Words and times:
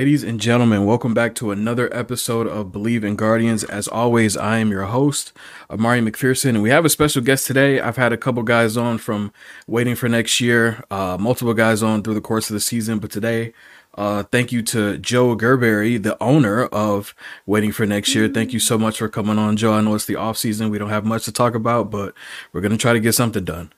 Ladies 0.00 0.24
and 0.24 0.40
gentlemen, 0.40 0.86
welcome 0.86 1.12
back 1.12 1.34
to 1.34 1.50
another 1.50 1.94
episode 1.94 2.46
of 2.46 2.72
Believe 2.72 3.04
in 3.04 3.16
Guardians. 3.16 3.64
As 3.64 3.86
always, 3.86 4.34
I 4.34 4.56
am 4.56 4.70
your 4.70 4.84
host, 4.84 5.34
Amari 5.68 6.00
McPherson, 6.00 6.54
and 6.54 6.62
we 6.62 6.70
have 6.70 6.86
a 6.86 6.88
special 6.88 7.20
guest 7.20 7.46
today. 7.46 7.80
I've 7.80 7.98
had 7.98 8.10
a 8.10 8.16
couple 8.16 8.42
guys 8.42 8.78
on 8.78 8.96
from 8.96 9.30
Waiting 9.66 9.94
for 9.94 10.08
Next 10.08 10.40
Year, 10.40 10.82
uh, 10.90 11.18
multiple 11.20 11.52
guys 11.52 11.82
on 11.82 12.02
through 12.02 12.14
the 12.14 12.22
course 12.22 12.48
of 12.48 12.54
the 12.54 12.60
season, 12.60 12.98
but 12.98 13.10
today, 13.10 13.52
uh, 13.94 14.22
thank 14.22 14.52
you 14.52 14.62
to 14.62 14.96
Joe 14.96 15.36
Gerberry, 15.36 16.02
the 16.02 16.16
owner 16.18 16.64
of 16.64 17.14
Waiting 17.44 17.70
for 17.70 17.84
Next 17.84 18.14
Year. 18.14 18.26
Thank 18.26 18.54
you 18.54 18.58
so 18.58 18.78
much 18.78 18.96
for 18.96 19.08
coming 19.10 19.38
on, 19.38 19.58
Joe. 19.58 19.74
I 19.74 19.82
know 19.82 19.94
it's 19.96 20.06
the 20.06 20.16
off 20.16 20.38
season; 20.38 20.70
we 20.70 20.78
don't 20.78 20.88
have 20.88 21.04
much 21.04 21.26
to 21.26 21.32
talk 21.32 21.54
about, 21.54 21.90
but 21.90 22.14
we're 22.54 22.62
gonna 22.62 22.78
try 22.78 22.94
to 22.94 23.00
get 23.00 23.16
something 23.16 23.44
done. 23.44 23.70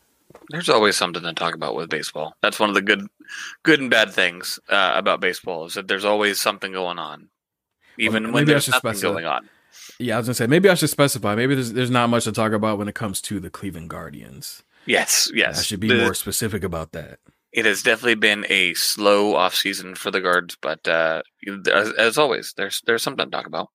There's 0.50 0.68
always 0.68 0.96
something 0.96 1.22
to 1.22 1.32
talk 1.32 1.54
about 1.54 1.74
with 1.74 1.88
baseball. 1.90 2.34
That's 2.42 2.58
one 2.60 2.68
of 2.68 2.74
the 2.74 2.82
good, 2.82 3.06
good 3.62 3.80
and 3.80 3.90
bad 3.90 4.10
things 4.12 4.58
uh, 4.68 4.92
about 4.94 5.20
baseball 5.20 5.66
is 5.66 5.74
that 5.74 5.88
there's 5.88 6.04
always 6.04 6.40
something 6.40 6.72
going 6.72 6.98
on, 6.98 7.28
even 7.98 8.24
Well, 8.24 8.32
when 8.32 8.42
maybe 8.44 8.52
I 8.52 8.54
there's 8.54 8.64
should 8.64 8.72
nothing 8.74 8.90
specify- 8.94 9.12
going 9.12 9.24
on. 9.26 9.48
Yeah, 9.98 10.16
I 10.16 10.18
was 10.18 10.26
gonna 10.26 10.34
say 10.34 10.46
maybe 10.46 10.68
I 10.68 10.74
should 10.74 10.90
specify. 10.90 11.34
Maybe 11.34 11.54
there's 11.54 11.72
there's 11.72 11.90
not 11.90 12.10
much 12.10 12.24
to 12.24 12.32
talk 12.32 12.52
about 12.52 12.78
when 12.78 12.88
it 12.88 12.94
comes 12.94 13.20
to 13.22 13.40
the 13.40 13.48
Cleveland 13.50 13.88
Guardians. 13.90 14.62
Yes, 14.86 15.30
yes. 15.34 15.58
I 15.60 15.62
should 15.62 15.80
be 15.80 15.88
The- 15.88 15.96
more 16.04 16.14
specific 16.14 16.62
about 16.64 16.92
that. 16.92 17.18
It 17.52 17.66
has 17.66 17.82
definitely 17.82 18.14
been 18.14 18.46
a 18.48 18.72
slow 18.74 19.34
off 19.34 19.54
season 19.54 19.94
for 19.94 20.10
the 20.10 20.20
guards, 20.22 20.56
but 20.60 20.86
uh, 20.88 21.22
as, 21.72 21.92
as 21.92 22.18
always, 22.18 22.54
there's 22.56 22.80
there's 22.86 23.02
something 23.02 23.26
to 23.26 23.30
talk 23.30 23.46
about. 23.46 23.68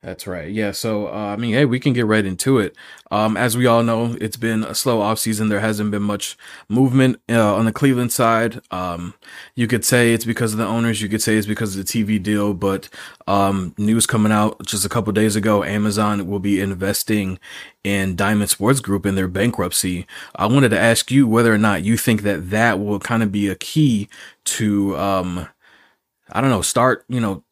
That's 0.00 0.28
right. 0.28 0.48
Yeah. 0.48 0.70
So, 0.70 1.08
uh, 1.08 1.10
I 1.10 1.36
mean, 1.36 1.54
hey, 1.54 1.64
we 1.64 1.80
can 1.80 1.92
get 1.92 2.06
right 2.06 2.24
into 2.24 2.58
it. 2.58 2.76
Um, 3.10 3.36
as 3.36 3.56
we 3.56 3.66
all 3.66 3.82
know, 3.82 4.16
it's 4.20 4.36
been 4.36 4.62
a 4.62 4.72
slow 4.72 5.00
offseason. 5.00 5.48
There 5.48 5.58
hasn't 5.58 5.90
been 5.90 6.04
much 6.04 6.38
movement 6.68 7.20
uh, 7.28 7.56
on 7.56 7.64
the 7.64 7.72
Cleveland 7.72 8.12
side. 8.12 8.60
Um, 8.70 9.14
you 9.56 9.66
could 9.66 9.84
say 9.84 10.14
it's 10.14 10.24
because 10.24 10.52
of 10.52 10.58
the 10.58 10.66
owners. 10.66 11.02
You 11.02 11.08
could 11.08 11.20
say 11.20 11.36
it's 11.36 11.48
because 11.48 11.76
of 11.76 11.84
the 11.84 11.92
TV 11.92 12.22
deal. 12.22 12.54
But 12.54 12.88
um, 13.26 13.74
news 13.76 14.06
coming 14.06 14.30
out 14.30 14.64
just 14.64 14.86
a 14.86 14.88
couple 14.88 15.12
days 15.12 15.34
ago, 15.34 15.64
Amazon 15.64 16.28
will 16.28 16.38
be 16.38 16.60
investing 16.60 17.40
in 17.82 18.14
Diamond 18.14 18.50
Sports 18.50 18.78
Group 18.78 19.04
in 19.04 19.16
their 19.16 19.26
bankruptcy. 19.26 20.06
I 20.36 20.46
wanted 20.46 20.68
to 20.68 20.78
ask 20.78 21.10
you 21.10 21.26
whether 21.26 21.52
or 21.52 21.58
not 21.58 21.82
you 21.82 21.96
think 21.96 22.22
that 22.22 22.50
that 22.50 22.78
will 22.78 23.00
kind 23.00 23.24
of 23.24 23.32
be 23.32 23.48
a 23.48 23.56
key 23.56 24.08
to, 24.44 24.96
um, 24.96 25.48
I 26.30 26.40
don't 26.40 26.50
know, 26.50 26.62
start, 26.62 27.04
you 27.08 27.18
know, 27.18 27.42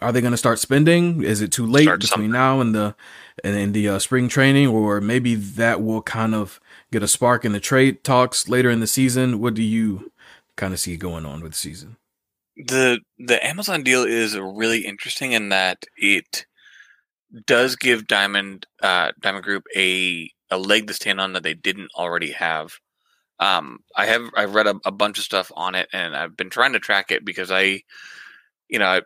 are 0.00 0.12
they 0.12 0.20
going 0.20 0.32
to 0.32 0.38
start 0.38 0.58
spending? 0.58 1.22
Is 1.22 1.40
it 1.40 1.50
too 1.50 1.66
late 1.66 1.84
Start 1.84 2.00
between 2.00 2.16
something. 2.16 2.30
now 2.30 2.60
and 2.60 2.74
the 2.74 2.94
and 3.42 3.56
in 3.56 3.72
the 3.72 3.88
uh, 3.88 3.98
spring 3.98 4.28
training, 4.28 4.68
or 4.68 5.00
maybe 5.00 5.34
that 5.34 5.82
will 5.82 6.02
kind 6.02 6.34
of 6.34 6.60
get 6.92 7.02
a 7.02 7.08
spark 7.08 7.44
in 7.44 7.52
the 7.52 7.60
trade 7.60 8.04
talks 8.04 8.48
later 8.48 8.70
in 8.70 8.80
the 8.80 8.86
season? 8.86 9.40
What 9.40 9.54
do 9.54 9.62
you 9.62 10.12
kind 10.56 10.72
of 10.72 10.80
see 10.80 10.96
going 10.96 11.24
on 11.26 11.40
with 11.40 11.52
the 11.52 11.58
season? 11.58 11.96
the 12.56 13.00
The 13.18 13.44
Amazon 13.44 13.82
deal 13.82 14.04
is 14.04 14.38
really 14.38 14.86
interesting 14.86 15.32
in 15.32 15.48
that 15.48 15.84
it 15.96 16.46
does 17.46 17.76
give 17.76 18.06
Diamond 18.06 18.66
uh, 18.82 19.12
Diamond 19.20 19.44
Group 19.44 19.64
a 19.74 20.30
a 20.50 20.58
leg 20.58 20.86
to 20.86 20.94
stand 20.94 21.20
on 21.20 21.32
that 21.32 21.42
they 21.42 21.54
didn't 21.54 21.90
already 21.96 22.32
have. 22.32 22.78
Um, 23.40 23.80
I 23.96 24.06
have 24.06 24.22
I've 24.36 24.54
read 24.54 24.66
a, 24.66 24.76
a 24.84 24.92
bunch 24.92 25.18
of 25.18 25.24
stuff 25.24 25.50
on 25.56 25.74
it, 25.74 25.88
and 25.92 26.14
I've 26.14 26.36
been 26.36 26.50
trying 26.50 26.74
to 26.74 26.78
track 26.78 27.10
it 27.10 27.24
because 27.24 27.50
I, 27.50 27.82
you 28.68 28.78
know, 28.78 28.86
I 28.86 29.00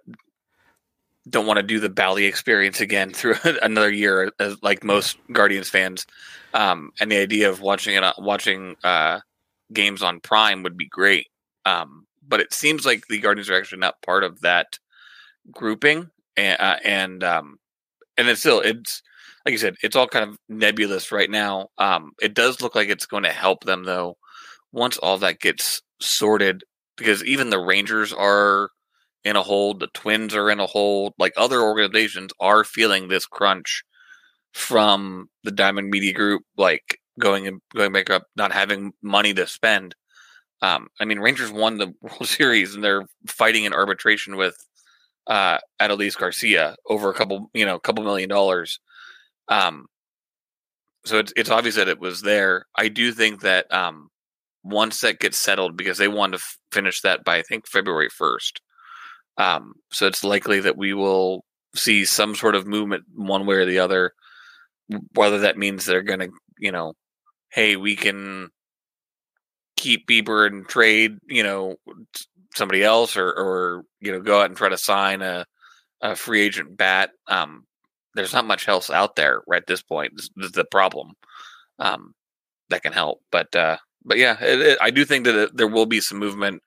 don't 1.28 1.47
want 1.47 1.59
to 1.59 1.62
do 1.62 1.81
the 1.81 1.89
Bally 1.89 2.25
experience 2.25 2.81
again 2.81 3.12
through 3.12 3.37
another 3.62 3.91
year, 3.91 4.33
as 4.39 4.62
like 4.62 4.84
most 4.84 5.19
Guardians 5.33 5.69
fans. 5.69 6.06
Um, 6.55 6.93
and 7.00 7.11
the 7.11 7.19
idea 7.19 7.50
of 7.50 7.61
watching 7.61 7.94
it, 7.94 8.03
on- 8.03 8.15
watching 8.19 8.77
uh, 8.84 9.21
games 9.72 10.03
on 10.03 10.21
Prime 10.21 10.62
would 10.62 10.77
be 10.77 10.87
great. 10.87 11.27
Um, 11.65 12.06
but 12.27 12.41
it 12.41 12.53
seems 12.53 12.87
like 12.87 13.06
the 13.09 13.19
Guardians 13.19 13.50
are 13.50 13.59
actually 13.59 13.78
not 13.78 14.03
part 14.03 14.25
of 14.25 14.41
that 14.41 14.78
grouping, 15.50 16.11
and 16.37 16.61
uh, 16.61 16.77
and 16.84 17.25
um, 17.25 17.59
and 18.17 18.28
it's 18.28 18.41
still 18.41 18.61
it's 18.61 19.03
like 19.44 19.53
you 19.53 19.59
said, 19.59 19.77
it's 19.83 19.97
all 19.97 20.06
kind 20.06 20.28
of 20.28 20.38
nebulous 20.49 21.11
right 21.11 21.31
now. 21.31 21.69
Um, 21.78 22.12
it 22.21 22.34
does 22.34 22.61
look 22.61 22.75
like 22.75 22.88
it's 22.88 23.06
going 23.06 23.22
to 23.22 23.33
help 23.33 23.65
them 23.65 23.84
though 23.84 24.17
once 24.72 24.99
all 24.99 25.19
that 25.19 25.41
gets 25.41 25.81
sorted, 26.00 26.65
because 26.97 27.25
even 27.25 27.50
the 27.50 27.59
Rangers 27.59 28.12
are 28.12 28.71
in 29.28 29.37
a 29.37 29.43
hold, 29.43 29.81
the 29.81 29.89
Twins 29.89 30.34
are 30.34 30.50
in 30.50 30.61
a 30.61 30.66
hold, 30.66 31.12
like 31.19 31.33
other 31.37 31.61
organizations 31.61 32.33
are 32.41 32.65
feeling 32.65 33.09
this 33.09 33.27
crunch 33.27 33.84
from 34.53 35.28
the 35.44 35.50
Diamond 35.50 35.91
Media 35.91 36.12
Group, 36.12 36.43
like 36.56 36.99
going 37.21 37.47
and 37.47 37.61
going 37.75 37.93
bankrupt, 37.93 38.27
not 38.37 38.53
having 38.53 38.93
money 39.03 39.34
to 39.34 39.47
spend. 39.47 39.94
Um, 40.62 40.88
I 41.00 41.05
mean, 41.05 41.21
Rangers 41.21 41.53
won 41.53 41.78
the 41.78 41.93
World 42.00 42.27
Series 42.27 42.75
and 42.75 42.83
they're 42.83 43.06
fighting 43.27 43.65
in 43.65 43.72
arbitration 43.72 44.37
with 44.37 44.56
uh, 45.27 45.59
Adolis 45.81 46.17
Garcia 46.17 46.75
over 46.88 47.11
a 47.11 47.15
couple, 47.15 47.50
you 47.53 47.67
know, 47.67 47.77
a 47.77 47.81
couple 47.81 48.03
million 48.03 48.28
dollars. 48.28 48.81
Um, 49.49 49.87
so 51.05 51.19
it's 51.19 51.33
it's 51.37 51.50
obvious 51.50 51.77
that 51.77 51.88
it 51.88 52.00
was 52.00 52.22
there. 52.22 52.67
I 52.77 52.88
do 52.88 53.12
think 53.12 53.41
that 53.43 53.72
um, 53.72 54.09
once 54.65 55.00
that 55.00 55.21
gets 55.21 55.38
settled, 55.38 55.77
because 55.77 55.99
they 55.99 56.09
want 56.09 56.33
to 56.33 56.38
f- 56.38 56.59
finish 56.72 57.00
that 57.03 57.25
by 57.25 57.38
I 57.38 57.43
think 57.43 57.67
February 57.67 58.09
first. 58.11 58.61
Um, 59.38 59.75
so 59.91 60.06
it's 60.06 60.25
likely 60.25 60.60
that 60.60 60.76
we 60.76 60.93
will 60.93 61.44
see 61.75 62.04
some 62.04 62.34
sort 62.34 62.54
of 62.54 62.66
movement 62.66 63.04
one 63.15 63.47
way 63.47 63.56
or 63.56 63.65
the 63.65 63.78
other. 63.78 64.12
Whether 65.15 65.38
that 65.41 65.59
means 65.59 65.84
they're 65.84 66.03
going 66.03 66.21
to, 66.21 66.31
you 66.59 66.72
know, 66.72 66.94
hey, 67.50 67.76
we 67.76 67.94
can 67.94 68.49
keep 69.76 70.09
Bieber 70.09 70.47
and 70.47 70.66
trade, 70.69 71.19
you 71.28 71.43
know, 71.43 71.76
somebody 72.54 72.82
else, 72.82 73.16
or 73.16 73.28
or 73.28 73.84
you 74.00 74.12
know, 74.12 74.21
go 74.21 74.41
out 74.41 74.47
and 74.47 74.56
try 74.56 74.69
to 74.69 74.78
sign 74.78 75.22
a 75.22 75.47
a 76.00 76.16
free 76.16 76.41
agent 76.41 76.76
bat. 76.76 77.10
Um, 77.28 77.65
there's 78.15 78.32
not 78.32 78.47
much 78.47 78.66
else 78.69 78.91
out 78.91 79.16
there 79.16 79.43
right 79.47 79.62
at 79.62 79.66
this 79.66 79.82
point. 79.82 80.12
This, 80.16 80.31
is 80.38 80.53
the 80.53 80.65
problem. 80.65 81.12
Um, 81.78 82.15
that 82.70 82.82
can 82.82 82.93
help, 82.93 83.20
but 83.31 83.55
uh, 83.55 83.76
but 84.05 84.19
yeah, 84.19 84.37
it, 84.43 84.60
it, 84.60 84.78
I 84.81 84.91
do 84.91 85.05
think 85.05 85.25
that 85.25 85.34
it, 85.34 85.56
there 85.56 85.69
will 85.69 85.87
be 85.87 86.00
some 86.00 86.19
movement 86.19 86.62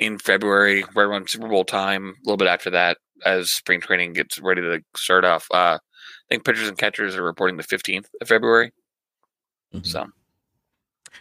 in 0.00 0.18
February, 0.18 0.84
right 0.96 1.04
around 1.04 1.30
Super 1.30 1.48
Bowl 1.48 1.64
time, 1.64 2.08
a 2.08 2.26
little 2.26 2.38
bit 2.38 2.48
after 2.48 2.70
that, 2.70 2.98
as 3.26 3.52
spring 3.52 3.80
training 3.80 4.14
gets 4.14 4.40
ready 4.40 4.62
to 4.62 4.80
start 4.96 5.24
off. 5.24 5.46
Uh, 5.52 5.78
I 5.78 5.80
think 6.30 6.44
pitchers 6.44 6.68
and 6.68 6.78
catchers 6.78 7.16
are 7.16 7.22
reporting 7.24 7.58
the 7.58 7.64
15th 7.64 8.08
of 8.20 8.28
February. 8.28 8.72
Mhm. 9.74 9.86
So 9.86 10.06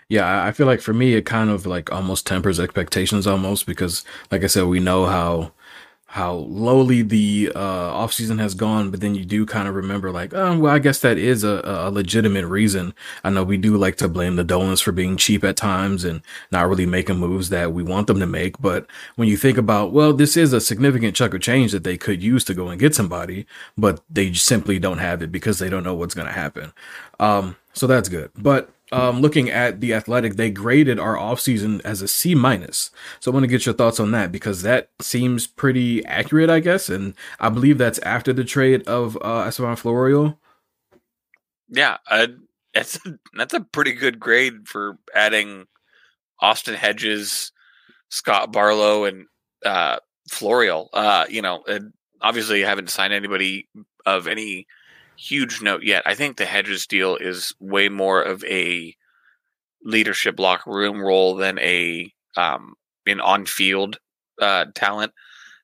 Yeah, 0.10 0.44
I 0.46 0.52
feel 0.52 0.66
like 0.68 0.82
for 0.82 0.94
me, 0.94 1.14
it 1.16 1.26
kind 1.26 1.50
of 1.50 1.66
like 1.66 1.92
almost 1.92 2.26
tempers 2.28 2.60
expectations 2.60 3.28
almost 3.28 3.66
because, 3.66 4.04
like 4.32 4.44
I 4.44 4.48
said, 4.48 4.66
we 4.66 4.80
know 4.80 5.06
how 5.06 5.52
how 6.14 6.34
lowly 6.34 7.04
the 7.04 7.52
uh, 7.54 7.94
offseason 7.94 8.40
has 8.40 8.56
gone, 8.56 8.90
but 8.90 9.00
then 9.00 9.14
you 9.14 9.24
do 9.24 9.46
kind 9.46 9.68
of 9.68 9.76
remember 9.76 10.10
like, 10.10 10.34
oh, 10.34 10.58
well, 10.58 10.74
I 10.74 10.80
guess 10.80 11.02
that 11.02 11.20
is 11.20 11.44
a, 11.44 11.62
a 11.64 11.92
legitimate 11.92 12.48
reason. 12.48 12.96
I 13.24 13.30
know 13.30 13.44
we 13.44 13.58
do 13.58 13.78
like 13.78 13.96
to 13.98 14.08
blame 14.08 14.36
the 14.36 14.44
Dolans 14.44 14.82
for 14.82 14.92
being 14.92 15.18
cheap 15.18 15.44
at 15.44 15.56
times 15.56 16.04
and 16.04 16.24
not 16.50 16.68
really 16.68 16.88
making 16.88 17.18
moves 17.18 17.50
that 17.50 17.74
we 17.74 17.84
want 17.84 18.08
them 18.08 18.20
to 18.22 18.26
make. 18.26 18.60
But 18.60 18.88
when 19.18 19.28
you 19.28 19.38
think 19.38 19.60
about, 19.60 19.94
well, 19.94 20.12
this 20.12 20.36
is 20.36 20.52
a 20.52 20.60
significant 20.60 21.16
chunk 21.16 21.36
of 21.36 21.42
change 21.42 21.74
that 21.74 21.84
they 21.84 21.96
could 21.96 22.24
use 22.24 22.44
to 22.46 22.56
go 22.56 22.70
and 22.70 22.80
get 22.80 22.96
somebody, 22.96 23.46
but 23.78 24.02
they 24.10 24.34
simply 24.34 24.80
don't 24.80 24.98
have 24.98 25.22
it 25.22 25.32
because 25.32 25.60
they 25.60 25.70
don't 25.70 25.84
know 25.84 25.94
what's 25.94 26.16
going 26.16 26.28
to 26.28 26.34
happen. 26.34 26.74
Um, 27.20 27.56
so 27.74 27.86
that's 27.86 28.10
good. 28.10 28.32
But 28.36 28.72
um, 28.92 29.22
looking 29.22 29.50
at 29.50 29.82
the 29.82 29.94
athletic, 29.94 30.36
they 30.36 30.50
graded 30.50 31.00
our 31.00 31.16
offseason 31.16 31.82
as 31.86 32.02
a 32.02 32.08
C 32.08 32.36
minus. 32.36 32.92
So 33.20 33.32
I 33.32 33.34
want 33.34 33.44
to 33.44 33.48
get 33.48 33.66
your 33.66 33.76
thoughts 33.76 34.00
on 34.00 34.12
that 34.12 34.32
because 34.32 34.62
that 34.64 34.90
seems 35.00 35.48
pretty 35.48 36.04
accurate, 36.06 36.50
I 36.50 36.60
guess. 36.60 36.90
And 36.90 37.14
I 37.40 37.50
believe 37.50 37.78
that's 37.78 38.00
after 38.00 38.34
the 38.34 38.44
trade 38.44 38.88
of 38.88 39.18
uh, 39.22 39.46
Estevan 39.48 39.76
Florial. 39.76 40.38
yeah, 41.70 41.98
uh, 42.10 42.28
that's 42.74 43.00
that's 43.34 43.54
a 43.54 43.62
pretty 43.62 43.94
good 43.94 44.20
grade 44.20 44.68
for 44.68 44.98
adding 45.14 45.66
Austin 46.40 46.76
Hedges, 46.76 47.52
Scott 48.10 48.52
Barlow, 48.52 49.06
and 49.06 49.26
uh, 49.66 50.00
Florial. 50.30 50.90
Uh, 50.94 51.26
you 51.30 51.42
know, 51.42 51.64
obviously, 52.22 52.60
you 52.60 52.66
haven't 52.66 52.90
signed 52.90 53.14
anybody 53.14 53.68
of 54.06 54.28
any 54.28 54.68
huge 55.20 55.62
note 55.62 55.84
yet. 55.84 56.04
I 56.06 56.16
think 56.16 56.38
the 56.38 56.46
Hedges 56.46 56.88
deal 56.88 57.16
is 57.18 57.54
way 57.60 57.90
more 57.90 58.22
of 58.22 58.44
a 58.46 58.96
leadership 59.84 60.40
locker 60.40 60.72
room 60.72 61.02
role 61.02 61.36
than 61.36 61.60
a 61.60 62.12
um, 62.38 62.76
an 63.06 63.20
on 63.20 63.46
field 63.46 63.98
uh, 64.42 64.66
talent. 64.76 65.12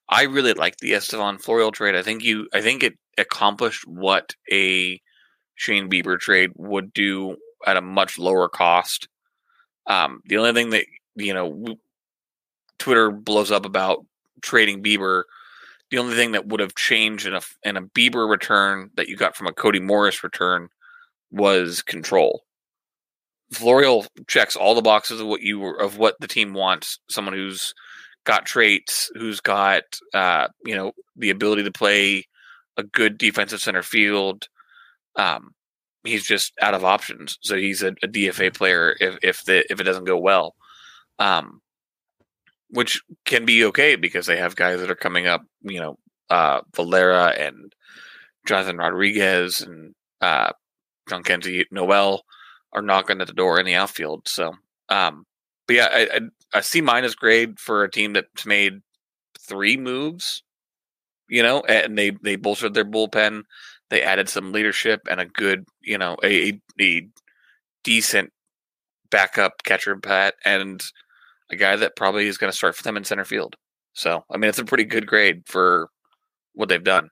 I 0.10 0.24
really 0.24 0.54
like 0.54 0.78
the 0.78 0.94
Estevan 0.94 1.38
Florial 1.38 1.72
trade. 1.72 1.96
I 1.96 2.02
think 2.02 2.24
you 2.24 2.48
I 2.54 2.62
think 2.62 2.84
it 2.84 2.98
accomplished 3.18 3.88
what 3.88 4.36
a 4.52 5.02
Shane 5.56 5.90
Bieber 5.90 6.20
trade 6.20 6.52
would 6.56 6.94
do 6.94 7.38
at 7.66 7.78
a 7.78 7.82
much 7.82 8.20
lower 8.20 8.50
cost. 8.50 9.08
Um, 9.88 10.22
the 10.26 10.38
only 10.38 10.54
thing 10.54 10.72
that 10.72 10.86
you 11.16 11.34
know 11.34 11.78
Twitter 12.78 13.10
blows 13.10 13.52
up 13.52 13.66
about 13.66 14.06
trading 14.42 14.84
Bieber, 14.84 15.24
the 15.92 15.98
only 15.98 16.16
thing 16.16 16.32
that 16.32 16.48
would 16.48 16.60
have 16.60 16.76
changed 16.76 17.28
in 17.28 17.34
a 17.34 17.42
in 17.64 17.78
a 17.78 17.82
Bieber 17.82 18.30
return 18.30 18.90
that 18.96 19.08
you 19.08 19.16
got 19.18 19.36
from 19.36 19.48
a 19.48 19.54
Cody 19.54 19.80
Morris 19.80 20.24
return 20.24 20.70
was 21.32 21.82
control. 21.82 22.44
Florial 23.54 24.08
checks 24.28 24.56
all 24.56 24.74
the 24.74 24.82
boxes 24.82 25.22
of 25.22 25.28
what 25.28 25.42
you 25.42 25.60
were, 25.60 25.80
of 25.80 25.98
what 25.98 26.16
the 26.20 26.28
team 26.28 26.54
wants. 26.54 27.00
Someone 27.10 27.34
who's 27.36 27.74
got 28.24 28.46
traits, 28.46 29.12
who's 29.14 29.40
got 29.40 29.84
uh, 30.14 30.48
you 30.66 30.76
know 30.76 30.92
the 31.16 31.30
ability 31.30 31.64
to 31.64 31.72
play 31.72 32.26
a 32.78 32.84
good 32.84 33.18
defensive 33.18 33.62
center 33.62 33.84
field. 33.84 34.48
Um, 35.16 35.54
he's 36.04 36.26
just 36.26 36.54
out 36.62 36.74
of 36.74 36.84
options, 36.84 37.38
so 37.42 37.56
he's 37.56 37.84
a, 37.84 37.90
a 38.04 38.08
DFA 38.08 38.54
player 38.54 38.96
if 39.00 39.18
if 39.22 39.44
the 39.46 39.72
if 39.72 39.80
it 39.80 39.84
doesn't 39.84 40.06
go 40.06 40.18
well, 40.18 40.56
um, 41.20 41.62
which 42.70 43.02
can 43.26 43.46
be 43.46 43.64
okay 43.66 43.96
because 43.96 44.26
they 44.26 44.38
have 44.38 44.56
guys 44.56 44.80
that 44.80 44.92
are 44.92 44.96
coming 44.96 45.28
up. 45.28 45.44
You 45.62 45.80
know, 45.80 46.00
uh, 46.30 46.62
Valera 46.76 47.34
and 47.38 47.74
Jonathan 48.46 48.78
Rodriguez 48.78 49.62
and 49.62 49.94
uh, 50.22 50.52
Jhonkensy 51.10 51.66
Noel 51.72 52.24
are 52.74 52.82
knocking 52.82 53.22
at 53.22 53.28
the 53.28 53.34
door 53.34 53.60
in 53.60 53.66
the 53.66 53.76
outfield. 53.76 54.28
So, 54.28 54.54
um, 54.90 55.26
but 55.68 55.76
yeah, 55.76 55.88
I, 55.92 56.10
I, 56.14 56.60
a 56.60 56.64
C 56.64 56.82
minus 56.82 57.16
grade 57.16 57.60
for 57.60 57.84
a 57.84 57.92
team 57.92 58.14
that's 58.14 58.46
made 58.46 58.82
three 59.40 59.78
moves. 59.78 60.44
You 61.28 61.42
know, 61.42 61.62
and 61.62 61.98
they 61.98 62.12
they 62.22 62.36
bolstered 62.36 62.76
their 62.76 62.86
bullpen. 62.86 63.44
They 63.90 64.02
added 64.02 64.30
some 64.30 64.52
leadership 64.52 65.02
and 65.10 65.20
a 65.20 65.26
good, 65.26 65.66
you 65.82 65.98
know, 65.98 66.18
a 66.24 66.60
a 66.80 67.08
decent 67.84 68.32
backup 69.10 69.64
catcher 69.64 69.96
Pat 69.96 70.36
and 70.44 70.84
a 71.52 71.56
guy 71.56 71.76
that 71.76 71.96
probably 71.96 72.28
is 72.28 72.38
going 72.38 72.52
to 72.52 72.58
start 72.58 72.76
for 72.76 72.84
them 72.84 72.98
in 72.98 73.04
center 73.04 73.26
field. 73.26 73.56
So, 73.94 74.24
I 74.32 74.38
mean, 74.38 74.50
it's 74.50 74.60
a 74.60 74.66
pretty 74.66 74.84
good 74.84 75.08
grade 75.08 75.44
for 75.46 75.90
what 76.54 76.70
they've 76.70 76.84
done. 76.84 77.10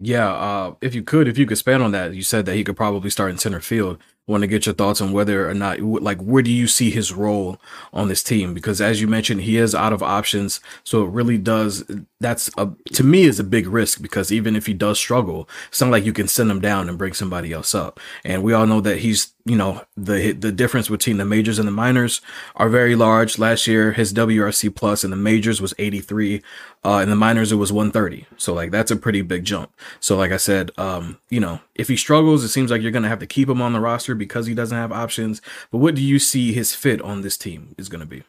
Yeah, 0.00 0.30
uh, 0.30 0.74
if 0.80 0.94
you 0.94 1.02
could, 1.02 1.26
if 1.26 1.36
you 1.36 1.46
could 1.46 1.54
expand 1.54 1.82
on 1.82 1.90
that, 1.92 2.14
you 2.14 2.22
said 2.22 2.46
that 2.46 2.54
he 2.54 2.62
could 2.62 2.76
probably 2.76 3.10
start 3.10 3.30
in 3.30 3.38
center 3.38 3.60
field 3.60 3.98
want 4.28 4.42
to 4.42 4.46
get 4.46 4.66
your 4.66 4.74
thoughts 4.74 5.00
on 5.00 5.12
whether 5.12 5.48
or 5.48 5.54
not 5.54 5.80
like 5.80 6.20
where 6.20 6.42
do 6.42 6.52
you 6.52 6.68
see 6.68 6.90
his 6.90 7.12
role 7.12 7.58
on 7.94 8.08
this 8.08 8.22
team 8.22 8.52
because 8.52 8.80
as 8.80 9.00
you 9.00 9.08
mentioned 9.08 9.40
he 9.40 9.56
is 9.56 9.74
out 9.74 9.92
of 9.92 10.02
options 10.02 10.60
so 10.84 11.02
it 11.02 11.10
really 11.10 11.38
does 11.38 11.82
that's 12.20 12.50
a 12.58 12.70
to 12.92 13.02
me 13.02 13.22
is 13.22 13.40
a 13.40 13.44
big 13.44 13.66
risk 13.66 14.02
because 14.02 14.30
even 14.30 14.54
if 14.54 14.66
he 14.66 14.74
does 14.74 14.98
struggle 14.98 15.48
it's 15.68 15.80
not 15.80 15.90
like 15.90 16.04
you 16.04 16.12
can 16.12 16.28
send 16.28 16.50
him 16.50 16.60
down 16.60 16.88
and 16.88 16.98
bring 16.98 17.14
somebody 17.14 17.52
else 17.52 17.74
up 17.74 17.98
and 18.22 18.42
we 18.42 18.52
all 18.52 18.66
know 18.66 18.82
that 18.82 18.98
he's 18.98 19.32
you 19.48 19.56
know 19.56 19.82
the 19.96 20.32
the 20.32 20.52
difference 20.52 20.88
between 20.88 21.16
the 21.16 21.24
majors 21.24 21.58
and 21.58 21.66
the 21.66 21.72
minors 21.72 22.20
are 22.56 22.68
very 22.68 22.94
large 22.94 23.38
last 23.38 23.66
year 23.66 23.92
his 23.92 24.12
WRC 24.12 24.74
plus 24.74 25.04
in 25.04 25.10
the 25.10 25.16
majors 25.16 25.60
was 25.60 25.74
83 25.78 26.42
uh 26.84 27.00
in 27.02 27.08
the 27.08 27.16
minors 27.16 27.50
it 27.50 27.56
was 27.56 27.72
130 27.72 28.26
so 28.36 28.52
like 28.52 28.70
that's 28.70 28.90
a 28.90 28.96
pretty 28.96 29.22
big 29.22 29.44
jump 29.44 29.72
so 30.00 30.16
like 30.16 30.32
I 30.32 30.36
said 30.36 30.70
um 30.76 31.18
you 31.30 31.40
know 31.40 31.60
if 31.74 31.88
he 31.88 31.96
struggles 31.96 32.44
it 32.44 32.48
seems 32.48 32.70
like 32.70 32.82
you're 32.82 32.90
going 32.90 33.02
to 33.02 33.08
have 33.08 33.18
to 33.20 33.26
keep 33.26 33.48
him 33.48 33.62
on 33.62 33.72
the 33.72 33.80
roster 33.80 34.14
because 34.14 34.46
he 34.46 34.54
doesn't 34.54 34.76
have 34.76 34.92
options. 34.92 35.40
But 35.70 35.78
what 35.78 35.94
do 35.94 36.02
you 36.02 36.18
see 36.18 36.52
his 36.52 36.74
fit 36.74 37.00
on 37.02 37.22
this 37.22 37.36
team 37.36 37.74
is 37.78 37.88
going 37.88 38.00
to 38.00 38.06
be? 38.06 38.24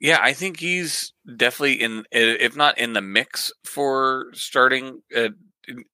Yeah, 0.00 0.18
I 0.20 0.32
think 0.32 0.60
he's 0.60 1.12
definitely 1.36 1.82
in, 1.82 2.04
if 2.10 2.56
not 2.56 2.78
in 2.78 2.92
the 2.92 3.00
mix 3.00 3.52
for 3.64 4.26
starting. 4.34 5.02
Uh, 5.14 5.30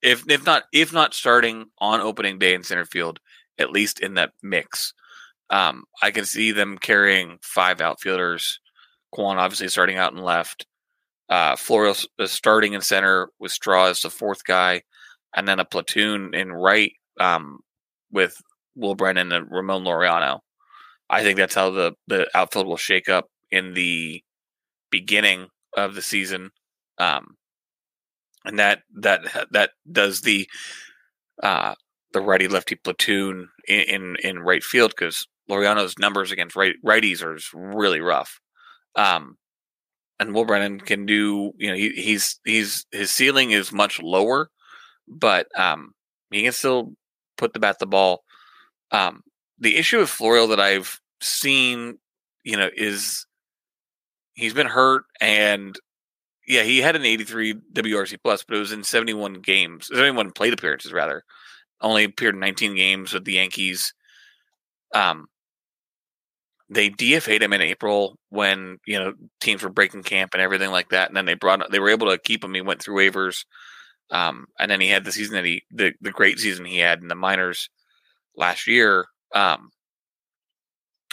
if 0.03 0.29
if 0.29 0.45
not 0.45 0.65
if 0.73 0.93
not 0.93 1.15
starting 1.15 1.67
on 1.79 2.01
opening 2.01 2.39
day 2.39 2.55
in 2.55 2.63
center 2.63 2.85
field, 2.85 3.21
at 3.59 3.71
least 3.71 4.01
in 4.01 4.15
that 4.15 4.33
mix. 4.43 4.93
Um, 5.51 5.85
I 6.01 6.11
can 6.11 6.25
see 6.25 6.53
them 6.53 6.79
carrying 6.79 7.39
five 7.43 7.81
outfielders. 7.81 8.61
Kwan 9.13 9.39
obviously 9.39 9.69
starting 9.69 9.99
out 9.99 10.13
in 10.13 10.19
left. 10.19 10.67
Uh, 11.29 11.57
Florial 11.57 11.95
starting 12.27 12.73
in 12.73 12.81
center 12.81 13.31
with 13.39 13.53
Straw 13.53 13.87
as 13.87 14.01
the 14.01 14.11
fourth 14.11 14.45
guy, 14.45 14.83
and 15.35 15.47
then 15.47 15.61
a 15.61 15.65
platoon 15.65 16.35
in 16.35 16.53
right 16.53 16.93
um, 17.21 17.61
with 18.11 18.41
Will 18.75 18.95
Brennan 18.95 19.33
and 19.33 19.51
Ramon 19.51 19.85
Laureano. 19.85 20.41
I 21.09 21.23
think 21.23 21.39
that's 21.39 21.55
how 21.55 21.71
the, 21.71 21.95
the 22.07 22.27
outfield 22.35 22.67
will 22.67 22.77
shake 22.77 23.09
up 23.09 23.29
in 23.51 23.75
the 23.75 24.23
beginning 24.91 25.49
of 25.77 25.95
the 25.95 26.03
season. 26.03 26.51
Um, 26.99 27.37
and 28.45 28.59
that 28.59 28.83
that 28.97 29.49
that 29.53 29.71
does 29.91 30.23
the 30.23 30.49
uh, 31.43 31.75
the 32.13 32.21
righty 32.21 32.49
lefty 32.49 32.75
platoon 32.75 33.49
in, 33.67 33.81
in, 33.81 34.17
in 34.23 34.39
right 34.41 34.63
field 34.63 34.93
because 34.97 35.27
Laureano's 35.51 35.99
numbers 35.99 36.33
against 36.33 36.57
right 36.57 36.75
righties 36.85 37.23
are 37.23 37.39
really 37.77 38.01
rough. 38.01 38.41
Um, 38.97 39.37
and 40.21 40.35
Will 40.35 40.45
Brennan 40.45 40.81
can 40.81 41.07
do 41.07 41.53
you 41.57 41.69
know 41.69 41.75
he, 41.77 41.91
he's 41.91 42.39
he's 42.45 42.87
his 42.93 43.11
ceiling 43.11 43.51
is 43.51 43.73
much 43.73 44.01
lower, 44.01 44.51
but 45.09 45.47
um, 45.59 45.93
he 46.31 46.43
can 46.43 46.53
still 46.53 46.95
put 47.37 47.53
the 47.53 47.59
bat 47.59 47.79
the 47.79 47.87
ball. 47.87 48.23
Um, 48.93 49.23
the 49.59 49.77
issue 49.77 49.99
with 49.99 50.11
Florial 50.11 50.49
that 50.49 50.61
I've 50.61 51.01
seen, 51.21 51.99
you 52.45 52.57
know, 52.57 52.69
is 52.77 53.27
he's 54.35 54.55
been 54.55 54.67
hurt 54.67 55.05
and 55.21 55.77
yeah, 56.47 56.63
he 56.63 56.81
had 56.81 56.97
an 56.97 57.05
83 57.05 57.55
WRC 57.73 58.19
plus, 58.23 58.43
but 58.43 58.57
it 58.57 58.61
was 58.61 58.73
in 58.73 58.83
71 58.83 59.35
games, 59.35 59.89
71 59.89 60.33
plate 60.33 60.53
appearances 60.53 60.93
rather. 60.93 61.25
Only 61.83 62.05
appeared 62.05 62.35
in 62.35 62.41
19 62.41 62.75
games 62.75 63.13
with 63.13 63.25
the 63.25 63.35
Yankees. 63.35 63.93
Um, 64.95 65.27
they 66.71 66.89
DFA'd 66.91 67.43
him 67.43 67.53
in 67.53 67.61
April 67.61 68.17
when 68.31 68.79
you 68.87 68.99
know 68.99 69.13
teams 69.41 69.63
were 69.63 69.69
breaking 69.69 70.05
camp 70.05 70.33
and 70.33 70.43
everything 70.43 70.71
like 70.71 70.91
that, 70.91 71.09
and 71.09 71.17
then 71.17 71.27
they 71.27 71.35
brought 71.35 71.71
they 71.71 71.81
were 71.81 71.91
able 71.91 72.09
to 72.09 72.19
keep 72.19 72.43
him. 72.43 72.55
He 72.55 72.61
went 72.61 72.81
through 72.81 72.97
waivers. 72.97 73.45
Um, 74.11 74.47
and 74.59 74.71
then 74.71 74.81
he 74.81 74.89
had 74.89 75.05
the 75.05 75.13
season 75.13 75.35
that 75.37 75.45
he 75.45 75.63
the, 75.71 75.93
the 76.01 76.11
great 76.11 76.39
season 76.39 76.65
he 76.65 76.79
had 76.79 77.01
in 77.01 77.09
the 77.09 77.15
minors 77.15 77.69
last 78.37 78.67
year. 78.67 79.07
Um, 79.35 79.71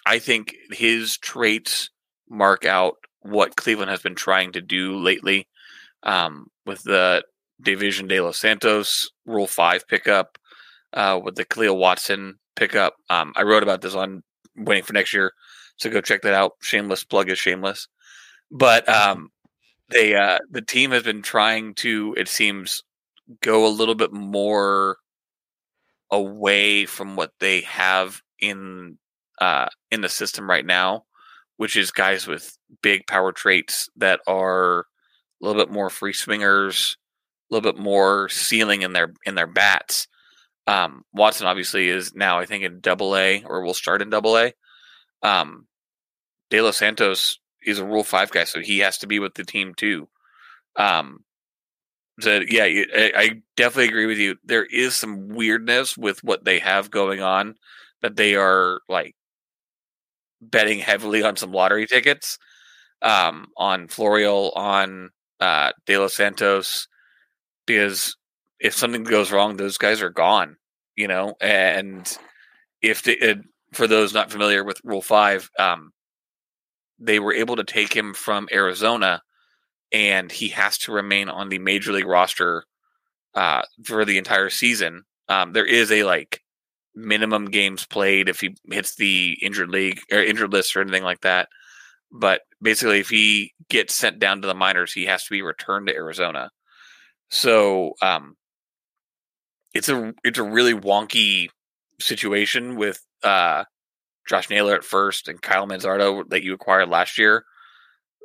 I 0.05 0.19
think 0.19 0.55
his 0.71 1.17
traits 1.17 1.89
mark 2.29 2.65
out 2.65 2.95
what 3.21 3.55
Cleveland 3.55 3.89
has 3.89 4.01
been 4.01 4.15
trying 4.15 4.51
to 4.53 4.61
do 4.61 4.97
lately 4.97 5.47
um, 6.03 6.47
with 6.65 6.83
the 6.83 7.23
Deyvison 7.63 8.07
de 8.07 8.19
los 8.19 8.39
Santos 8.39 9.09
Rule 9.25 9.47
Five 9.47 9.87
pickup, 9.87 10.37
uh, 10.93 11.19
with 11.23 11.35
the 11.35 11.45
Kahlil 11.45 11.77
Watson 11.77 12.35
pickup. 12.55 12.95
Um, 13.09 13.33
I 13.35 13.43
wrote 13.43 13.63
about 13.63 13.81
this 13.81 13.95
on 13.95 14.23
Waiting 14.55 14.83
for 14.83 14.93
Next 14.93 15.13
Year, 15.13 15.31
so 15.77 15.89
go 15.89 16.01
check 16.01 16.21
that 16.23 16.33
out. 16.33 16.53
Shameless 16.61 17.03
plug 17.03 17.29
is 17.29 17.39
shameless, 17.39 17.87
but 18.51 18.87
um, 18.89 19.29
they 19.89 20.15
uh, 20.15 20.39
the 20.49 20.61
team 20.61 20.91
has 20.91 21.03
been 21.03 21.21
trying 21.21 21.73
to. 21.75 22.15
It 22.17 22.27
seems 22.27 22.83
go 23.41 23.65
a 23.65 23.69
little 23.69 23.95
bit 23.95 24.11
more 24.11 24.97
away 26.11 26.85
from 26.85 27.15
what 27.15 27.31
they 27.39 27.61
have 27.61 28.21
in 28.39 28.97
uh, 29.39 29.67
in 29.91 30.01
the 30.01 30.09
system 30.09 30.49
right 30.49 30.65
now, 30.65 31.03
which 31.57 31.75
is 31.75 31.91
guys 31.91 32.27
with 32.27 32.57
big 32.81 33.07
power 33.07 33.31
traits 33.31 33.89
that 33.95 34.19
are 34.27 34.79
a 34.79 34.85
little 35.45 35.61
bit 35.61 35.71
more 35.71 35.89
free 35.89 36.13
swingers, 36.13 36.97
a 37.49 37.53
little 37.53 37.71
bit 37.71 37.81
more 37.81 38.29
ceiling 38.29 38.81
in 38.81 38.93
their 38.93 39.13
in 39.25 39.35
their 39.35 39.47
bats. 39.47 40.07
Um, 40.69 41.03
Watson 41.13 41.47
obviously 41.47 41.89
is 41.89 42.13
now 42.13 42.39
I 42.39 42.45
think 42.45 42.63
in 42.63 42.79
Double 42.79 43.15
A 43.15 43.43
or 43.43 43.63
will 43.63 43.73
start 43.73 44.01
in 44.01 44.09
Double 44.09 44.37
A. 44.37 44.53
Um, 45.23 45.67
De 46.49 46.61
Los 46.61 46.77
Santos 46.77 47.39
is 47.63 47.79
a 47.79 47.85
Rule 47.85 48.03
Five 48.03 48.31
guy, 48.31 48.43
so 48.43 48.59
he 48.59 48.79
has 48.79 48.99
to 48.99 49.07
be 49.07 49.19
with 49.19 49.33
the 49.33 49.43
team 49.43 49.73
too. 49.75 50.07
Um, 50.75 51.23
so 52.19 52.41
yeah, 52.47 52.65
I, 52.65 53.11
I 53.15 53.41
definitely 53.55 53.87
agree 53.89 54.05
with 54.05 54.19
you. 54.19 54.35
There 54.43 54.65
is 54.65 54.95
some 54.95 55.29
weirdness 55.29 55.97
with 55.97 56.23
what 56.23 56.43
they 56.45 56.59
have 56.59 56.91
going 56.91 57.21
on 57.21 57.55
that 58.01 58.15
they 58.15 58.35
are 58.35 58.81
like 58.87 59.15
betting 60.41 60.79
heavily 60.79 61.23
on 61.23 61.35
some 61.35 61.51
lottery 61.51 61.87
tickets, 61.87 62.37
um, 63.01 63.47
on 63.57 63.87
Florial, 63.87 64.51
on 64.55 65.09
uh, 65.39 65.71
De 65.85 65.97
Los 65.97 66.13
Santos, 66.13 66.87
because 67.65 68.15
if 68.59 68.75
something 68.75 69.03
goes 69.03 69.31
wrong, 69.31 69.57
those 69.57 69.77
guys 69.77 70.01
are 70.01 70.09
gone, 70.09 70.57
you 70.95 71.07
know. 71.07 71.35
And 71.39 72.17
if 72.81 73.03
they, 73.03 73.35
for 73.73 73.87
those 73.87 74.13
not 74.13 74.31
familiar 74.31 74.63
with 74.63 74.81
Rule 74.83 75.01
Five, 75.01 75.49
um, 75.57 75.91
they 76.99 77.19
were 77.19 77.33
able 77.33 77.55
to 77.55 77.63
take 77.63 77.93
him 77.93 78.13
from 78.13 78.49
Arizona 78.51 79.21
and 79.91 80.31
he 80.31 80.49
has 80.49 80.77
to 80.79 80.91
remain 80.91 81.29
on 81.29 81.49
the 81.49 81.59
major 81.59 81.91
league 81.91 82.05
roster 82.05 82.63
uh, 83.35 83.61
for 83.83 84.05
the 84.05 84.17
entire 84.17 84.49
season. 84.49 85.03
Um, 85.27 85.53
there 85.53 85.65
is 85.65 85.91
a 85.91 86.03
like 86.03 86.41
minimum 86.95 87.45
games 87.45 87.85
played 87.85 88.29
if 88.29 88.39
he 88.41 88.55
hits 88.71 88.95
the 88.95 89.37
injured 89.41 89.69
league 89.69 89.99
or 90.11 90.21
injured 90.21 90.51
list 90.51 90.75
or 90.75 90.81
anything 90.81 91.03
like 91.03 91.21
that. 91.21 91.47
but 92.11 92.41
basically, 92.61 92.99
if 92.99 93.09
he 93.09 93.53
gets 93.69 93.95
sent 93.95 94.19
down 94.19 94.41
to 94.41 94.47
the 94.47 94.55
minors, 94.55 94.91
he 94.93 95.05
has 95.05 95.23
to 95.23 95.31
be 95.31 95.41
returned 95.41 95.87
to 95.87 95.95
Arizona. 95.95 96.49
So 97.29 97.93
um, 98.01 98.35
it's 99.73 99.89
a 99.89 100.13
it's 100.23 100.39
a 100.39 100.43
really 100.43 100.73
wonky 100.73 101.49
situation 101.99 102.75
with 102.75 103.01
uh, 103.23 103.63
Josh 104.27 104.49
Naylor 104.49 104.75
at 104.75 104.83
first 104.83 105.27
and 105.27 105.41
Kyle 105.41 105.67
Manzardo 105.67 106.27
that 106.29 106.43
you 106.43 106.53
acquired 106.53 106.89
last 106.89 107.17
year. 107.17 107.45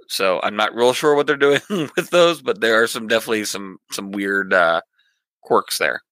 So 0.09 0.41
I'm 0.43 0.57
not 0.57 0.75
real 0.75 0.93
sure 0.93 1.15
what 1.15 1.27
they're 1.27 1.37
doing 1.37 1.61
with 1.69 2.11
those, 2.11 2.43
but 2.43 2.61
there 2.61 2.83
are 2.83 2.87
some 2.87 3.09
definitely 3.09 3.45
some 3.45 3.79
some 3.91 4.13
weird 4.13 4.53
uh, 4.53 4.81
quirks 5.43 5.79
there. 5.79 6.03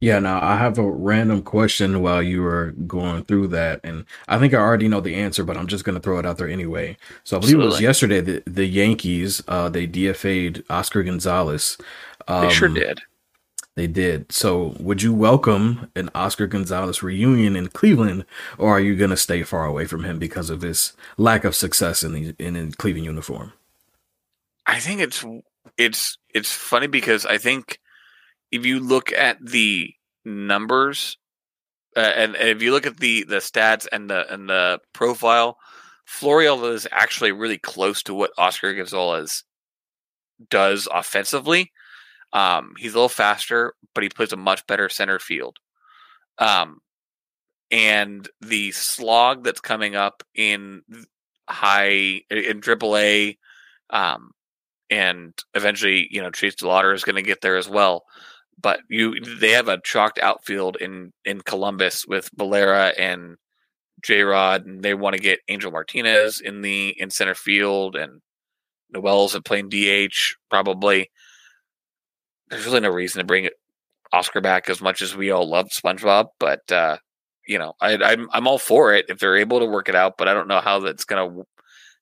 Yeah, 0.00 0.18
now 0.18 0.42
I 0.42 0.56
have 0.56 0.78
a 0.78 0.90
random 0.90 1.42
question 1.42 2.02
while 2.02 2.20
you 2.20 2.42
were 2.42 2.72
going 2.88 3.24
through 3.24 3.46
that, 3.48 3.78
and 3.84 4.04
I 4.26 4.36
think 4.40 4.52
I 4.52 4.56
already 4.56 4.88
know 4.88 5.00
the 5.00 5.14
answer, 5.14 5.44
but 5.44 5.56
I'm 5.56 5.68
just 5.68 5.84
going 5.84 5.94
to 5.94 6.00
throw 6.00 6.18
it 6.18 6.26
out 6.26 6.38
there 6.38 6.48
anyway. 6.48 6.96
So 7.22 7.36
I 7.36 7.40
believe 7.40 7.54
Absolutely. 7.54 7.66
it 7.66 7.70
was 7.70 7.80
yesterday 7.80 8.20
the 8.20 8.42
the 8.46 8.66
Yankees 8.66 9.44
uh, 9.46 9.68
they 9.68 9.86
DFA'd 9.86 10.64
Oscar 10.68 11.04
Gonzalez. 11.04 11.78
Um, 12.26 12.48
they 12.48 12.52
sure 12.52 12.68
um, 12.68 12.74
did. 12.74 13.00
They 13.74 13.86
did. 13.86 14.32
So 14.32 14.76
would 14.78 15.02
you 15.02 15.14
welcome 15.14 15.90
an 15.96 16.10
Oscar 16.14 16.46
Gonzalez 16.46 17.02
reunion 17.02 17.56
in 17.56 17.68
Cleveland, 17.68 18.26
or 18.58 18.70
are 18.70 18.80
you 18.80 18.94
going 18.96 19.10
to 19.10 19.16
stay 19.16 19.42
far 19.42 19.64
away 19.64 19.86
from 19.86 20.04
him 20.04 20.18
because 20.18 20.50
of 20.50 20.60
his 20.60 20.92
lack 21.16 21.44
of 21.44 21.56
success 21.56 22.02
in 22.02 22.12
the 22.12 22.34
in, 22.38 22.54
in 22.54 22.72
Cleveland 22.72 23.06
uniform? 23.06 23.54
I 24.66 24.78
think 24.78 25.00
it's 25.00 25.24
it's 25.78 26.18
it's 26.34 26.52
funny 26.52 26.86
because 26.86 27.24
I 27.24 27.38
think 27.38 27.78
if 28.50 28.66
you 28.66 28.78
look 28.78 29.10
at 29.12 29.38
the 29.44 29.94
numbers 30.24 31.16
uh, 31.96 32.00
and, 32.00 32.36
and, 32.36 32.48
if 32.48 32.62
you 32.62 32.72
look 32.72 32.86
at 32.86 32.98
the 32.98 33.24
the 33.24 33.36
stats 33.36 33.86
and 33.90 34.10
the 34.10 34.30
and 34.32 34.50
the 34.50 34.80
profile, 34.92 35.56
Florial 36.06 36.70
is 36.72 36.86
actually 36.90 37.32
really 37.32 37.58
close 37.58 38.02
to 38.02 38.14
what 38.14 38.32
Oscar 38.36 38.74
Gonzalez 38.74 39.44
does 40.50 40.88
offensively. 40.92 41.72
Um, 42.32 42.74
he's 42.78 42.92
a 42.92 42.96
little 42.96 43.08
faster, 43.08 43.74
but 43.94 44.02
he 44.02 44.08
plays 44.08 44.32
a 44.32 44.36
much 44.36 44.66
better 44.66 44.88
center 44.88 45.18
field. 45.18 45.58
Um, 46.38 46.80
and 47.70 48.28
the 48.40 48.72
slog 48.72 49.44
that's 49.44 49.60
coming 49.60 49.96
up 49.96 50.22
in 50.34 50.82
high 51.48 52.22
in 52.30 52.60
AAA, 52.60 53.38
um, 53.90 54.32
and 54.90 55.32
eventually, 55.54 56.08
you 56.10 56.22
know, 56.22 56.30
Chase 56.30 56.54
DeLauter 56.54 56.94
is 56.94 57.04
going 57.04 57.16
to 57.16 57.22
get 57.22 57.40
there 57.40 57.56
as 57.56 57.68
well 57.68 58.04
but 58.62 58.80
you 58.88 59.20
they 59.20 59.50
have 59.50 59.68
a 59.68 59.80
chalked 59.82 60.18
outfield 60.18 60.76
in 60.80 61.12
in 61.24 61.40
Columbus 61.40 62.06
with 62.06 62.30
Valera 62.36 62.92
and 62.96 63.36
J 64.02 64.22
Rod, 64.22 64.66
and 64.66 64.82
they 64.82 64.94
want 64.94 65.14
to 65.16 65.22
get 65.22 65.40
Angel 65.48 65.70
Martinez 65.70 66.40
in 66.40 66.62
the 66.62 66.94
in 66.98 67.10
center 67.10 67.34
field, 67.34 67.96
and 67.96 68.20
Noel's 68.90 69.38
playing 69.44 69.68
DH 69.68 70.36
probably. 70.50 71.10
There's 72.52 72.66
really 72.66 72.80
no 72.80 72.90
reason 72.90 73.18
to 73.20 73.24
bring 73.24 73.48
Oscar 74.12 74.42
back 74.42 74.68
as 74.68 74.82
much 74.82 75.00
as 75.00 75.16
we 75.16 75.30
all 75.30 75.48
love 75.48 75.70
SpongeBob, 75.70 76.26
but 76.38 76.70
uh, 76.70 76.98
you 77.48 77.58
know, 77.58 77.72
I, 77.80 77.96
I'm 77.96 78.28
I'm 78.30 78.46
all 78.46 78.58
for 78.58 78.92
it 78.92 79.06
if 79.08 79.18
they're 79.18 79.38
able 79.38 79.58
to 79.60 79.66
work 79.66 79.88
it 79.88 79.94
out, 79.94 80.18
but 80.18 80.28
I 80.28 80.34
don't 80.34 80.48
know 80.48 80.60
how 80.60 80.78
that's 80.80 81.06
gonna 81.06 81.44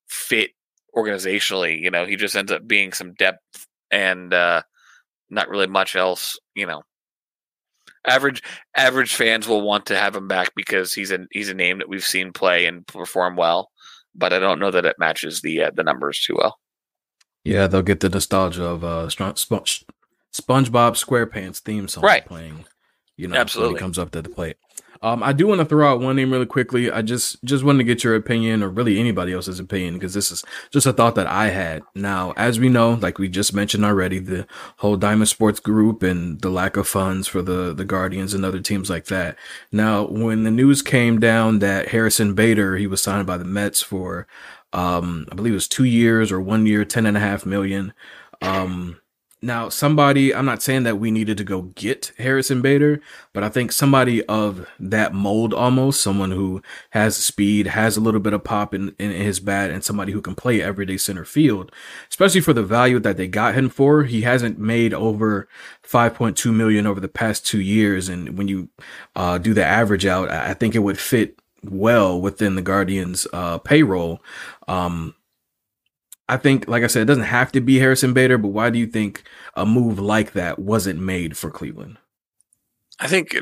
fit 0.09 0.51
organizationally. 0.97 1.81
You 1.81 1.93
know, 1.93 2.05
he 2.05 2.17
just 2.17 2.35
ends 2.35 2.51
up 2.51 2.67
being 2.67 2.93
some 2.93 3.15
depth 3.15 3.67
and 3.93 4.35
uh, 4.35 4.63
not 5.31 5.49
really 5.49 5.69
much 5.69 5.95
else, 5.95 6.37
you 6.57 6.67
know. 6.67 6.83
Average 8.05 8.43
average 8.77 9.15
fans 9.15 9.47
will 9.47 9.63
want 9.63 9.87
to 9.87 9.97
have 9.97 10.17
him 10.17 10.27
back 10.27 10.53
because 10.57 10.93
he's 10.93 11.13
a 11.13 11.21
he's 11.31 11.49
a 11.49 11.55
name 11.55 11.79
that 11.79 11.89
we've 11.89 12.05
seen 12.05 12.33
play 12.33 12.67
and 12.67 12.85
perform 12.89 13.37
well, 13.37 13.71
but 14.17 14.33
I 14.33 14.41
don't 14.41 14.59
know 14.59 14.73
that 14.73 14.87
it 14.87 14.97
matches 14.99 15.43
the 15.43 15.63
uh, 15.63 15.71
the 15.73 15.85
numbers 15.85 16.19
too 16.19 16.35
well. 16.37 16.57
Yeah, 17.45 17.69
they'll 17.69 17.83
get 17.83 18.01
the 18.01 18.09
nostalgia 18.09 18.65
of 18.65 18.83
uh, 18.83 19.09
SpongeBob 20.33 20.93
SquarePants 21.03 21.59
theme 21.59 21.89
song 21.89 22.05
right. 22.05 22.25
playing. 22.25 22.65
You 23.17 23.29
know, 23.29 23.37
absolutely 23.37 23.79
comes 23.79 23.99
up 23.99 24.13
to 24.13 24.23
the 24.23 24.31
plate. 24.31 24.57
Um, 25.03 25.23
I 25.23 25.33
do 25.33 25.47
want 25.47 25.61
to 25.61 25.65
throw 25.65 25.91
out 25.91 26.01
one 26.01 26.17
name 26.17 26.31
really 26.31 26.47
quickly. 26.47 26.91
I 26.91 27.01
just 27.01 27.43
just 27.43 27.65
wanted 27.65 27.79
to 27.79 27.85
get 27.85 28.05
your 28.05 28.15
opinion, 28.15 28.63
or 28.63 28.69
really 28.69 29.01
anybody 29.01 29.33
else's 29.33 29.59
opinion, 29.59 29.95
because 29.95 30.13
this 30.13 30.31
is 30.31 30.45
just 30.71 30.87
a 30.87 30.93
thought 30.93 31.15
that 31.15 31.27
I 31.27 31.49
had. 31.49 31.83
Now, 31.95 32.33
as 32.37 32.61
we 32.61 32.69
know, 32.69 32.93
like 32.93 33.19
we 33.19 33.29
just 33.29 33.55
mentioned 33.55 33.85
already, 33.85 34.19
the 34.19 34.47
whole 34.79 34.97
Diamond 34.97 35.29
Sports 35.29 35.59
Group 35.59 36.03
and 36.03 36.41
the 36.43 36.51
lack 36.51 36.77
of 36.77 36.87
funds 36.87 37.27
for 37.29 37.41
the 37.41 37.73
the 37.73 37.87
Guardians 37.87 38.35
and 38.35 38.45
other 38.45 38.61
teams 38.61 38.91
like 38.91 39.07
that. 39.07 39.37
Now, 39.73 40.07
when 40.07 40.45
the 40.45 40.51
news 40.51 40.83
came 40.83 41.19
down 41.19 41.61
that 41.61 41.89
Harrison 41.89 42.35
Bader 42.35 42.77
he 42.77 42.87
was 42.87 43.03
signed 43.03 43.27
by 43.27 43.39
the 43.39 43.45
Mets 43.45 43.81
for, 43.81 44.27
um, 44.75 45.27
I 45.33 45.35
believe 45.35 45.55
it 45.55 45.57
was 45.57 45.69
two 45.69 45.85
years 45.85 46.31
or 46.31 46.43
one 46.43 46.67
year, 46.67 46.85
ten 46.85 47.07
and 47.07 47.17
a 47.17 47.21
half 47.21 47.47
million. 47.47 47.95
Um, 48.43 49.01
now, 49.43 49.71
somebody, 49.71 50.35
I'm 50.35 50.45
not 50.45 50.63
saying 50.63 50.83
that 50.83 50.99
we 50.99 51.11
needed 51.11 51.39
to 51.39 51.45
go 51.45 51.63
get 51.63 52.13
Harrison 52.19 52.61
Bader, 52.61 53.01
but 53.33 53.43
I 53.43 53.49
think 53.49 53.73
somebody 53.73 54.23
of 54.27 54.69
that 54.79 55.15
mold 55.15 55.55
almost, 55.55 56.03
someone 56.03 56.33
who 56.33 56.61
has 56.91 57.17
speed, 57.17 57.69
has 57.69 57.97
a 57.97 58.03
little 58.03 58.21
bit 58.21 58.35
of 58.35 58.45
pop 58.45 58.75
in, 58.75 58.95
in 58.99 59.13
his 59.13 59.41
bat, 59.41 59.71
and 59.71 59.83
somebody 59.83 60.13
who 60.13 60.21
can 60.21 60.35
play 60.35 60.61
everyday 60.61 60.99
center 60.99 61.25
field, 61.25 61.73
especially 62.11 62.43
for 62.43 62.53
the 62.53 62.63
value 62.63 62.99
that 62.99 63.17
they 63.17 63.27
got 63.27 63.55
him 63.55 63.71
for. 63.71 64.05
He 64.05 64.23
hasn't 64.23 64.59
made 64.59 64.93
over 64.93 65.49
5.2 65.83 66.55
million 66.55 66.87
over 66.87 67.01
the 67.01 67.09
past 67.09 67.47
two 67.47 67.61
years. 67.61 68.11
And 68.11 68.37
when 68.37 68.47
you 68.47 68.69
uh, 69.17 69.39
do 69.39 69.55
the 69.55 69.65
average 69.65 70.05
out, 70.05 70.31
I 70.31 70.53
think 70.53 70.75
it 70.75 70.81
would 70.81 70.99
fit 70.99 71.39
well 71.65 72.21
within 72.21 72.57
the 72.57 72.63
Guardians' 72.63 73.27
uh, 73.33 73.57
payroll. 73.57 74.23
Um, 74.69 75.15
I 76.31 76.37
think, 76.37 76.69
like 76.69 76.85
I 76.85 76.87
said, 76.87 77.03
it 77.03 77.07
doesn't 77.07 77.25
have 77.25 77.51
to 77.53 77.61
be 77.61 77.81
Harrison 77.81 78.13
Bader, 78.13 78.39
but 78.39 78.51
why 78.51 78.71
do 78.71 78.79
you 78.79 78.87
think 78.87 79.25
a 79.57 79.67
move 79.67 79.99
like 79.99 80.31
that 80.35 80.61
wasn't 80.61 81.01
made 81.01 81.37
for 81.37 81.51
Cleveland? 81.51 81.99
I 83.01 83.09
think 83.09 83.37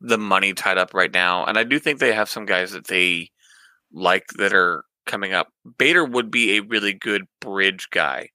the 0.00 0.18
money 0.18 0.52
tied 0.52 0.78
up 0.78 0.94
right 0.94 1.12
now, 1.12 1.44
and 1.44 1.56
I 1.56 1.62
do 1.62 1.78
think 1.78 2.00
they 2.00 2.12
have 2.12 2.28
some 2.28 2.44
guys 2.44 2.72
that 2.72 2.88
they 2.88 3.30
like 3.92 4.26
that 4.36 4.52
are 4.52 4.84
coming 5.06 5.32
up. 5.32 5.52
Bader 5.78 6.04
would 6.04 6.28
be 6.28 6.56
a 6.56 6.62
really 6.62 6.92
good 6.92 7.22
bridge 7.40 7.88
guy, 7.90 8.30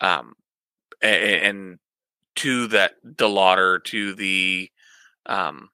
um, 0.00 0.34
and, 1.02 1.24
and 1.42 1.78
to 2.36 2.68
that 2.68 2.92
DeLauter, 3.04 3.82
to 3.86 4.14
the 4.14 4.70
um, 5.26 5.68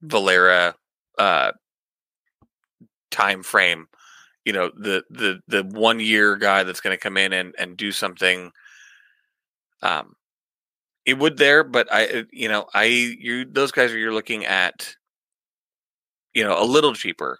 Valera 0.00 0.74
uh, 1.18 1.52
time 3.10 3.42
frame 3.42 3.88
you 4.48 4.54
know 4.54 4.70
the 4.74 5.04
the 5.10 5.40
the 5.46 5.62
one 5.78 6.00
year 6.00 6.34
guy 6.36 6.62
that's 6.62 6.80
going 6.80 6.96
to 6.96 7.02
come 7.06 7.18
in 7.18 7.34
and 7.34 7.54
and 7.58 7.76
do 7.76 7.92
something 7.92 8.50
um 9.82 10.14
it 11.04 11.18
would 11.18 11.36
there 11.36 11.62
but 11.62 11.86
i 11.92 12.06
uh, 12.06 12.22
you 12.32 12.48
know 12.48 12.66
i 12.72 12.84
you 12.84 13.44
those 13.44 13.70
guys 13.70 13.92
are 13.92 13.98
you're 13.98 14.14
looking 14.14 14.46
at 14.46 14.96
you 16.32 16.42
know 16.42 16.58
a 16.58 16.64
little 16.64 16.94
cheaper 16.94 17.38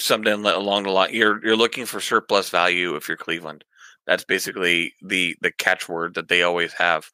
something 0.00 0.44
along 0.44 0.82
the 0.82 0.90
line 0.90 1.14
you're 1.14 1.40
you're 1.46 1.56
looking 1.56 1.86
for 1.86 2.00
surplus 2.00 2.50
value 2.50 2.96
if 2.96 3.06
you're 3.06 3.16
cleveland. 3.16 3.64
That's 4.04 4.24
basically 4.24 4.94
the 5.00 5.36
the 5.40 5.52
catchword 5.52 6.14
that 6.14 6.26
they 6.26 6.42
always 6.42 6.72
have 6.72 7.08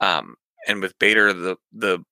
um 0.00 0.34
and 0.68 0.82
with 0.82 0.98
bader 0.98 1.32
the 1.32 1.56
the 1.72 2.04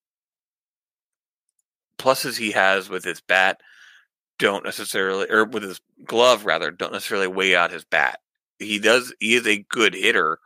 pluses 1.98 2.38
he 2.38 2.52
has 2.52 2.88
with 2.88 3.04
his 3.04 3.20
bat 3.20 3.60
don't 4.40 4.64
necessarily, 4.64 5.30
or 5.30 5.44
with 5.44 5.62
his 5.62 5.80
glove 6.04 6.44
rather, 6.44 6.72
don't 6.72 6.92
necessarily 6.92 7.28
weigh 7.28 7.54
out 7.54 7.70
his 7.70 7.84
bat. 7.84 8.18
He 8.58 8.78
does. 8.80 9.14
He 9.20 9.34
is 9.34 9.46
a 9.46 9.64
good 9.68 9.94
hitter, 9.94 10.38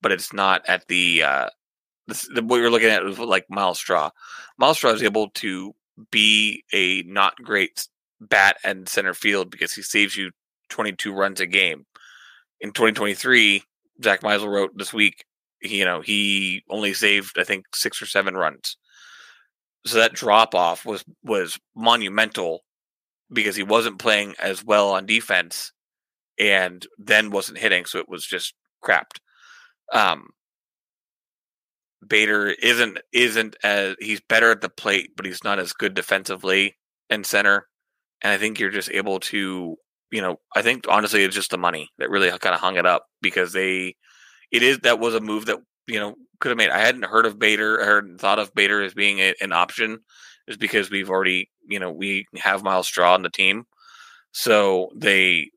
but 0.00 0.10
it's 0.10 0.32
not 0.32 0.62
at 0.66 0.88
the. 0.88 1.22
uh 1.22 1.48
the, 2.08 2.42
what 2.42 2.56
you're 2.56 2.70
looking 2.70 2.88
at 2.88 3.04
is 3.04 3.18
like 3.18 3.46
Myles 3.48 3.78
Straw. 3.78 4.10
Myles 4.58 4.76
Straw 4.76 4.90
is 4.90 5.04
able 5.04 5.28
to 5.30 5.72
be 6.10 6.64
a 6.72 7.02
not 7.04 7.36
great 7.36 7.86
bat 8.20 8.56
and 8.64 8.88
center 8.88 9.14
field 9.14 9.50
because 9.50 9.72
he 9.72 9.82
saves 9.82 10.16
you 10.16 10.32
22 10.70 11.12
runs 11.12 11.40
a 11.40 11.46
game. 11.46 11.86
In 12.60 12.70
2023, 12.70 13.62
Zack 14.02 14.22
Meisel 14.22 14.48
wrote 14.48 14.76
this 14.76 14.92
week, 14.92 15.24
you 15.60 15.84
know, 15.84 16.00
he 16.00 16.64
only 16.68 16.92
saved 16.92 17.38
I 17.38 17.44
think 17.44 17.66
six 17.74 18.02
or 18.02 18.06
seven 18.06 18.34
runs. 18.34 18.76
So 19.86 19.98
that 19.98 20.12
drop 20.12 20.54
off 20.54 20.84
was 20.84 21.04
was 21.22 21.58
monumental 21.76 22.64
because 23.32 23.56
he 23.56 23.62
wasn't 23.62 23.98
playing 23.98 24.34
as 24.38 24.64
well 24.64 24.90
on 24.90 25.06
defense 25.06 25.72
and 26.38 26.86
then 26.98 27.30
wasn't 27.30 27.58
hitting, 27.58 27.84
so 27.84 27.98
it 27.98 28.08
was 28.08 28.26
just 28.26 28.54
crapped. 28.84 29.18
Um, 29.92 30.30
Bader 32.06 32.48
isn't 32.48 32.98
isn't 33.12 33.56
as 33.62 33.94
he's 34.00 34.20
better 34.20 34.50
at 34.50 34.60
the 34.60 34.68
plate, 34.68 35.12
but 35.16 35.26
he's 35.26 35.44
not 35.44 35.58
as 35.58 35.72
good 35.72 35.94
defensively 35.94 36.76
in 37.10 37.24
center. 37.24 37.68
And 38.22 38.32
I 38.32 38.38
think 38.38 38.58
you're 38.58 38.70
just 38.70 38.90
able 38.90 39.20
to, 39.20 39.76
you 40.10 40.20
know, 40.20 40.36
I 40.54 40.62
think 40.62 40.86
honestly 40.88 41.22
it's 41.22 41.34
just 41.34 41.50
the 41.50 41.58
money 41.58 41.90
that 41.98 42.10
really 42.10 42.30
kind 42.30 42.54
of 42.54 42.60
hung 42.60 42.76
it 42.76 42.86
up 42.86 43.06
because 43.20 43.52
they, 43.52 43.96
it 44.50 44.62
is 44.62 44.80
that 44.80 44.98
was 44.98 45.14
a 45.14 45.20
move 45.20 45.46
that 45.46 45.58
you 45.86 46.00
know 46.00 46.16
could 46.40 46.50
have 46.50 46.58
made. 46.58 46.70
I 46.70 46.78
hadn't 46.80 47.04
heard 47.04 47.26
of 47.26 47.38
Bader, 47.38 47.80
I 47.80 47.84
heard 47.84 48.16
thought 48.18 48.38
of 48.38 48.54
Bader 48.54 48.82
as 48.82 48.94
being 48.94 49.20
a, 49.20 49.34
an 49.40 49.52
option 49.52 50.00
is 50.48 50.56
because 50.56 50.90
we've 50.90 51.10
already, 51.10 51.50
you 51.68 51.78
know, 51.78 51.90
we 51.90 52.26
have 52.36 52.62
Myles 52.62 52.86
Straw 52.86 53.14
on 53.14 53.22
the 53.22 53.30
team. 53.30 53.64
So 54.32 54.90
they 54.94 55.50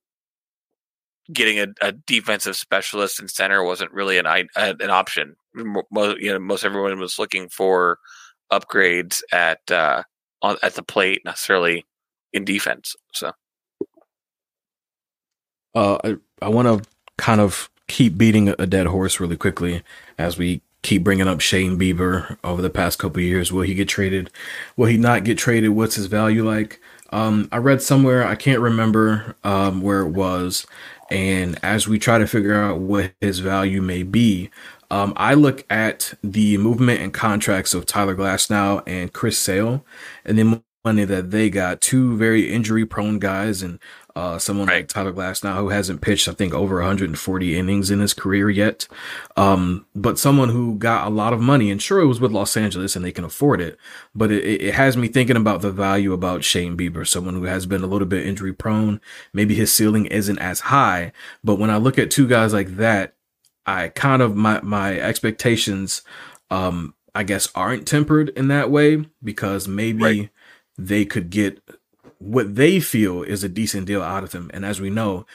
getting 1.31 1.59
a, 1.59 1.67
a, 1.81 1.91
defensive 1.91 2.55
specialist 2.55 3.19
in 3.19 3.27
center 3.27 3.63
wasn't 3.63 3.91
really 3.91 4.17
an 4.17 4.25
an 4.55 4.89
option. 4.89 5.35
Most, 5.91 6.19
you 6.19 6.31
know, 6.31 6.39
most 6.39 6.65
everyone 6.65 6.99
was 6.99 7.17
looking 7.17 7.49
for 7.49 7.99
upgrades 8.51 9.21
at 9.31 9.59
uh, 9.71 10.03
on, 10.41 10.57
at 10.61 10.75
the 10.75 10.83
plate, 10.83 11.21
necessarily 11.25 11.85
in 12.33 12.45
defense. 12.45 12.95
So, 13.13 13.31
uh, 15.73 15.97
I 16.03 16.17
I 16.41 16.49
want 16.49 16.67
to 16.67 16.89
kind 17.17 17.41
of 17.41 17.69
keep 17.87 18.17
beating 18.17 18.53
a 18.59 18.67
dead 18.67 18.87
horse 18.87 19.19
really 19.19 19.37
quickly 19.37 19.83
as 20.17 20.37
we 20.37 20.61
keep 20.85 21.03
bringing 21.03 21.27
up 21.27 21.41
Shane 21.41 21.77
Bieber 21.77 22.37
over 22.43 22.61
the 22.61 22.69
past 22.69 22.99
couple 22.99 23.21
years. 23.21 23.51
Will 23.51 23.63
he 23.63 23.73
get 23.73 23.89
traded? 23.89 24.29
Will 24.77 24.87
he 24.87 24.97
not 24.97 25.23
get 25.23 25.37
traded? 25.37 25.71
What's 25.71 25.95
his 25.95 26.05
value 26.05 26.45
like? 26.45 26.79
Um, 27.11 27.47
I 27.51 27.57
read 27.57 27.81
somewhere, 27.81 28.25
I 28.25 28.35
can't 28.35 28.59
remember 28.59 29.35
um, 29.43 29.81
where 29.81 30.01
it 30.01 30.09
was. 30.09 30.65
And 31.09 31.57
as 31.63 31.87
we 31.87 31.99
try 31.99 32.17
to 32.17 32.27
figure 32.27 32.55
out 32.55 32.79
what 32.79 33.13
his 33.21 33.39
value 33.39 33.81
may 33.81 34.03
be, 34.03 34.49
um, 34.91 35.13
I 35.15 35.33
look 35.33 35.65
at 35.69 36.13
the 36.23 36.57
movement 36.57 37.01
and 37.01 37.13
contracts 37.13 37.73
of 37.73 37.85
Tyler 37.85 38.15
Glasnow 38.15 38.83
and 38.87 39.13
Chris 39.13 39.37
Sale, 39.37 39.85
and 40.23 40.37
the 40.37 40.61
money 40.85 41.03
that 41.03 41.31
they 41.31 41.49
got. 41.49 41.81
Two 41.81 42.15
very 42.15 42.51
injury 42.51 42.85
prone 42.85 43.19
guys, 43.19 43.61
and 43.61 43.79
uh, 44.15 44.39
someone 44.39 44.67
right. 44.67 44.77
like 44.77 44.87
Tyler 44.87 45.11
Glasnow 45.11 45.57
who 45.57 45.69
hasn't 45.69 46.01
pitched, 46.01 46.29
I 46.29 46.31
think, 46.31 46.53
over 46.53 46.75
140 46.75 47.57
innings 47.57 47.91
in 47.91 47.99
his 47.99 48.13
career 48.13 48.49
yet. 48.49 48.87
Um, 49.35 49.85
but 49.93 50.17
someone 50.17 50.49
who 50.49 50.77
got 50.77 51.05
a 51.05 51.09
lot 51.09 51.33
of 51.33 51.41
money, 51.41 51.69
and 51.69 51.81
sure, 51.81 51.99
it 51.99 52.07
was 52.07 52.21
with 52.21 52.31
Los 52.31 52.55
Angeles 52.55 52.95
and 52.95 53.03
they 53.03 53.11
can 53.11 53.25
afford 53.25 53.59
it. 53.59 53.77
But 54.13 54.31
it, 54.31 54.43
it 54.61 54.73
has 54.75 54.95
me 54.95 55.09
thinking 55.09 55.35
about 55.35 55.61
the 55.61 55.71
value 55.71 56.13
about 56.13 56.45
Shane 56.45 56.77
Bieber, 56.77 57.05
someone 57.05 57.33
who 57.33 57.43
has 57.43 57.65
been 57.65 57.83
a 57.83 57.87
little 57.87 58.07
bit 58.07 58.25
injury 58.25 58.53
prone. 58.53 59.01
Maybe 59.33 59.53
his 59.53 59.73
ceiling 59.73 60.05
isn't 60.05 60.39
as 60.39 60.61
high. 60.61 61.11
But 61.43 61.59
when 61.59 61.69
I 61.69 61.77
look 61.77 61.99
at 61.99 62.09
two 62.09 62.27
guys 62.27 62.53
like 62.53 62.77
that, 62.77 63.15
I 63.65 63.89
kind 63.89 64.21
of, 64.21 64.33
my, 64.33 64.61
my 64.61 64.97
expectations, 64.97 66.03
um, 66.49 66.93
I 67.13 67.23
guess 67.23 67.49
aren't 67.53 67.85
tempered 67.85 68.29
in 68.29 68.47
that 68.47 68.71
way 68.71 69.05
because 69.21 69.67
maybe 69.67 70.03
right. 70.03 70.29
they 70.77 71.03
could 71.03 71.29
get 71.29 71.61
what 72.25 72.55
they 72.55 72.79
feel 72.79 73.23
is 73.23 73.43
a 73.43 73.49
decent 73.49 73.85
deal 73.85 74.01
out 74.01 74.23
of 74.23 74.33
him. 74.33 74.49
And 74.53 74.65
as 74.65 74.81
we 74.81 74.89
know, 74.89 75.25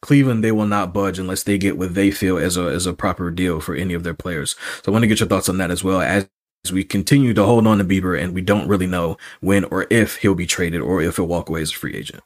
Cleveland, 0.00 0.42
they 0.42 0.52
will 0.52 0.66
not 0.66 0.94
budge 0.94 1.18
unless 1.18 1.42
they 1.42 1.58
get 1.58 1.76
what 1.76 1.94
they 1.94 2.10
feel 2.10 2.38
as 2.38 2.56
a 2.56 2.64
as 2.64 2.86
a 2.86 2.92
proper 2.92 3.30
deal 3.30 3.60
for 3.60 3.74
any 3.74 3.94
of 3.94 4.02
their 4.02 4.14
players. 4.14 4.56
So 4.82 4.84
I 4.86 4.90
want 4.92 5.02
to 5.02 5.08
get 5.08 5.20
your 5.20 5.28
thoughts 5.28 5.48
on 5.48 5.58
that 5.58 5.70
as 5.70 5.84
well 5.84 6.00
as 6.00 6.28
we 6.72 6.84
continue 6.84 7.34
to 7.34 7.44
hold 7.44 7.66
on 7.66 7.78
to 7.78 7.84
Bieber 7.84 8.20
and 8.20 8.34
we 8.34 8.40
don't 8.40 8.68
really 8.68 8.86
know 8.86 9.16
when 9.40 9.64
or 9.64 9.86
if 9.90 10.16
he'll 10.16 10.34
be 10.34 10.46
traded 10.46 10.80
or 10.80 11.02
if 11.02 11.16
he'll 11.16 11.26
walk 11.26 11.48
away 11.48 11.62
as 11.62 11.72
a 11.72 11.76
free 11.76 11.94
agent. 11.94 12.22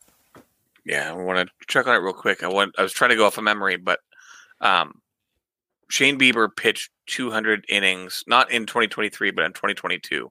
Yeah, 0.84 1.10
I 1.10 1.14
want 1.14 1.48
to 1.48 1.66
check 1.66 1.86
on 1.86 1.94
it 1.94 1.98
real 1.98 2.12
quick. 2.12 2.42
I 2.42 2.48
want 2.48 2.74
I 2.78 2.82
was 2.82 2.92
trying 2.92 3.10
to 3.10 3.16
go 3.16 3.26
off 3.26 3.38
of 3.38 3.44
memory, 3.44 3.76
but 3.76 4.00
um, 4.60 5.00
Shane 5.88 6.18
Bieber 6.18 6.54
pitched 6.54 6.90
200 7.06 7.64
innings, 7.68 8.22
not 8.26 8.50
in 8.50 8.66
2023, 8.66 9.30
but 9.30 9.44
in 9.44 9.52
2022. 9.52 10.30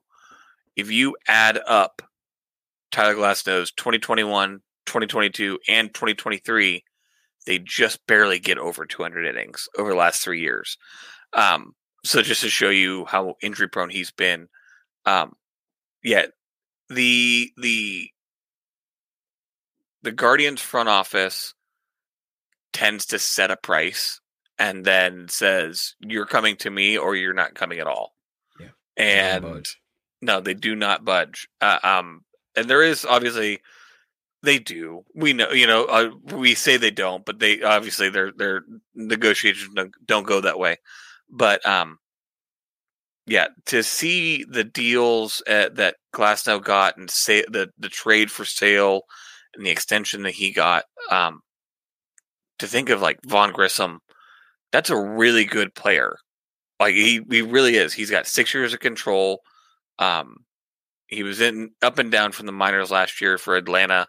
If 0.76 0.90
you 0.90 1.16
add 1.26 1.60
up 1.66 2.02
Tyler 2.90 3.14
Glasnow's 3.14 3.72
2021, 3.72 4.60
2022, 4.86 5.58
and 5.68 5.92
2023, 5.92 6.84
they 7.46 7.58
just 7.58 8.04
barely 8.06 8.38
get 8.38 8.58
over 8.58 8.86
200 8.86 9.26
innings 9.26 9.68
over 9.78 9.90
the 9.90 9.96
last 9.96 10.22
three 10.22 10.40
years. 10.40 10.76
Um, 11.32 11.74
so 12.04 12.22
just 12.22 12.42
to 12.42 12.48
show 12.48 12.70
you 12.70 13.04
how 13.04 13.34
injury 13.42 13.68
prone 13.68 13.90
he's 13.90 14.10
been, 14.10 14.48
um, 15.04 15.32
yeah, 16.02 16.26
the 16.88 17.50
the 17.56 18.10
the 20.02 20.12
Guardians 20.12 20.60
front 20.60 20.88
office 20.88 21.54
tends 22.72 23.06
to 23.06 23.18
set 23.18 23.50
a 23.50 23.56
price 23.56 24.20
and 24.58 24.84
then 24.84 25.28
says 25.28 25.94
you're 26.00 26.26
coming 26.26 26.56
to 26.56 26.70
me 26.70 26.96
or 26.96 27.16
you're 27.16 27.34
not 27.34 27.54
coming 27.54 27.80
at 27.80 27.86
all. 27.86 28.14
Yeah, 28.60 28.68
and 28.96 29.66
no, 30.22 30.40
they 30.40 30.54
do 30.54 30.76
not 30.76 31.04
budge. 31.04 31.48
Uh, 31.60 31.78
um, 31.82 32.24
and 32.56 32.68
there 32.68 32.82
is 32.82 33.04
obviously 33.04 33.60
they 34.42 34.58
do. 34.58 35.04
We 35.14 35.32
know, 35.32 35.50
you 35.50 35.66
know, 35.66 35.84
uh, 35.84 36.10
we 36.34 36.54
say 36.54 36.76
they 36.76 36.90
don't, 36.90 37.24
but 37.24 37.38
they 37.38 37.62
obviously 37.62 38.08
their 38.08 38.32
their 38.32 38.62
negotiations 38.94 39.76
don't 40.06 40.26
go 40.26 40.40
that 40.40 40.58
way. 40.58 40.76
But 41.30 41.64
um, 41.66 41.98
yeah, 43.26 43.48
to 43.66 43.82
see 43.82 44.44
the 44.44 44.64
deals 44.64 45.42
at, 45.46 45.76
that 45.76 45.96
Glasnow 46.14 46.62
got 46.62 46.96
and 46.96 47.10
say 47.10 47.44
the 47.48 47.70
the 47.78 47.88
trade 47.88 48.30
for 48.30 48.44
Sale 48.44 49.02
and 49.54 49.66
the 49.66 49.70
extension 49.70 50.22
that 50.22 50.34
he 50.34 50.52
got, 50.52 50.84
um, 51.10 51.40
to 52.58 52.66
think 52.66 52.88
of 52.90 53.02
like 53.02 53.18
Vaughn 53.26 53.52
Grissom, 53.52 54.00
that's 54.72 54.90
a 54.90 54.96
really 54.96 55.44
good 55.44 55.74
player. 55.74 56.16
Like 56.80 56.94
he 56.94 57.20
he 57.30 57.42
really 57.42 57.76
is. 57.76 57.92
He's 57.92 58.10
got 58.10 58.26
six 58.26 58.54
years 58.54 58.72
of 58.74 58.80
control. 58.80 59.40
Um, 59.98 60.36
he 61.06 61.22
was 61.22 61.40
in 61.40 61.70
up 61.82 61.98
and 61.98 62.10
down 62.10 62.32
from 62.32 62.46
the 62.46 62.52
minors 62.52 62.90
last 62.90 63.20
year 63.20 63.38
for 63.38 63.56
Atlanta, 63.56 64.06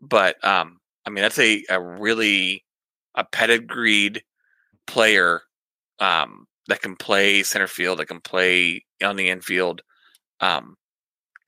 but 0.00 0.42
um, 0.44 0.78
I 1.04 1.10
mean 1.10 1.22
that's 1.22 1.38
a, 1.38 1.64
a 1.68 1.80
really 1.80 2.64
a 3.14 3.24
pedigreed 3.24 4.22
player 4.86 5.42
um, 5.98 6.46
that 6.68 6.82
can 6.82 6.96
play 6.96 7.42
center 7.42 7.66
field, 7.66 7.98
that 7.98 8.06
can 8.06 8.20
play 8.20 8.84
on 9.02 9.16
the 9.16 9.28
infield. 9.30 9.82
Um, 10.40 10.76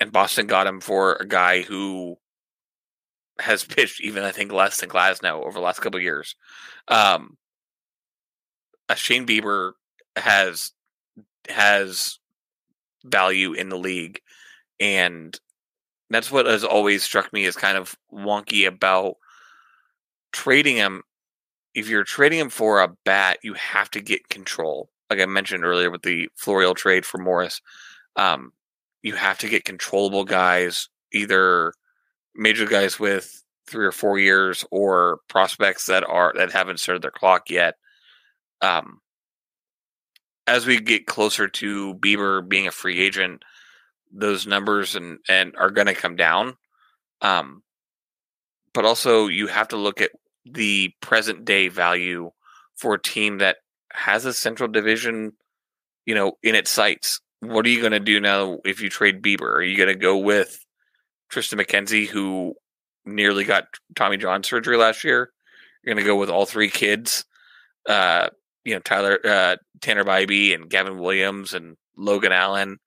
and 0.01 0.13
Boston 0.13 0.47
got 0.47 0.67
him 0.67 0.81
for 0.81 1.17
a 1.17 1.27
guy 1.27 1.63
who 1.63 2.17
has 3.41 3.65
pitched 3.65 4.01
even 4.01 4.25
I 4.25 4.33
think 4.33 4.53
less 4.53 4.81
than 4.81 4.91
Glasnow 4.91 5.45
over 5.45 5.53
the 5.53 5.65
last 5.65 5.81
couple 5.81 6.01
years. 6.01 6.35
Um, 6.89 7.37
Shane 8.97 9.27
Bieber 9.27 9.73
has 10.17 10.73
has 11.49 12.19
value 13.05 13.53
in 13.53 13.69
the 13.69 13.79
league 13.79 14.21
and 14.81 15.38
that's 16.11 16.31
what 16.31 16.47
has 16.47 16.64
always 16.64 17.03
struck 17.03 17.33
me 17.33 17.45
as 17.47 17.57
kind 17.57 17.77
of 17.77 17.97
wonky 18.12 18.67
about 18.67 19.17
trading 20.33 20.77
him. 20.77 21.03
If 21.75 21.88
you're 21.88 22.05
trading 22.05 22.38
him 22.38 22.51
for 22.51 22.81
a 22.81 22.95
bat, 23.05 23.38
you 23.43 23.55
have 23.55 23.91
to 23.91 24.01
get 24.01 24.29
control. 24.29 24.91
Like 25.11 25.21
I 25.21 25.27
mentioned 25.27 25.64
earlier 25.64 25.91
with 25.91 26.03
the 26.03 26.29
Florial 26.37 26.75
trade 26.75 27.05
for 27.05 27.19
Morris, 27.19 27.61
um, 28.17 28.53
you 29.03 29.14
have 29.14 29.38
to 29.38 29.49
get 29.49 29.64
controllable 29.64 30.25
guys, 30.25 30.88
either 31.12 31.73
major 32.35 32.67
guys 32.67 32.99
with 32.99 33.43
three 33.67 33.85
or 33.85 33.93
four 33.93 34.19
years 34.19 34.64
or 34.71 35.21
prospects 35.29 35.87
that 35.87 36.05
are 36.09 36.33
that 36.37 36.53
haven't 36.53 36.81
started 36.81 37.03
their 37.03 37.11
clock 37.11 37.51
yet. 37.51 37.77
Um, 38.61 39.01
as 40.47 40.67
we 40.67 40.81
get 40.81 41.07
closer 41.07 41.47
to 41.47 41.95
Bieber 41.95 42.47
being 42.47 42.67
a 42.67 42.73
free 42.73 43.01
agent, 43.01 43.45
those 44.12 44.47
numbers 44.47 44.94
and 44.94 45.18
and 45.29 45.55
are 45.57 45.71
going 45.71 45.87
to 45.87 45.94
come 45.94 46.16
down. 46.16 46.57
Um, 47.21 47.62
but 48.75 48.85
also 48.85 49.27
you 49.27 49.47
have 49.49 49.68
to 49.68 49.77
look 49.77 50.01
at 50.01 50.11
the 50.44 50.92
present 51.01 51.44
day 51.44 51.68
value 51.68 52.31
for 52.77 52.94
a 52.94 53.03
team 53.03 53.38
that 53.38 53.57
has 53.92 54.25
a 54.25 54.33
central 54.33 54.68
division, 54.68 55.33
you 56.07 56.14
know, 56.14 56.33
in 56.42 56.55
its 56.55 56.71
sights. 56.71 57.21
What 57.40 57.66
are 57.66 57.71
you 57.71 57.81
going 57.81 57.92
to 57.92 58.01
do 58.01 58.21
now 58.21 58.59
if 58.64 58.81
you 58.81 58.88
trade 58.88 59.23
Bieber? 59.23 59.53
Are 59.53 59.62
you 59.62 59.77
going 59.77 59.88
to 59.88 59.94
go 59.94 60.18
with 60.18 60.64
Triston 61.33 61.61
McKenzie, 61.61 62.07
who 62.07 62.55
nearly 63.05 63.44
got 63.44 63.64
Tommy 63.94 64.16
John 64.16 64.42
surgery 64.42 64.77
last 64.77 65.05
year? 65.05 65.31
You're 65.83 65.94
going 65.94 66.05
to 66.05 66.09
go 66.09 66.16
with 66.16 66.31
all 66.31 66.47
three 66.47 66.71
kids, 66.71 67.25
uh, 67.88 68.29
you 68.64 68.75
know, 68.75 68.81
Tyler, 68.81 69.18
uh, 69.25 69.57
Tanner 69.81 70.05
Bibee 70.05 70.55
and 70.55 70.68
Gavin 70.68 70.99
Williams 70.99 71.55
and 71.55 71.77
Logan 71.97 72.33
Allen 72.33 72.79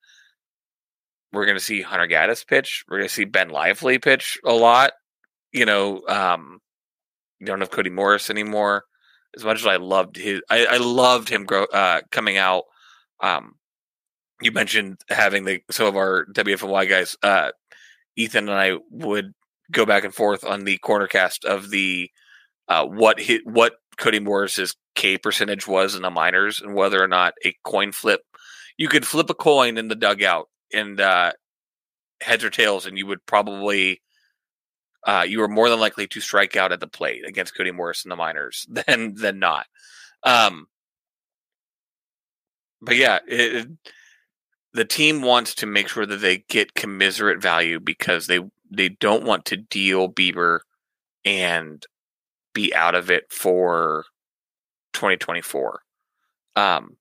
we're 1.33 1.45
going 1.45 1.57
to 1.57 1.63
see 1.63 1.81
Hunter 1.81 2.07
Gaddis 2.07 2.45
pitch. 2.45 2.83
We're 2.87 2.97
going 2.97 3.09
to 3.09 3.13
see 3.13 3.25
Ben 3.25 3.49
Lively 3.49 3.99
pitch 3.99 4.39
a 4.45 4.53
lot. 4.53 4.93
You 5.51 5.65
know, 5.65 6.01
um, 6.07 6.59
you 7.39 7.47
don't 7.47 7.61
have 7.61 7.71
Cody 7.71 7.89
Morris 7.89 8.29
anymore. 8.29 8.83
As 9.35 9.45
much 9.45 9.61
as 9.61 9.67
I 9.67 9.77
loved 9.77 10.17
his, 10.17 10.41
I, 10.49 10.65
I 10.65 10.77
loved 10.77 11.29
him 11.29 11.45
grow, 11.45 11.63
uh, 11.63 12.01
coming 12.11 12.37
out. 12.37 12.63
Um, 13.21 13.55
you 14.41 14.51
mentioned 14.51 14.99
having 15.09 15.45
the 15.45 15.61
some 15.71 15.87
of 15.87 15.95
our 15.95 16.25
WFNY 16.25 16.89
guys. 16.89 17.15
Uh, 17.23 17.51
Ethan 18.17 18.49
and 18.49 18.57
I 18.57 18.77
would 18.89 19.33
go 19.71 19.85
back 19.85 20.03
and 20.03 20.13
forth 20.13 20.43
on 20.43 20.65
the 20.65 20.77
corner 20.79 21.07
cast 21.07 21.45
of 21.45 21.69
the 21.69 22.09
uh, 22.67 22.85
what 22.85 23.19
hit 23.19 23.45
what 23.45 23.75
Cody 23.97 24.19
Morris's 24.19 24.75
K 24.95 25.17
percentage 25.17 25.67
was 25.67 25.95
in 25.95 26.01
the 26.01 26.09
minors 26.09 26.59
and 26.59 26.75
whether 26.75 27.01
or 27.01 27.07
not 27.07 27.33
a 27.45 27.55
coin 27.63 27.93
flip. 27.93 28.21
You 28.77 28.89
could 28.89 29.07
flip 29.07 29.29
a 29.29 29.33
coin 29.33 29.77
in 29.77 29.87
the 29.87 29.95
dugout 29.95 30.49
and 30.73 30.99
uh, 30.99 31.33
heads 32.21 32.43
or 32.43 32.49
tails, 32.49 32.85
and 32.85 32.97
you 32.97 33.05
would 33.07 33.25
probably 33.25 34.01
uh, 35.05 35.25
you 35.27 35.39
were 35.39 35.47
more 35.47 35.69
than 35.69 35.79
likely 35.79 36.07
to 36.07 36.21
strike 36.21 36.55
out 36.55 36.71
at 36.71 36.79
the 36.79 36.87
plate 36.87 37.25
against 37.25 37.55
Cody 37.55 37.71
Morris 37.71 38.05
in 38.05 38.09
the 38.09 38.15
minors 38.15 38.65
than 38.87 39.15
than 39.15 39.39
not. 39.39 39.67
Um, 40.23 40.67
but 42.81 42.95
yeah, 42.95 43.19
it, 43.27 43.67
the 44.73 44.85
team 44.85 45.21
wants 45.21 45.55
to 45.55 45.65
make 45.65 45.87
sure 45.87 46.05
that 46.05 46.17
they 46.21 46.39
get 46.49 46.75
commiserate 46.75 47.41
value 47.41 47.79
because 47.79 48.27
they 48.27 48.39
they 48.69 48.89
don't 48.89 49.25
want 49.25 49.45
to 49.45 49.57
deal 49.57 50.09
Bieber 50.09 50.59
and 51.25 51.85
be 52.53 52.73
out 52.73 52.95
of 52.95 53.11
it 53.11 53.25
for 53.31 54.05
2024. 54.93 55.81
Um, 56.55 56.97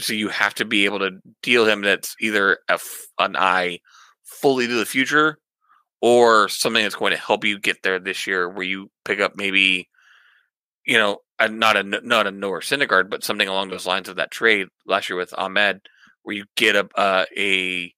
so 0.00 0.12
you 0.12 0.28
have 0.28 0.54
to 0.54 0.64
be 0.64 0.84
able 0.84 0.98
to 0.98 1.18
deal 1.42 1.66
him 1.66 1.82
that's 1.82 2.14
either 2.20 2.58
a 2.68 2.74
f- 2.74 3.06
an 3.18 3.36
eye 3.36 3.78
fully 4.24 4.66
to 4.66 4.74
the 4.74 4.86
future 4.86 5.38
or 6.00 6.48
something 6.48 6.82
that's 6.82 6.94
going 6.94 7.12
to 7.12 7.18
help 7.18 7.44
you 7.44 7.58
get 7.58 7.82
there 7.82 7.98
this 7.98 8.26
year 8.26 8.48
where 8.48 8.66
you 8.66 8.90
pick 9.04 9.20
up 9.20 9.36
maybe 9.36 9.88
you 10.84 10.98
know 10.98 11.18
a, 11.38 11.48
not 11.48 11.76
a 11.76 11.82
not 11.82 12.26
a 12.26 12.30
Noah 12.30 12.60
Syndergaard 12.60 13.10
but 13.10 13.24
something 13.24 13.48
along 13.48 13.70
those 13.70 13.86
lines 13.86 14.08
of 14.08 14.16
that 14.16 14.30
trade 14.30 14.68
last 14.86 15.08
year 15.08 15.16
with 15.16 15.30
Amed 15.30 15.80
where 16.22 16.36
you 16.36 16.44
get 16.56 16.76
a 16.76 16.88
uh, 16.96 17.24
a 17.36 17.92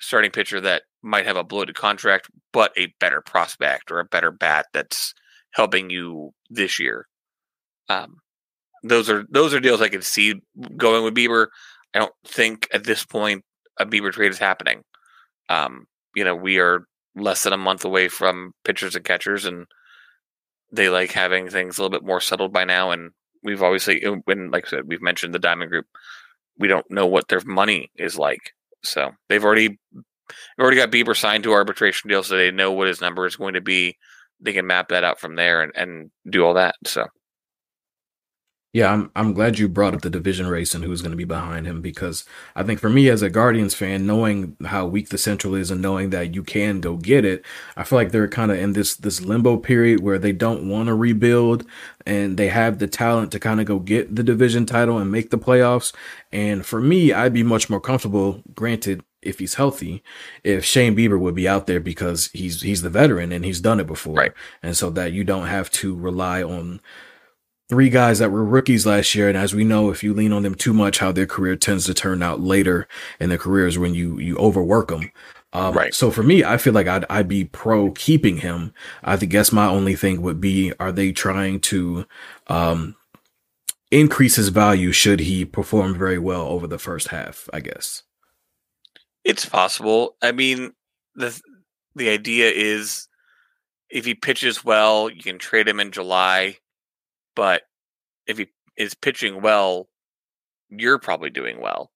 starting 0.00 0.30
pitcher 0.30 0.60
that 0.60 0.82
might 1.02 1.26
have 1.26 1.36
a 1.36 1.44
bloated 1.44 1.74
contract 1.74 2.28
but 2.52 2.72
a 2.76 2.92
better 3.00 3.20
prospect 3.20 3.90
or 3.90 3.98
a 3.98 4.04
better 4.04 4.30
bat 4.30 4.66
that's 4.72 5.14
helping 5.52 5.90
you 5.90 6.32
this 6.50 6.78
year. 6.78 7.06
Um 7.88 8.16
those 8.82 9.08
are 9.08 9.24
those 9.30 9.54
are 9.54 9.60
deals 9.60 9.80
I 9.80 9.88
could 9.88 10.04
see 10.04 10.34
going 10.76 11.04
with 11.04 11.14
Bieber. 11.14 11.48
I 11.94 11.98
don't 11.98 12.12
think 12.26 12.68
at 12.72 12.84
this 12.84 13.04
point 13.04 13.44
a 13.78 13.86
Bieber 13.86 14.12
trade 14.12 14.30
is 14.30 14.38
happening. 14.38 14.82
Um, 15.48 15.86
you 16.14 16.24
know, 16.24 16.34
we 16.34 16.58
are 16.58 16.84
less 17.14 17.42
than 17.42 17.52
a 17.52 17.58
month 17.58 17.84
away 17.84 18.08
from 18.08 18.52
pitchers 18.64 18.96
and 18.96 19.04
catchers, 19.04 19.44
and 19.44 19.66
they 20.70 20.88
like 20.88 21.12
having 21.12 21.48
things 21.48 21.78
a 21.78 21.82
little 21.82 21.96
bit 21.96 22.06
more 22.06 22.20
settled 22.20 22.52
by 22.52 22.64
now. 22.64 22.90
And 22.90 23.10
we've 23.42 23.62
obviously, 23.62 24.04
uh, 24.04 24.16
when 24.24 24.50
like 24.50 24.66
I 24.66 24.70
said, 24.70 24.86
we've 24.86 25.02
mentioned 25.02 25.34
the 25.34 25.38
Diamond 25.38 25.70
Group. 25.70 25.86
We 26.58 26.68
don't 26.68 26.90
know 26.90 27.06
what 27.06 27.28
their 27.28 27.40
money 27.46 27.90
is 27.96 28.18
like, 28.18 28.52
so 28.82 29.10
they've 29.28 29.44
already 29.44 29.78
already 30.58 30.76
got 30.76 30.90
Bieber 30.90 31.16
signed 31.16 31.44
to 31.44 31.52
arbitration 31.52 32.08
deal, 32.08 32.22
so 32.22 32.36
they 32.36 32.50
know 32.50 32.72
what 32.72 32.88
his 32.88 33.00
number 33.00 33.26
is 33.26 33.36
going 33.36 33.54
to 33.54 33.60
be. 33.60 33.96
They 34.40 34.52
can 34.52 34.66
map 34.66 34.88
that 34.88 35.04
out 35.04 35.20
from 35.20 35.36
there 35.36 35.62
and, 35.62 35.72
and 35.76 36.10
do 36.28 36.44
all 36.44 36.54
that. 36.54 36.74
So 36.84 37.06
yeah, 38.74 38.90
I'm 38.90 39.10
I'm 39.14 39.34
glad 39.34 39.58
you 39.58 39.68
brought 39.68 39.92
up 39.94 40.00
the 40.00 40.08
division 40.08 40.46
race 40.46 40.74
and 40.74 40.82
who's 40.82 41.02
going 41.02 41.10
to 41.10 41.16
be 41.16 41.24
behind 41.24 41.66
him 41.66 41.82
because 41.82 42.24
I 42.56 42.62
think 42.62 42.80
for 42.80 42.88
me 42.88 43.10
as 43.10 43.20
a 43.20 43.28
Guardians 43.28 43.74
fan, 43.74 44.06
knowing 44.06 44.56
how 44.64 44.86
weak 44.86 45.10
the 45.10 45.18
Central 45.18 45.54
is 45.54 45.70
and 45.70 45.82
knowing 45.82 46.08
that 46.10 46.34
you 46.34 46.42
can 46.42 46.80
go 46.80 46.96
get 46.96 47.26
it, 47.26 47.44
I 47.76 47.84
feel 47.84 47.98
like 47.98 48.12
they're 48.12 48.28
kind 48.28 48.50
of 48.50 48.58
in 48.58 48.72
this 48.72 48.94
this 48.96 49.20
limbo 49.20 49.58
period 49.58 50.00
where 50.00 50.18
they 50.18 50.32
don't 50.32 50.66
want 50.70 50.86
to 50.86 50.94
rebuild 50.94 51.66
and 52.06 52.38
they 52.38 52.48
have 52.48 52.78
the 52.78 52.86
talent 52.86 53.30
to 53.32 53.38
kind 53.38 53.60
of 53.60 53.66
go 53.66 53.78
get 53.78 54.16
the 54.16 54.22
division 54.22 54.64
title 54.64 54.96
and 54.96 55.12
make 55.12 55.28
the 55.28 55.38
playoffs. 55.38 55.92
And 56.32 56.64
for 56.64 56.80
me, 56.80 57.12
I'd 57.12 57.34
be 57.34 57.42
much 57.42 57.68
more 57.68 57.80
comfortable, 57.80 58.42
granted, 58.54 59.04
if 59.20 59.38
he's 59.38 59.54
healthy, 59.54 60.02
if 60.44 60.64
Shane 60.64 60.96
Bieber 60.96 61.20
would 61.20 61.34
be 61.34 61.46
out 61.46 61.66
there 61.66 61.78
because 61.78 62.30
he's 62.32 62.62
he's 62.62 62.80
the 62.80 62.90
veteran 62.90 63.32
and 63.32 63.44
he's 63.44 63.60
done 63.60 63.80
it 63.80 63.86
before, 63.86 64.16
right. 64.16 64.32
and 64.62 64.74
so 64.74 64.88
that 64.90 65.12
you 65.12 65.24
don't 65.24 65.46
have 65.46 65.70
to 65.72 65.94
rely 65.94 66.42
on 66.42 66.80
three 67.72 67.88
guys 67.88 68.18
that 68.18 68.30
were 68.30 68.44
rookies 68.44 68.84
last 68.84 69.14
year. 69.14 69.30
And 69.30 69.38
as 69.38 69.54
we 69.54 69.64
know, 69.64 69.88
if 69.88 70.04
you 70.04 70.12
lean 70.12 70.30
on 70.30 70.42
them 70.42 70.54
too 70.54 70.74
much, 70.74 70.98
how 70.98 71.10
their 71.10 71.24
career 71.24 71.56
tends 71.56 71.86
to 71.86 71.94
turn 71.94 72.22
out 72.22 72.38
later 72.38 72.86
in 73.18 73.30
their 73.30 73.38
careers 73.38 73.78
when 73.78 73.94
you, 73.94 74.18
you 74.18 74.36
overwork 74.36 74.88
them. 74.88 75.10
Um, 75.54 75.72
right. 75.72 75.94
So 75.94 76.10
for 76.10 76.22
me, 76.22 76.44
I 76.44 76.58
feel 76.58 76.74
like 76.74 76.86
I'd, 76.86 77.06
I'd 77.08 77.28
be 77.28 77.44
pro 77.44 77.90
keeping 77.92 78.36
him. 78.36 78.74
I 79.02 79.16
guess 79.16 79.52
my 79.52 79.66
only 79.66 79.96
thing 79.96 80.20
would 80.20 80.38
be, 80.38 80.74
are 80.78 80.92
they 80.92 81.12
trying 81.12 81.60
to, 81.60 82.04
um, 82.48 82.94
increase 83.90 84.36
his 84.36 84.50
value 84.50 84.92
should 84.92 85.20
he 85.20 85.46
perform 85.46 85.96
very 85.96 86.18
well 86.18 86.48
over 86.48 86.66
the 86.66 86.78
first 86.78 87.08
half, 87.08 87.48
I 87.54 87.60
guess. 87.60 88.02
It's 89.24 89.46
possible. 89.46 90.16
I 90.20 90.32
mean, 90.32 90.74
the, 91.14 91.40
the 91.96 92.10
idea 92.10 92.50
is 92.50 93.08
if 93.88 94.04
he 94.04 94.12
pitches 94.12 94.62
well, 94.62 95.08
you 95.08 95.22
can 95.22 95.38
trade 95.38 95.68
him 95.68 95.80
in 95.80 95.90
July 95.90 96.58
but 97.34 97.62
if 98.26 98.38
he 98.38 98.48
is 98.76 98.94
pitching 98.94 99.42
well, 99.42 99.88
you're 100.70 100.98
probably 100.98 101.30
doing 101.30 101.60
well. 101.60 101.90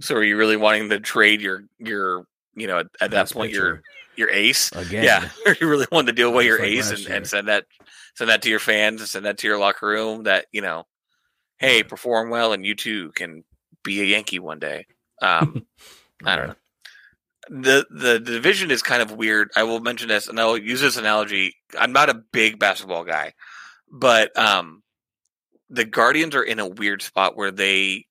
So 0.00 0.16
are 0.16 0.24
you 0.24 0.36
really 0.36 0.56
wanting 0.56 0.90
to 0.90 1.00
trade 1.00 1.40
your 1.40 1.64
your 1.78 2.26
you 2.54 2.66
know 2.66 2.80
at, 2.80 2.86
at 3.00 3.10
that 3.12 3.30
point 3.30 3.52
your 3.52 3.82
your 4.16 4.30
ace 4.30 4.70
again? 4.72 5.04
Yeah, 5.04 5.28
are 5.46 5.56
you 5.60 5.68
really 5.68 5.86
wanting 5.92 6.06
to 6.06 6.12
deal 6.12 6.28
away 6.28 6.46
your 6.46 6.58
like 6.58 6.68
ace 6.68 6.90
and, 6.90 7.06
and, 7.06 7.26
send 7.26 7.48
that 7.48 7.64
send 8.14 8.30
that 8.30 8.42
to 8.42 8.50
your 8.50 8.58
fans 8.58 9.00
and 9.00 9.08
send 9.08 9.26
that 9.26 9.38
to 9.38 9.46
your 9.46 9.58
locker 9.58 9.86
room 9.86 10.24
that 10.24 10.46
you 10.52 10.60
know, 10.60 10.86
hey, 11.58 11.82
perform 11.82 12.30
well 12.30 12.52
and 12.52 12.64
you 12.66 12.74
too 12.74 13.12
can 13.12 13.44
be 13.84 14.00
a 14.00 14.04
Yankee 14.04 14.38
one 14.38 14.58
day. 14.58 14.86
Um, 15.20 15.66
I 16.24 16.36
don't 16.36 16.48
know. 16.48 16.54
The 17.50 17.86
the 17.90 18.20
division 18.20 18.70
is 18.70 18.82
kind 18.82 19.02
of 19.02 19.12
weird. 19.12 19.50
I 19.56 19.64
will 19.64 19.80
mention 19.80 20.08
this 20.08 20.28
and 20.28 20.38
I'll 20.38 20.56
use 20.56 20.80
this 20.80 20.96
analogy. 20.96 21.56
I'm 21.78 21.92
not 21.92 22.08
a 22.08 22.14
big 22.14 22.58
basketball 22.58 23.04
guy, 23.04 23.34
but 23.92 24.36
um, 24.38 24.82
the 25.68 25.84
Guardians 25.84 26.34
are 26.34 26.42
in 26.42 26.58
a 26.58 26.66
weird 26.68 27.02
spot 27.02 27.36
where 27.36 27.50
they 27.50 28.06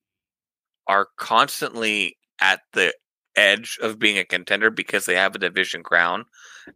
are 0.87 1.07
constantly 1.17 2.17
at 2.39 2.61
the 2.73 2.93
edge 3.35 3.77
of 3.81 3.99
being 3.99 4.17
a 4.17 4.25
contender 4.25 4.69
because 4.69 5.05
they 5.05 5.15
have 5.15 5.35
a 5.35 5.39
division 5.39 5.83
crown 5.83 6.25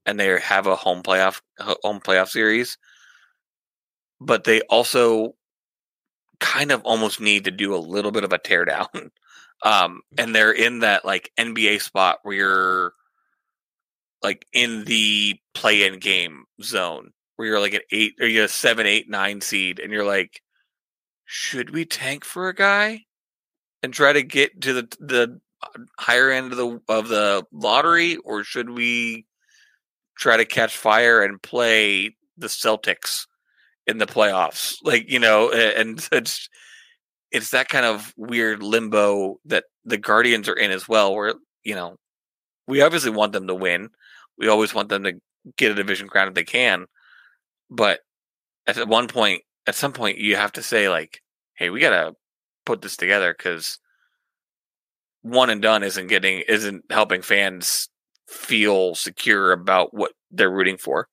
and 0.05 0.19
they 0.19 0.39
have 0.39 0.67
a 0.67 0.75
home 0.75 1.03
playoff 1.03 1.41
home 1.59 1.99
playoff 1.99 2.29
series. 2.29 2.77
But 4.19 4.43
they 4.45 4.61
also 4.61 5.35
kind 6.39 6.71
of 6.71 6.81
almost 6.83 7.21
need 7.21 7.45
to 7.45 7.51
do 7.51 7.75
a 7.75 7.77
little 7.77 8.11
bit 8.11 8.23
of 8.23 8.33
a 8.33 8.39
teardown 8.39 9.09
um 9.63 10.01
and 10.17 10.35
they're 10.35 10.51
in 10.51 10.79
that 10.79 11.05
like 11.05 11.31
NBA 11.39 11.81
spot 11.81 12.19
where 12.23 12.35
you're 12.35 12.93
like 14.21 14.45
in 14.53 14.83
the 14.85 15.35
play 15.53 15.85
in 15.85 15.99
game 15.99 16.43
zone 16.61 17.11
where 17.35 17.47
you're 17.47 17.59
like 17.59 17.73
an 17.73 17.81
eight 17.91 18.15
or 18.19 18.27
you're 18.27 18.45
a 18.45 18.49
seven, 18.49 18.85
eight, 18.85 19.09
nine 19.09 19.41
seed, 19.41 19.79
and 19.79 19.91
you're 19.91 20.05
like, 20.05 20.41
should 21.25 21.71
we 21.71 21.85
tank 21.85 22.23
for 22.23 22.49
a 22.49 22.55
guy 22.55 23.01
and 23.83 23.93
try 23.93 24.13
to 24.13 24.23
get 24.23 24.61
to 24.61 24.73
the 24.73 24.97
the 24.99 25.39
uh, 25.61 25.79
higher 25.99 26.31
end 26.31 26.51
of 26.51 26.57
the 26.57 26.79
of 26.87 27.07
the 27.09 27.45
lottery, 27.51 28.17
or 28.17 28.43
should 28.43 28.69
we 28.69 29.25
try 30.17 30.37
to 30.37 30.45
catch 30.45 30.77
fire 30.77 31.23
and 31.23 31.41
play 31.41 32.15
the 32.37 32.47
Celtics 32.47 33.27
in 33.85 33.97
the 33.97 34.05
playoffs? 34.05 34.77
Like 34.83 35.09
you 35.09 35.19
know, 35.19 35.51
and 35.51 36.07
it's 36.11 36.49
it's 37.31 37.51
that 37.51 37.69
kind 37.69 37.85
of 37.85 38.13
weird 38.15 38.63
limbo 38.63 39.39
that 39.45 39.65
the 39.83 39.97
Guardians 39.97 40.47
are 40.47 40.57
in 40.57 40.71
as 40.71 40.87
well, 40.87 41.13
where 41.13 41.33
you 41.63 41.75
know 41.75 41.97
we 42.67 42.81
obviously 42.81 43.11
want 43.11 43.33
them 43.33 43.47
to 43.47 43.55
win. 43.55 43.89
We 44.37 44.47
always 44.47 44.73
want 44.73 44.89
them 44.89 45.03
to 45.03 45.13
get 45.57 45.71
a 45.71 45.75
division 45.75 46.07
crown 46.07 46.27
if 46.27 46.33
they 46.33 46.43
can 46.43 46.87
but 47.69 47.99
at 48.67 48.87
one 48.87 49.07
point, 49.07 49.43
at 49.67 49.75
some 49.75 49.93
point, 49.93 50.17
you 50.17 50.35
have 50.35 50.51
to 50.53 50.63
say 50.63 50.89
like, 50.89 51.21
"Hey, 51.55 51.69
we 51.69 51.79
gotta 51.79 52.15
put 52.65 52.81
this 52.81 52.97
together 52.97 53.33
because 53.37 53.79
one 55.21 55.49
and 55.49 55.61
done 55.61 55.83
isn't 55.83 56.07
getting 56.07 56.43
isn't 56.47 56.85
helping 56.89 57.21
fans 57.21 57.89
feel 58.27 58.95
secure 58.95 59.51
about 59.51 59.93
what 59.93 60.13
they're 60.31 60.51
rooting 60.51 60.77
for." 60.77 61.07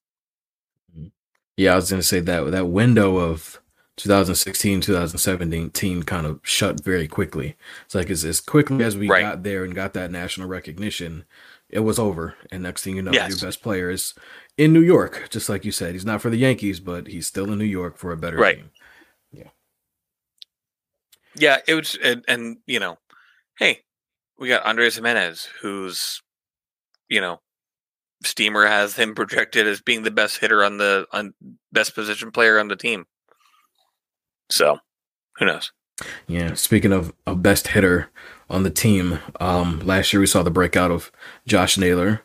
Mm-hmm. 0.96 1.08
Yeah, 1.56 1.72
I 1.72 1.76
was 1.76 1.90
gonna 1.90 2.02
say 2.02 2.20
that 2.20 2.50
that 2.50 2.68
window 2.68 3.16
of 3.18 3.60
2016, 3.96 4.80
2017 4.80 6.02
kind 6.02 6.26
of 6.26 6.40
shut 6.42 6.82
very 6.82 7.06
quickly. 7.06 7.56
It's 7.84 7.94
like 7.94 8.10
as, 8.10 8.24
as 8.24 8.40
quickly 8.40 8.82
as 8.84 8.96
we 8.96 9.08
right. 9.08 9.20
got 9.20 9.42
there 9.42 9.64
and 9.64 9.74
got 9.74 9.92
that 9.94 10.10
national 10.10 10.48
recognition, 10.48 11.24
it 11.68 11.80
was 11.80 11.98
over. 11.98 12.34
And 12.50 12.62
next 12.62 12.82
thing 12.82 12.96
you 12.96 13.02
know, 13.02 13.12
yes. 13.12 13.28
your 13.30 13.38
best 13.48 13.62
player 13.62 13.90
is 13.90 14.14
in 14.56 14.72
New 14.72 14.80
York, 14.80 15.28
just 15.30 15.48
like 15.48 15.64
you 15.64 15.72
said. 15.72 15.92
He's 15.92 16.04
not 16.04 16.20
for 16.20 16.30
the 16.30 16.36
Yankees, 16.36 16.80
but 16.80 17.06
he's 17.06 17.26
still 17.26 17.50
in 17.52 17.58
New 17.58 17.64
York 17.64 17.96
for 17.96 18.12
a 18.12 18.16
better 18.16 18.36
right. 18.36 18.56
team. 18.56 18.70
Yeah. 19.32 19.48
Yeah, 21.34 21.58
it 21.66 21.74
was 21.74 21.98
and, 22.02 22.24
and 22.28 22.58
you 22.66 22.80
know, 22.80 22.98
hey, 23.58 23.80
we 24.38 24.48
got 24.48 24.64
Andres 24.66 24.96
Gimenez 24.96 25.48
who's 25.60 26.22
you 27.08 27.20
know, 27.20 27.40
Steamer 28.24 28.66
has 28.66 28.96
him 28.96 29.14
projected 29.14 29.66
as 29.66 29.80
being 29.80 30.02
the 30.02 30.10
best 30.10 30.38
hitter 30.38 30.64
on 30.64 30.78
the 30.78 31.06
on 31.12 31.34
best 31.72 31.94
position 31.94 32.30
player 32.30 32.58
on 32.58 32.68
the 32.68 32.76
team. 32.76 33.06
So, 34.50 34.78
who 35.38 35.46
knows? 35.46 35.72
Yeah. 36.26 36.54
Speaking 36.54 36.92
of 36.92 37.12
a 37.26 37.34
best 37.34 37.68
hitter 37.68 38.10
on 38.48 38.62
the 38.62 38.70
team, 38.70 39.18
um, 39.40 39.80
last 39.80 40.12
year 40.12 40.20
we 40.20 40.26
saw 40.26 40.42
the 40.42 40.50
breakout 40.50 40.90
of 40.90 41.12
Josh 41.46 41.78
Naylor, 41.78 42.22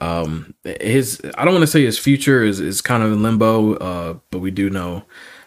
um, 0.00 0.54
his 0.64 1.20
I 1.36 1.44
don't 1.44 1.54
want 1.54 1.62
to 1.62 1.66
say 1.66 1.84
his 1.84 1.98
future 1.98 2.44
is, 2.44 2.60
is 2.60 2.80
kind 2.80 3.02
of 3.02 3.12
in 3.12 3.22
limbo, 3.22 3.74
uh, 3.74 4.18
but 4.30 4.38
we 4.38 4.50
do 4.50 4.70
know 4.70 5.04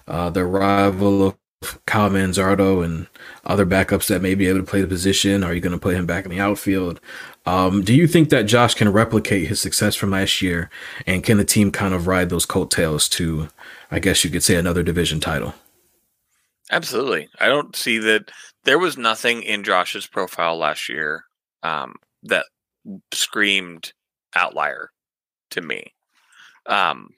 uh, 0.07 0.29
the 0.29 0.41
arrival 0.41 1.27
of 1.27 1.37
Kyle 1.85 2.09
Manzardo 2.09 2.83
and 2.83 3.07
other 3.45 3.65
backups 3.65 4.07
that 4.07 4.21
may 4.21 4.35
be 4.35 4.47
able 4.47 4.59
to 4.59 4.65
play 4.65 4.81
the 4.81 4.87
position. 4.87 5.43
Are 5.43 5.53
you 5.53 5.61
going 5.61 5.71
to 5.71 5.79
put 5.79 5.95
him 5.95 6.05
back 6.05 6.25
in 6.25 6.31
the 6.31 6.39
outfield? 6.39 6.99
Um, 7.45 7.83
do 7.83 7.93
you 7.93 8.07
think 8.07 8.29
that 8.29 8.43
Josh 8.43 8.73
can 8.73 8.91
replicate 8.91 9.47
his 9.47 9.61
success 9.61 9.95
from 9.95 10.11
last 10.11 10.41
year, 10.41 10.69
and 11.05 11.23
can 11.23 11.37
the 11.37 11.45
team 11.45 11.71
kind 11.71 11.93
of 11.93 12.07
ride 12.07 12.29
those 12.29 12.45
coattails 12.45 13.07
to, 13.09 13.47
I 13.91 13.99
guess 13.99 14.23
you 14.23 14.29
could 14.29 14.43
say, 14.43 14.55
another 14.55 14.83
division 14.83 15.19
title? 15.19 15.53
Absolutely. 16.71 17.29
I 17.39 17.47
don't 17.47 17.75
see 17.75 17.97
that 17.99 18.31
there 18.63 18.79
was 18.79 18.97
nothing 18.97 19.43
in 19.43 19.63
Josh's 19.63 20.07
profile 20.07 20.57
last 20.57 20.89
year 20.89 21.25
um, 21.61 21.95
that 22.23 22.45
screamed 23.13 23.93
outlier 24.35 24.91
to 25.51 25.61
me. 25.61 25.93
Um, 26.65 27.09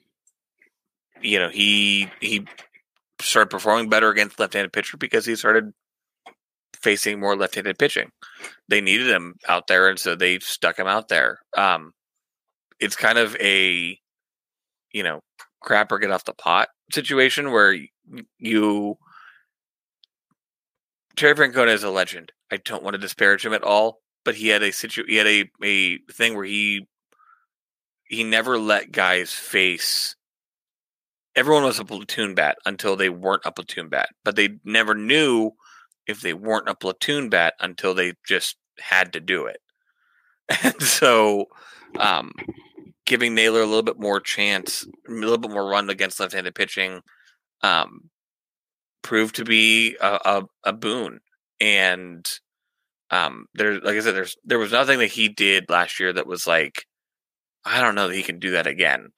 you 1.20 1.38
know, 1.38 1.48
he 1.48 2.10
he 2.20 2.46
started 3.20 3.50
performing 3.50 3.88
better 3.88 4.10
against 4.10 4.38
left-handed 4.38 4.72
pitcher 4.72 4.96
because 4.96 5.24
he 5.24 5.36
started 5.36 5.72
facing 6.76 7.18
more 7.18 7.36
left-handed 7.36 7.78
pitching. 7.78 8.10
They 8.68 8.80
needed 8.80 9.08
him 9.08 9.34
out 9.48 9.66
there, 9.66 9.88
and 9.88 9.98
so 9.98 10.14
they 10.14 10.38
stuck 10.40 10.78
him 10.78 10.86
out 10.86 11.08
there. 11.08 11.38
Um, 11.56 11.92
it's 12.78 12.96
kind 12.96 13.18
of 13.18 13.34
a, 13.36 13.98
you 14.92 15.02
know, 15.02 15.20
crap 15.60 15.90
or 15.90 15.98
get 15.98 16.10
off 16.10 16.24
the 16.24 16.34
pot 16.34 16.68
situation 16.92 17.50
where 17.50 17.76
you. 18.38 18.96
Terry 21.16 21.34
Francona 21.34 21.72
is 21.72 21.82
a 21.82 21.90
legend. 21.90 22.30
I 22.52 22.58
don't 22.58 22.82
want 22.82 22.94
to 22.94 23.00
disparage 23.00 23.44
him 23.44 23.54
at 23.54 23.62
all, 23.62 24.02
but 24.24 24.34
he 24.34 24.48
had 24.48 24.62
a 24.62 24.70
situ 24.70 25.04
he 25.08 25.16
had 25.16 25.26
a 25.26 25.50
a 25.64 25.98
thing 26.12 26.34
where 26.34 26.44
he 26.44 26.86
he 28.08 28.24
never 28.24 28.58
let 28.58 28.92
guys 28.92 29.32
face 29.32 30.16
everyone 31.36 31.64
was 31.64 31.78
a 31.78 31.84
platoon 31.84 32.34
bat 32.34 32.56
until 32.64 32.96
they 32.96 33.10
weren't 33.10 33.42
a 33.44 33.52
platoon 33.52 33.88
bat, 33.88 34.08
but 34.24 34.34
they 34.34 34.58
never 34.64 34.94
knew 34.94 35.52
if 36.06 36.22
they 36.22 36.32
weren't 36.32 36.68
a 36.68 36.74
platoon 36.74 37.28
bat 37.28 37.54
until 37.60 37.94
they 37.94 38.14
just 38.26 38.56
had 38.80 39.12
to 39.12 39.20
do 39.20 39.46
it. 39.46 39.60
And 40.62 40.80
so, 40.80 41.46
um, 41.98 42.32
giving 43.04 43.34
Naylor 43.34 43.62
a 43.62 43.66
little 43.66 43.82
bit 43.82 43.98
more 43.98 44.20
chance, 44.20 44.86
a 45.08 45.10
little 45.10 45.38
bit 45.38 45.50
more 45.50 45.68
run 45.68 45.90
against 45.90 46.20
left-handed 46.20 46.54
pitching, 46.54 47.02
um, 47.62 48.10
proved 49.02 49.34
to 49.36 49.44
be 49.44 49.96
a, 50.00 50.18
a, 50.24 50.42
a 50.64 50.72
boon. 50.72 51.18
And 51.60 52.24
um, 53.10 53.46
there, 53.54 53.80
like 53.80 53.96
I 53.96 54.00
said, 54.00 54.14
there's 54.14 54.36
there 54.44 54.58
was 54.58 54.72
nothing 54.72 55.00
that 55.00 55.08
he 55.08 55.28
did 55.28 55.68
last 55.68 55.98
year 55.98 56.12
that 56.12 56.28
was 56.28 56.46
like, 56.46 56.86
I 57.66 57.80
don't 57.80 57.96
know 57.96 58.08
that 58.08 58.14
he 58.14 58.22
can 58.22 58.38
do 58.38 58.52
that 58.52 58.66
again. 58.66 59.10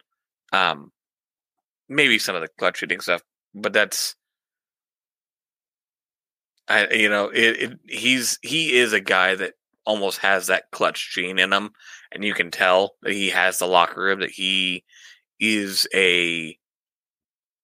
Um, 0.53 0.91
maybe 1.89 2.19
some 2.19 2.35
of 2.35 2.43
the 2.43 2.49
clutch 2.59 2.79
shooting 2.79 3.01
stuff, 3.01 3.23
but 3.55 3.73
that's 3.73 4.17
I 6.67 6.89
you 6.93 7.09
know 7.09 7.29
it, 7.29 7.63
it, 7.63 7.79
he's 7.87 8.39
he 8.43 8.79
is 8.79 8.93
a 8.93 9.01
guy 9.01 9.35
that 9.35 9.55
almost 9.85 10.19
has 10.19 10.47
that 10.47 10.71
clutch 10.73 11.13
gene 11.15 11.39
in 11.39 11.53
him, 11.53 11.71
and 12.11 12.25
you 12.25 12.35
can 12.35 12.51
tell 12.51 12.95
that 13.03 13.13
he 13.13 13.31
has 13.31 13.59
the 13.59 13.67
locker 13.67 14.03
room 14.03 14.21
that 14.21 14.31
he 14.31 14.85
is 15.39 15.87
a 15.95 16.57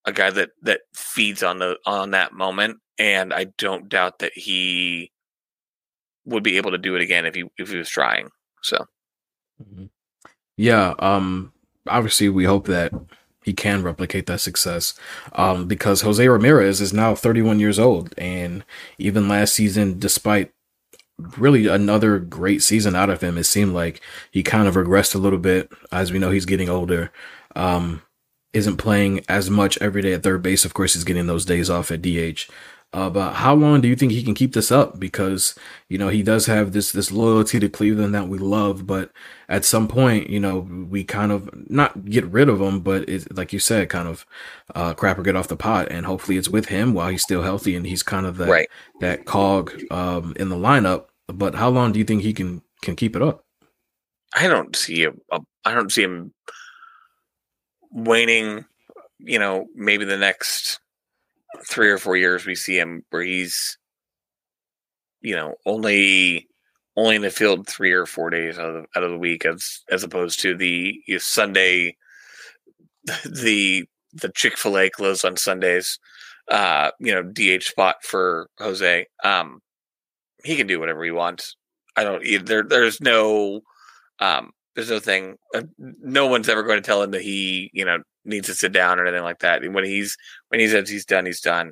a 0.05 0.13
guy 0.13 0.29
that 0.29 0.51
that 0.61 0.81
feeds 0.93 1.43
on 1.43 1.59
the 1.59 1.77
on 1.85 2.11
that 2.11 2.33
moment, 2.33 2.77
and 2.99 3.33
I 3.33 3.45
don't 3.57 3.89
doubt 3.89 4.19
that 4.19 4.33
he 4.35 5.11
would 6.25 6.43
be 6.43 6.57
able 6.57 6.71
to 6.71 6.77
do 6.77 6.95
it 6.95 7.01
again 7.01 7.25
if 7.25 7.35
he 7.35 7.43
if 7.57 7.69
he 7.69 7.77
was 7.77 7.89
trying. 7.89 8.29
So, 8.61 8.85
mm-hmm. 9.61 9.85
Yeah, 10.57 10.95
um, 10.99 11.53
obviously 11.87 12.29
we 12.29 12.45
hope 12.45 12.67
that 12.67 12.93
he 13.43 13.53
can 13.53 13.83
replicate 13.83 14.25
that 14.25 14.41
success. 14.41 14.93
Um, 15.33 15.67
because 15.67 16.01
Jose 16.01 16.27
Ramirez 16.27 16.81
is 16.81 16.93
now 16.93 17.13
31 17.15 17.59
years 17.59 17.77
old, 17.77 18.13
and 18.17 18.63
even 18.97 19.27
last 19.27 19.53
season, 19.53 19.99
despite 19.99 20.51
really 21.37 21.67
another 21.67 22.19
great 22.19 22.63
season 22.63 22.95
out 22.95 23.09
of 23.09 23.21
him, 23.21 23.37
it 23.37 23.43
seemed 23.45 23.73
like 23.73 24.01
he 24.31 24.43
kind 24.43 24.67
of 24.67 24.75
regressed 24.75 25.15
a 25.15 25.19
little 25.19 25.39
bit. 25.39 25.71
As 25.91 26.11
we 26.11 26.19
know, 26.19 26.31
he's 26.31 26.45
getting 26.45 26.69
older. 26.69 27.11
Um, 27.55 28.01
isn't 28.51 28.77
playing 28.77 29.23
as 29.27 29.49
much 29.49 29.77
every 29.79 30.01
day 30.01 30.13
at 30.13 30.23
third 30.23 30.41
base. 30.41 30.65
Of 30.65 30.73
course, 30.73 30.93
he's 30.93 31.03
getting 31.03 31.27
those 31.27 31.45
days 31.45 31.69
off 31.69 31.91
at 31.91 32.01
DH. 32.01 32.49
Uh, 32.95 33.09
but 33.09 33.33
how 33.33 33.53
long 33.53 33.81
do 33.81 33.89
you 33.89 33.95
think 33.95 34.13
he 34.13 34.23
can 34.23 34.33
keep 34.33 34.53
this 34.53 34.71
up? 34.71 34.97
Because 34.97 35.53
you 35.89 35.97
know 35.97 36.07
he 36.07 36.23
does 36.23 36.45
have 36.45 36.71
this 36.71 36.93
this 36.93 37.11
loyalty 37.11 37.59
to 37.59 37.67
Cleveland 37.67 38.15
that 38.15 38.29
we 38.29 38.37
love, 38.37 38.87
but 38.87 39.11
at 39.49 39.65
some 39.65 39.89
point, 39.89 40.29
you 40.29 40.39
know, 40.39 40.59
we 40.59 41.03
kind 41.03 41.33
of 41.33 41.49
not 41.69 42.05
get 42.05 42.23
rid 42.27 42.47
of 42.47 42.61
him, 42.61 42.79
but 42.79 43.09
it's 43.09 43.29
like 43.31 43.51
you 43.51 43.59
said, 43.59 43.89
kind 43.89 44.07
of 44.07 44.25
uh, 44.75 44.93
crap 44.93 45.17
or 45.17 45.23
get 45.23 45.35
off 45.35 45.49
the 45.49 45.57
pot, 45.57 45.89
and 45.91 46.05
hopefully 46.05 46.37
it's 46.37 46.47
with 46.47 46.67
him 46.67 46.93
while 46.93 47.09
he's 47.09 47.21
still 47.21 47.41
healthy 47.41 47.75
and 47.75 47.85
he's 47.85 48.01
kind 48.01 48.25
of 48.25 48.37
that 48.37 48.47
right. 48.47 48.69
that 49.01 49.25
cog 49.25 49.73
um, 49.91 50.33
in 50.37 50.47
the 50.47 50.55
lineup. 50.55 51.07
But 51.27 51.55
how 51.55 51.67
long 51.67 51.91
do 51.91 51.99
you 51.99 52.05
think 52.05 52.21
he 52.21 52.31
can 52.31 52.61
can 52.81 52.95
keep 52.95 53.13
it 53.17 53.21
up? 53.21 53.43
I 54.33 54.47
don't 54.47 54.73
see 54.73 55.03
him. 55.03 55.19
I 55.65 55.73
don't 55.73 55.91
see 55.91 56.03
him 56.03 56.33
waning. 57.91 58.63
You 59.19 59.39
know, 59.39 59.67
maybe 59.75 60.05
the 60.05 60.17
next 60.17 60.79
three 61.69 61.89
or 61.89 61.97
four 61.97 62.17
years 62.17 62.45
we 62.45 62.55
see 62.55 62.77
him 62.77 63.03
where 63.09 63.23
he's 63.23 63.77
you 65.21 65.35
know 65.35 65.55
only 65.65 66.47
only 66.97 67.15
in 67.15 67.21
the 67.21 67.29
field 67.29 67.67
three 67.67 67.91
or 67.91 68.05
four 68.05 68.29
days 68.29 68.57
out 68.57 68.69
of 68.69 68.73
the, 68.73 68.99
out 68.99 69.03
of 69.03 69.11
the 69.11 69.17
week 69.17 69.45
as 69.45 69.81
as 69.91 70.03
opposed 70.03 70.39
to 70.39 70.55
the 70.55 71.01
you 71.07 71.15
know, 71.15 71.19
Sunday 71.19 71.95
the 73.25 73.85
the 74.13 74.29
Chick 74.29 74.57
Fil 74.57 74.77
A 74.77 74.89
closed 74.89 75.25
on 75.25 75.37
Sundays 75.37 75.99
uh 76.49 76.91
you 76.99 77.13
know 77.13 77.23
DH 77.23 77.63
spot 77.63 77.97
for 78.03 78.49
Jose. 78.59 79.05
Um 79.23 79.61
he 80.43 80.55
can 80.55 80.67
do 80.67 80.79
whatever 80.79 81.03
he 81.03 81.11
wants. 81.11 81.55
I 81.95 82.03
don't 82.03 82.23
there 82.45 82.63
there's 82.63 83.01
no 83.01 83.61
um 84.19 84.51
there's 84.75 84.89
no 84.89 84.99
thing 84.99 85.37
uh, 85.55 85.63
no 85.77 86.27
one's 86.27 86.49
ever 86.49 86.63
going 86.63 86.81
to 86.81 86.85
tell 86.85 87.01
him 87.01 87.11
that 87.11 87.21
he 87.21 87.69
you 87.73 87.85
know 87.85 87.99
needs 88.25 88.47
to 88.47 88.55
sit 88.55 88.71
down 88.71 88.99
or 88.99 89.05
anything 89.05 89.23
like 89.23 89.39
that. 89.39 89.63
And 89.63 89.73
when 89.73 89.85
he's 89.85 90.17
when 90.49 90.59
he 90.59 90.67
says 90.67 90.89
he's 90.89 91.05
done, 91.05 91.25
he's 91.25 91.41
done. 91.41 91.71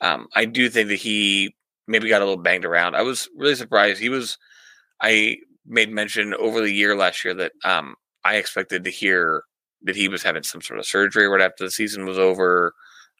Um, 0.00 0.26
I 0.34 0.44
do 0.44 0.68
think 0.68 0.88
that 0.88 0.96
he 0.96 1.54
maybe 1.86 2.08
got 2.08 2.22
a 2.22 2.24
little 2.24 2.42
banged 2.42 2.64
around. 2.64 2.94
I 2.94 3.02
was 3.02 3.28
really 3.36 3.54
surprised. 3.54 4.00
He 4.00 4.08
was. 4.08 4.38
I 5.00 5.36
made 5.66 5.90
mention 5.90 6.32
over 6.34 6.60
the 6.60 6.72
year 6.72 6.96
last 6.96 7.24
year 7.24 7.34
that 7.34 7.52
um, 7.64 7.96
I 8.24 8.36
expected 8.36 8.84
to 8.84 8.90
hear 8.90 9.42
that 9.82 9.96
he 9.96 10.08
was 10.08 10.22
having 10.22 10.42
some 10.42 10.62
sort 10.62 10.78
of 10.78 10.86
surgery 10.86 11.28
right 11.28 11.40
after 11.40 11.64
the 11.64 11.70
season 11.70 12.06
was 12.06 12.18
over. 12.18 12.72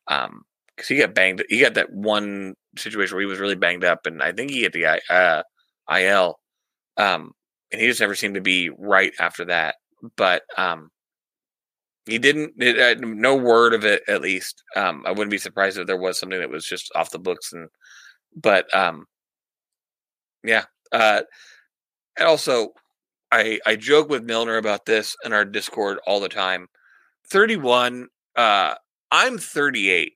Um, 0.08 0.42
because 0.76 0.88
he 0.88 0.98
got 0.98 1.14
banged. 1.14 1.44
He 1.48 1.60
got 1.60 1.74
that 1.74 1.92
one 1.92 2.54
situation 2.76 3.16
where 3.16 3.22
he 3.22 3.26
was 3.26 3.38
really 3.38 3.54
banged 3.54 3.84
up, 3.84 4.06
and 4.06 4.22
I 4.22 4.32
think 4.32 4.50
he 4.50 4.62
hit 4.62 4.72
the 4.72 5.00
uh, 5.10 5.42
IL. 5.90 6.38
Um, 6.96 7.32
and 7.72 7.80
he 7.80 7.88
just 7.88 8.00
never 8.00 8.14
seemed 8.14 8.34
to 8.34 8.40
be 8.40 8.70
right 8.70 9.12
after 9.18 9.46
that. 9.46 9.76
But 10.16 10.42
um, 10.56 10.90
he 12.06 12.18
didn't. 12.18 12.54
It, 12.58 12.78
uh, 12.78 13.00
no 13.00 13.34
word 13.36 13.74
of 13.74 13.84
it, 13.84 14.02
at 14.08 14.22
least. 14.22 14.62
Um, 14.76 15.02
I 15.06 15.10
wouldn't 15.10 15.30
be 15.30 15.38
surprised 15.38 15.78
if 15.78 15.86
there 15.86 15.96
was 15.96 16.18
something 16.18 16.38
that 16.38 16.50
was 16.50 16.66
just 16.66 16.90
off 16.94 17.10
the 17.10 17.18
books. 17.18 17.52
And 17.52 17.68
but 18.34 18.72
um, 18.74 19.06
yeah. 20.44 20.64
Uh, 20.92 21.22
and 22.18 22.28
also, 22.28 22.70
I 23.32 23.60
I 23.66 23.76
joke 23.76 24.08
with 24.08 24.24
Milner 24.24 24.56
about 24.56 24.86
this 24.86 25.16
in 25.24 25.32
our 25.32 25.44
Discord 25.44 25.98
all 26.06 26.20
the 26.20 26.28
time. 26.28 26.68
Thirty 27.28 27.56
one. 27.56 28.08
Uh, 28.36 28.74
I'm 29.12 29.38
38, 29.38 30.12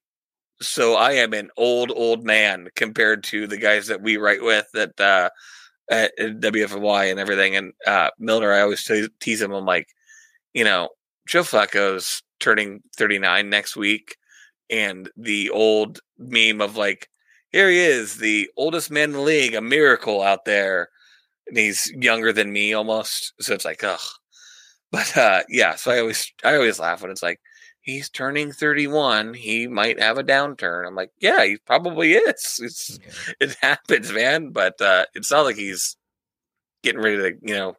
so 0.60 0.94
I 0.94 1.12
am 1.12 1.32
an 1.32 1.50
old 1.56 1.90
old 1.94 2.24
man 2.24 2.68
compared 2.74 3.24
to 3.24 3.46
the 3.46 3.56
guys 3.56 3.86
that 3.86 4.02
we 4.02 4.16
write 4.16 4.42
with 4.42 4.66
that 4.74 5.00
uh, 5.00 5.30
at 5.90 6.12
WFY 6.18 7.10
and 7.10 7.20
everything. 7.20 7.56
And 7.56 7.72
uh, 7.86 8.10
Milner, 8.18 8.52
I 8.52 8.60
always 8.60 8.88
tease 9.20 9.40
him. 9.40 9.52
I'm 9.52 9.64
like, 9.64 9.88
you 10.54 10.64
know, 10.64 10.90
Joe 11.26 11.42
Flacco's 11.42 12.22
turning 12.40 12.82
39 12.96 13.48
next 13.48 13.76
week, 13.76 14.16
and 14.68 15.10
the 15.16 15.50
old 15.50 16.00
meme 16.18 16.60
of 16.60 16.76
like, 16.76 17.08
here 17.50 17.68
he 17.68 17.78
is, 17.78 18.16
the 18.16 18.48
oldest 18.56 18.90
man 18.90 19.10
in 19.10 19.12
the 19.12 19.20
league, 19.20 19.54
a 19.54 19.60
miracle 19.60 20.22
out 20.22 20.44
there, 20.44 20.88
and 21.48 21.56
he's 21.56 21.90
younger 21.96 22.32
than 22.32 22.52
me 22.52 22.72
almost. 22.72 23.34
So 23.40 23.54
it's 23.54 23.64
like, 23.64 23.82
ugh. 23.84 24.00
But 24.92 25.16
uh, 25.16 25.42
yeah, 25.48 25.76
so 25.76 25.92
I 25.92 26.00
always 26.00 26.32
I 26.42 26.56
always 26.56 26.80
laugh 26.80 27.02
when 27.02 27.12
it's 27.12 27.22
like 27.22 27.38
he's 27.82 28.10
turning 28.10 28.52
31 28.52 29.34
he 29.34 29.66
might 29.66 29.98
have 30.00 30.18
a 30.18 30.24
downturn 30.24 30.86
i'm 30.86 30.94
like 30.94 31.10
yeah 31.20 31.44
he 31.44 31.56
probably 31.66 32.12
is 32.12 32.60
it's 32.62 32.98
it 33.40 33.56
happens 33.60 34.12
man 34.12 34.50
but 34.50 34.80
uh 34.80 35.04
it's 35.14 35.30
not 35.30 35.42
like 35.42 35.56
he's 35.56 35.96
getting 36.82 37.00
ready 37.00 37.16
to 37.16 37.32
you 37.42 37.54
know 37.54 37.74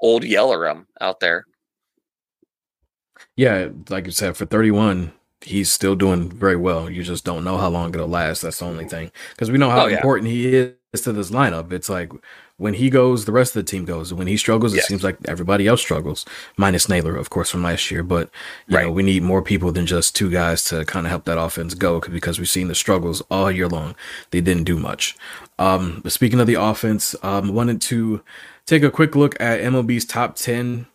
old 0.00 0.24
yeller 0.24 0.66
him 0.66 0.86
out 1.00 1.20
there 1.20 1.44
yeah, 3.36 3.68
like 3.88 4.06
you 4.06 4.12
said, 4.12 4.36
for 4.36 4.46
31, 4.46 5.12
he's 5.42 5.72
still 5.72 5.94
doing 5.94 6.30
very 6.30 6.56
well. 6.56 6.90
You 6.90 7.02
just 7.02 7.24
don't 7.24 7.44
know 7.44 7.58
how 7.58 7.68
long 7.68 7.94
it'll 7.94 8.08
last. 8.08 8.42
That's 8.42 8.58
the 8.58 8.64
only 8.64 8.86
thing. 8.86 9.10
Because 9.30 9.50
we 9.50 9.58
know 9.58 9.70
how 9.70 9.84
oh, 9.84 9.86
yeah. 9.86 9.96
important 9.96 10.30
he 10.30 10.54
is 10.54 10.74
to 11.02 11.12
this 11.12 11.30
lineup. 11.30 11.72
It's 11.72 11.88
like 11.88 12.10
when 12.58 12.74
he 12.74 12.88
goes, 12.88 13.26
the 13.26 13.32
rest 13.32 13.54
of 13.54 13.64
the 13.64 13.70
team 13.70 13.84
goes. 13.84 14.14
When 14.14 14.26
he 14.26 14.36
struggles, 14.36 14.74
it 14.74 14.84
seems 14.84 15.04
like 15.04 15.18
everybody 15.26 15.66
else 15.66 15.82
struggles, 15.82 16.24
minus 16.56 16.88
Naylor, 16.88 17.16
of 17.16 17.28
course, 17.28 17.50
from 17.50 17.62
last 17.62 17.90
year. 17.90 18.02
But 18.02 18.30
you 18.66 18.76
right. 18.76 18.86
know, 18.86 18.92
we 18.92 19.02
need 19.02 19.22
more 19.22 19.42
people 19.42 19.72
than 19.72 19.86
just 19.86 20.16
two 20.16 20.30
guys 20.30 20.64
to 20.64 20.84
kind 20.84 21.06
of 21.06 21.10
help 21.10 21.24
that 21.26 21.38
offense 21.38 21.74
go 21.74 22.00
because 22.00 22.38
we've 22.38 22.48
seen 22.48 22.68
the 22.68 22.74
struggles 22.74 23.20
all 23.30 23.50
year 23.50 23.68
long. 23.68 23.94
They 24.30 24.40
didn't 24.40 24.64
do 24.64 24.78
much. 24.78 25.16
Um, 25.58 26.00
but 26.02 26.12
speaking 26.12 26.40
of 26.40 26.46
the 26.46 26.54
offense, 26.54 27.14
um, 27.22 27.54
wanted 27.54 27.80
to 27.82 28.22
take 28.64 28.82
a 28.82 28.90
quick 28.90 29.14
look 29.14 29.38
at 29.40 29.60
MLB's 29.60 30.04
top 30.04 30.36
10 30.36 30.86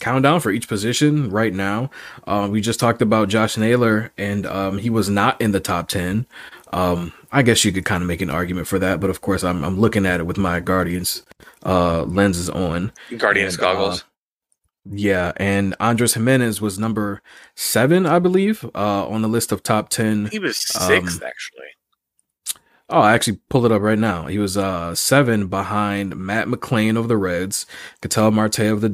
countdown 0.00 0.40
for 0.40 0.50
each 0.50 0.68
position 0.68 1.30
right 1.30 1.52
now. 1.54 1.90
Uh, 2.26 2.48
we 2.50 2.60
just 2.60 2.80
talked 2.80 3.02
about 3.02 3.28
Josh 3.28 3.56
Naylor, 3.56 4.12
and 4.18 4.46
um, 4.46 4.78
he 4.78 4.90
was 4.90 5.08
not 5.08 5.40
in 5.40 5.52
the 5.52 5.60
top 5.60 5.88
10. 5.88 6.26
Um, 6.72 7.12
I 7.32 7.42
guess 7.42 7.64
you 7.64 7.72
could 7.72 7.84
kind 7.84 8.02
of 8.02 8.08
make 8.08 8.20
an 8.20 8.30
argument 8.30 8.66
for 8.66 8.78
that, 8.78 9.00
but 9.00 9.10
of 9.10 9.20
course, 9.20 9.44
I'm, 9.44 9.64
I'm 9.64 9.78
looking 9.78 10.06
at 10.06 10.20
it 10.20 10.26
with 10.26 10.38
my 10.38 10.60
Guardians 10.60 11.24
uh, 11.64 12.02
lenses 12.04 12.50
on. 12.50 12.92
Guardians 13.16 13.54
and, 13.54 13.62
uh, 13.62 13.72
goggles. 13.72 14.00
Uh, 14.00 14.04
Yeah, 14.92 15.32
and 15.36 15.76
Andres 15.78 16.14
Gimenez 16.14 16.60
was 16.60 16.78
number 16.78 17.22
seven, 17.54 18.06
I 18.06 18.18
believe, 18.18 18.64
uh, 18.74 19.06
on 19.06 19.22
the 19.22 19.28
list 19.28 19.52
of 19.52 19.62
top 19.62 19.88
ten. 19.90 20.26
He 20.26 20.38
was 20.38 20.56
sixth, 20.56 21.22
um, 21.22 21.28
actually. 21.28 21.66
Oh, 22.92 23.00
I 23.00 23.12
actually 23.14 23.38
pulled 23.48 23.66
it 23.66 23.72
up 23.72 23.82
right 23.82 23.98
now. 23.98 24.26
He 24.26 24.38
was 24.38 24.56
uh 24.56 24.96
seven 24.96 25.46
behind 25.46 26.16
Matt 26.16 26.48
McLain 26.48 26.98
of 26.98 27.06
the 27.06 27.16
Reds, 27.16 27.64
Ketel 28.02 28.32
Marte 28.32 28.58
of 28.60 28.80
the 28.80 28.88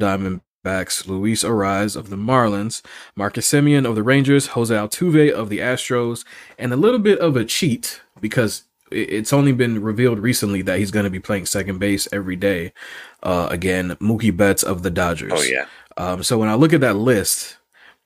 Diamondbacks, 0.67 1.07
Luis 1.07 1.43
Arraez 1.43 1.95
of 1.95 2.09
the 2.09 2.15
Marlins, 2.15 2.81
Marcus 3.15 3.49
Semien 3.49 3.85
of 3.85 3.95
the 3.95 4.03
Rangers, 4.03 4.47
Jose 4.47 4.73
Altuve 4.73 5.31
of 5.31 5.49
the 5.49 5.59
Astros, 5.59 6.25
and 6.57 6.73
a 6.73 6.77
little 6.77 6.99
bit 6.99 7.19
of 7.19 7.35
a 7.35 7.45
cheat 7.45 8.01
because 8.19 8.63
it's 8.91 9.33
only 9.33 9.51
been 9.51 9.81
revealed 9.81 10.19
recently 10.19 10.61
that 10.61 10.79
he's 10.79 10.91
going 10.91 11.03
to 11.03 11.09
be 11.09 11.19
playing 11.19 11.45
second 11.45 11.79
base 11.79 12.07
every 12.11 12.35
day. 12.35 12.73
Uh, 13.21 13.47
again, 13.51 13.91
Mookie 13.95 14.35
Betts 14.35 14.63
of 14.63 14.83
the 14.83 14.91
Dodgers. 14.91 15.33
Oh 15.35 15.41
yeah. 15.41 15.65
Um, 15.97 16.23
so 16.23 16.37
when 16.37 16.49
I 16.49 16.55
look 16.55 16.73
at 16.73 16.81
that 16.81 16.95
list, 16.95 17.57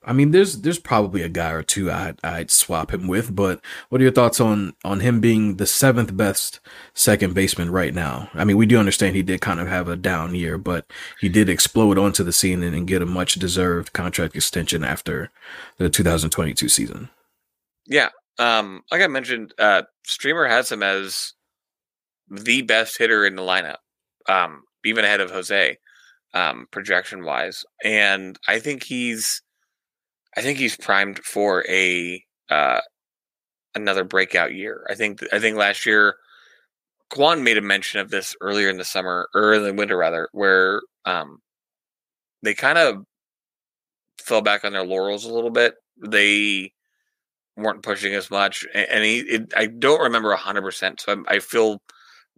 I 0.04 0.12
mean, 0.12 0.30
there's 0.32 0.62
there's 0.62 0.78
probably 0.78 1.22
a 1.22 1.28
guy 1.28 1.50
or 1.50 1.62
two 1.62 1.90
I'd 1.90 2.18
I'd 2.24 2.50
swap 2.50 2.92
him 2.92 3.06
with. 3.06 3.34
But 3.34 3.60
what 3.88 4.00
are 4.00 4.04
your 4.04 4.12
thoughts 4.12 4.40
on 4.40 4.74
on 4.84 5.00
him 5.00 5.20
being 5.20 5.56
the 5.56 5.66
seventh 5.66 6.16
best 6.16 6.60
second 6.94 7.34
baseman 7.34 7.70
right 7.70 7.94
now? 7.94 8.28
I 8.34 8.44
mean, 8.44 8.56
we 8.56 8.66
do 8.66 8.78
understand 8.78 9.14
he 9.14 9.22
did 9.22 9.40
kind 9.40 9.60
of 9.60 9.68
have 9.68 9.88
a 9.88 9.96
down 9.96 10.34
year, 10.34 10.58
but 10.58 10.86
he 11.20 11.28
did 11.28 11.48
explode 11.48 11.98
onto 11.98 12.24
the 12.24 12.32
scene 12.32 12.62
and, 12.62 12.74
and 12.74 12.86
get 12.86 13.02
a 13.02 13.06
much 13.06 13.34
deserved 13.34 13.92
contract 13.92 14.34
extension 14.34 14.84
after 14.84 15.30
the 15.78 15.88
2022 15.88 16.68
season. 16.68 17.08
Yeah, 17.86 18.10
um, 18.38 18.82
like 18.90 19.02
I 19.02 19.06
mentioned, 19.06 19.54
uh, 19.58 19.82
Steamer 20.04 20.46
has 20.46 20.70
him 20.70 20.82
as 20.82 21.34
the 22.30 22.62
best 22.62 22.98
hitter 22.98 23.24
in 23.24 23.36
the 23.36 23.42
lineup, 23.42 23.76
um, 24.28 24.62
even 24.84 25.04
ahead 25.04 25.20
of 25.20 25.30
Jose, 25.30 25.78
um, 26.34 26.66
projection 26.70 27.24
wise. 27.24 27.64
And 27.84 28.38
I 28.48 28.58
think 28.58 28.84
he's, 28.84 29.42
I 30.36 30.42
think 30.42 30.58
he's 30.58 30.76
primed 30.76 31.18
for 31.24 31.64
a 31.68 32.22
uh, 32.50 32.80
another 33.74 34.04
breakout 34.04 34.54
year. 34.54 34.86
I 34.90 34.94
think 34.94 35.20
I 35.32 35.38
think 35.38 35.56
last 35.56 35.86
year, 35.86 36.16
Kwan 37.10 37.42
made 37.44 37.58
a 37.58 37.62
mention 37.62 38.00
of 38.00 38.10
this 38.10 38.34
earlier 38.40 38.68
in 38.68 38.78
the 38.78 38.84
summer 38.84 39.28
or 39.34 39.54
in 39.54 39.62
the 39.62 39.74
winter 39.74 39.96
rather, 39.96 40.28
where 40.32 40.82
um, 41.04 41.38
they 42.42 42.54
kind 42.54 42.78
of 42.78 43.04
fell 44.20 44.42
back 44.42 44.64
on 44.64 44.72
their 44.72 44.84
laurels 44.84 45.24
a 45.24 45.32
little 45.32 45.50
bit. 45.50 45.74
They 46.06 46.72
weren't 47.56 47.82
pushing 47.82 48.14
as 48.14 48.30
much, 48.30 48.66
and 48.74 49.04
he. 49.04 49.18
It, 49.20 49.52
I 49.56 49.66
don't 49.66 50.00
remember 50.00 50.34
hundred 50.34 50.62
percent, 50.62 51.00
so 51.00 51.12
I'm, 51.12 51.24
I 51.28 51.38
feel 51.38 51.82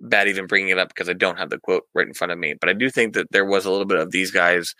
bad 0.00 0.28
even 0.28 0.46
bringing 0.46 0.70
it 0.70 0.78
up 0.78 0.88
because 0.88 1.08
I 1.08 1.12
don't 1.12 1.38
have 1.38 1.50
the 1.50 1.58
quote 1.58 1.84
right 1.94 2.06
in 2.06 2.14
front 2.14 2.32
of 2.32 2.38
me. 2.38 2.54
But 2.60 2.68
I 2.68 2.72
do 2.72 2.90
think 2.90 3.14
that 3.14 3.30
there 3.30 3.44
was 3.44 3.64
a 3.64 3.70
little 3.70 3.86
bit 3.86 3.98
of 4.00 4.10
these 4.10 4.32
guys 4.32 4.74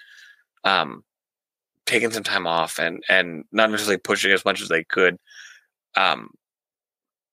um, 0.64 1.02
taking 1.86 2.10
some 2.10 2.22
time 2.22 2.46
off 2.46 2.78
and 2.78 3.02
and 3.08 3.44
not 3.52 3.70
necessarily 3.70 3.98
pushing 3.98 4.32
as 4.32 4.44
much 4.44 4.60
as 4.60 4.68
they 4.68 4.84
could. 4.84 5.18
Um, 5.96 6.30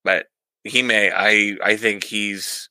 but 0.04 0.26
he 0.64 0.82
may. 0.82 1.10
I 1.14 1.56
I 1.62 1.76
think 1.76 2.04
he's 2.04 2.68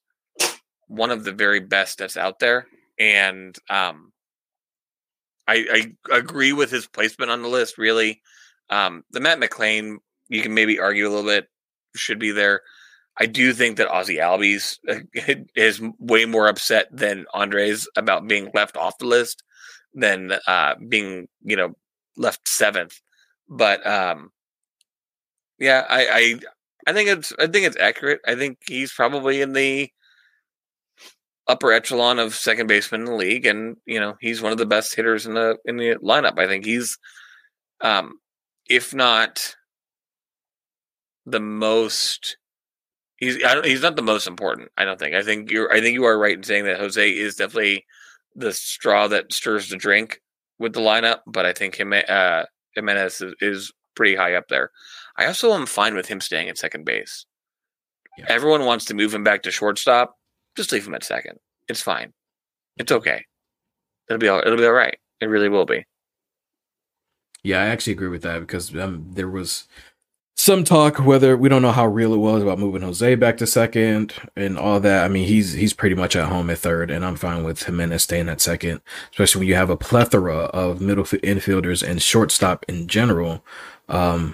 one 0.88 1.12
of 1.12 1.24
the 1.24 1.32
very 1.32 1.60
best 1.60 1.98
that's 1.98 2.18
out 2.18 2.40
there, 2.40 2.68
and 3.00 3.58
um, 3.70 4.12
I 5.48 5.92
I 6.10 6.18
agree 6.18 6.54
with 6.54 6.72
his 6.72 6.88
placement 6.88 7.32
on 7.32 7.42
the 7.42 7.50
list. 7.50 7.78
Really, 7.78 8.22
um, 8.70 9.04
the 9.12 9.20
Matt 9.20 9.40
McLain 9.40 9.98
you 10.30 10.42
can 10.42 10.54
maybe 10.54 10.80
argue 10.80 11.08
a 11.08 11.10
little 11.10 11.30
bit 11.30 11.48
should 11.96 12.20
be 12.20 12.32
there. 12.32 12.62
I 13.20 13.26
do 13.26 13.52
think 13.54 13.76
that 13.78 13.90
Ozzy 13.90 14.18
Albies 14.20 14.78
is 15.56 15.82
way 16.00 16.26
more 16.26 16.48
upset 16.48 16.88
than 16.92 17.26
Andres 17.34 17.88
about 17.98 18.28
being 18.28 18.50
left 18.54 18.78
off 18.78 18.98
the 18.98 19.06
list 19.06 19.44
than 19.94 20.34
uh, 20.48 20.76
being, 20.88 21.28
you 21.44 21.56
know, 21.56 21.74
left 22.18 22.48
seventh. 22.48 23.00
But 23.50 23.86
um, 23.86 24.32
yeah, 25.60 25.86
I, 25.90 26.08
I 26.08 26.40
I 26.88 26.94
think 26.94 27.10
it's 27.10 27.34
I 27.40 27.48
think 27.48 27.66
it's 27.66 27.78
accurate. 27.78 28.22
I 28.26 28.36
think 28.36 28.60
he's 28.66 28.92
probably 28.92 29.42
in 29.42 29.54
the 29.54 29.90
upper 31.48 31.72
echelon 31.72 32.20
of 32.20 32.34
second 32.34 32.68
baseman 32.68 33.02
in 33.02 33.06
the 33.06 33.16
league, 33.16 33.46
and 33.46 33.78
you 33.86 34.00
know 34.00 34.16
he's 34.22 34.42
one 34.42 34.52
of 34.52 34.58
the 34.58 34.66
best 34.66 34.96
hitters 34.96 35.26
in 35.26 35.34
the 35.34 35.58
in 35.66 35.78
the 35.78 35.96
lineup. 35.96 36.40
I 36.40 36.48
think 36.48 36.66
he's, 36.66 36.98
um, 37.82 38.20
if 38.70 38.94
not 38.94 39.56
the 41.26 41.40
most. 41.40 42.38
He's 43.18 43.36
he's 43.64 43.84
not 43.84 43.96
the 43.96 44.02
most 44.02 44.26
important. 44.26 44.70
I 44.78 44.86
don't 44.86 44.98
think. 44.98 45.14
I 45.14 45.22
think 45.22 45.52
you're. 45.52 45.72
I 45.72 45.80
think 45.80 45.94
you 45.94 46.06
are 46.06 46.18
right 46.18 46.36
in 46.36 46.44
saying 46.44 46.66
that 46.66 46.80
Jose 46.80 47.08
is 47.12 47.36
definitely 47.36 47.86
the 48.36 48.54
straw 48.54 49.08
that 49.08 49.34
stirs 49.34 49.70
the 49.70 49.78
drink 49.78 50.22
with 50.60 50.74
the 50.74 50.80
lineup. 50.80 51.20
But 51.28 51.46
I 51.46 51.54
think 51.54 51.76
him 51.76 51.94
uh, 51.94 52.44
Gimenez 52.76 53.22
is, 53.22 53.36
is 53.42 53.74
pretty 53.96 54.16
high 54.16 54.36
up 54.36 54.48
there. 54.50 54.72
I 55.18 55.26
also 55.26 55.54
am 55.54 55.66
fine 55.66 55.96
with 55.96 56.08
him 56.08 56.22
staying 56.22 56.50
at 56.50 56.58
second 56.58 56.86
base. 56.86 57.26
Yeah. 58.18 58.26
Everyone 58.28 58.66
wants 58.66 58.86
to 58.86 58.94
move 58.94 59.14
him 59.14 59.24
back 59.24 59.44
to 59.44 59.52
shortstop. 59.52 60.16
Just 60.56 60.72
leave 60.72 60.88
him 60.88 60.94
at 60.94 61.04
second. 61.04 61.40
It's 61.68 61.82
fine. 61.82 62.14
It's 62.78 62.92
okay. 62.92 63.26
It'll 64.10 64.20
be 64.20 64.28
all. 64.28 64.40
It'll 64.40 64.58
be 64.58 64.66
all 64.66 64.72
right. 64.72 64.98
It 65.22 65.28
really 65.28 65.50
will 65.50 65.66
be. 65.66 65.86
Yeah, 67.44 67.62
I 67.62 67.68
actually 67.68 67.94
agree 67.94 68.10
with 68.10 68.22
that 68.24 68.40
because 68.40 68.76
um, 68.76 69.08
there 69.14 69.30
was 69.30 69.68
some 70.42 70.64
talk 70.64 70.98
whether 70.98 71.38
we 71.38 71.48
don't 71.50 71.62
know 71.62 71.72
how 71.72 71.86
real 71.86 72.16
it 72.16 72.18
was 72.18 72.42
about 72.42 72.58
moving 72.58 72.82
Jose 72.82 73.14
back 73.14 73.38
to 73.38 73.46
second 73.46 74.16
and 74.36 74.58
all 74.58 74.80
that. 74.80 75.06
I 75.06 75.08
mean, 75.08 75.28
he's 75.28 75.54
he's 75.54 75.72
pretty 75.72 75.94
much 75.94 76.16
at 76.16 76.30
home 76.30 76.50
at 76.50 76.58
third, 76.58 76.90
and 76.90 77.06
I'm 77.06 77.16
fine 77.16 77.44
with 77.44 77.62
Gimenez 77.62 78.02
staying 78.02 78.28
at 78.28 78.42
second, 78.42 78.82
especially 79.12 79.42
when 79.42 79.48
you 79.50 79.54
have 79.54 79.70
a 79.70 79.78
plethora 79.78 80.46
of 80.46 80.82
middle 80.82 81.04
infielders 81.04 81.88
and 81.88 82.02
shortstop 82.02 82.66
in 82.68 82.88
general. 82.88 83.46
Um, 83.88 84.34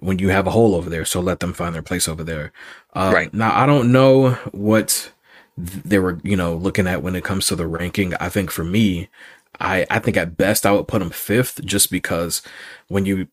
when 0.00 0.18
you 0.18 0.30
have 0.30 0.48
a 0.48 0.50
hole 0.50 0.74
over 0.74 0.90
there, 0.90 1.04
so 1.04 1.20
let 1.20 1.38
them 1.38 1.52
find 1.52 1.72
their 1.72 1.82
place 1.82 2.08
over 2.08 2.24
there. 2.24 2.52
Um, 2.94 3.14
right 3.14 3.32
now, 3.32 3.56
I 3.56 3.64
don't 3.64 3.92
know 3.92 4.30
what 4.50 5.12
they 5.56 6.00
were, 6.00 6.18
you 6.24 6.36
know, 6.36 6.56
looking 6.56 6.88
at 6.88 7.04
when 7.04 7.14
it 7.14 7.22
comes 7.22 7.46
to 7.46 7.54
the 7.54 7.68
ranking. 7.68 8.12
I 8.14 8.28
think 8.28 8.50
for 8.50 8.64
me, 8.64 9.08
I 9.60 9.86
I 9.88 10.00
think 10.00 10.16
at 10.16 10.36
best 10.36 10.66
I 10.66 10.72
would 10.72 10.88
put 10.88 11.00
him 11.00 11.10
fifth, 11.10 11.64
just 11.64 11.92
because 11.92 12.42
when 12.88 13.06
you 13.06 13.28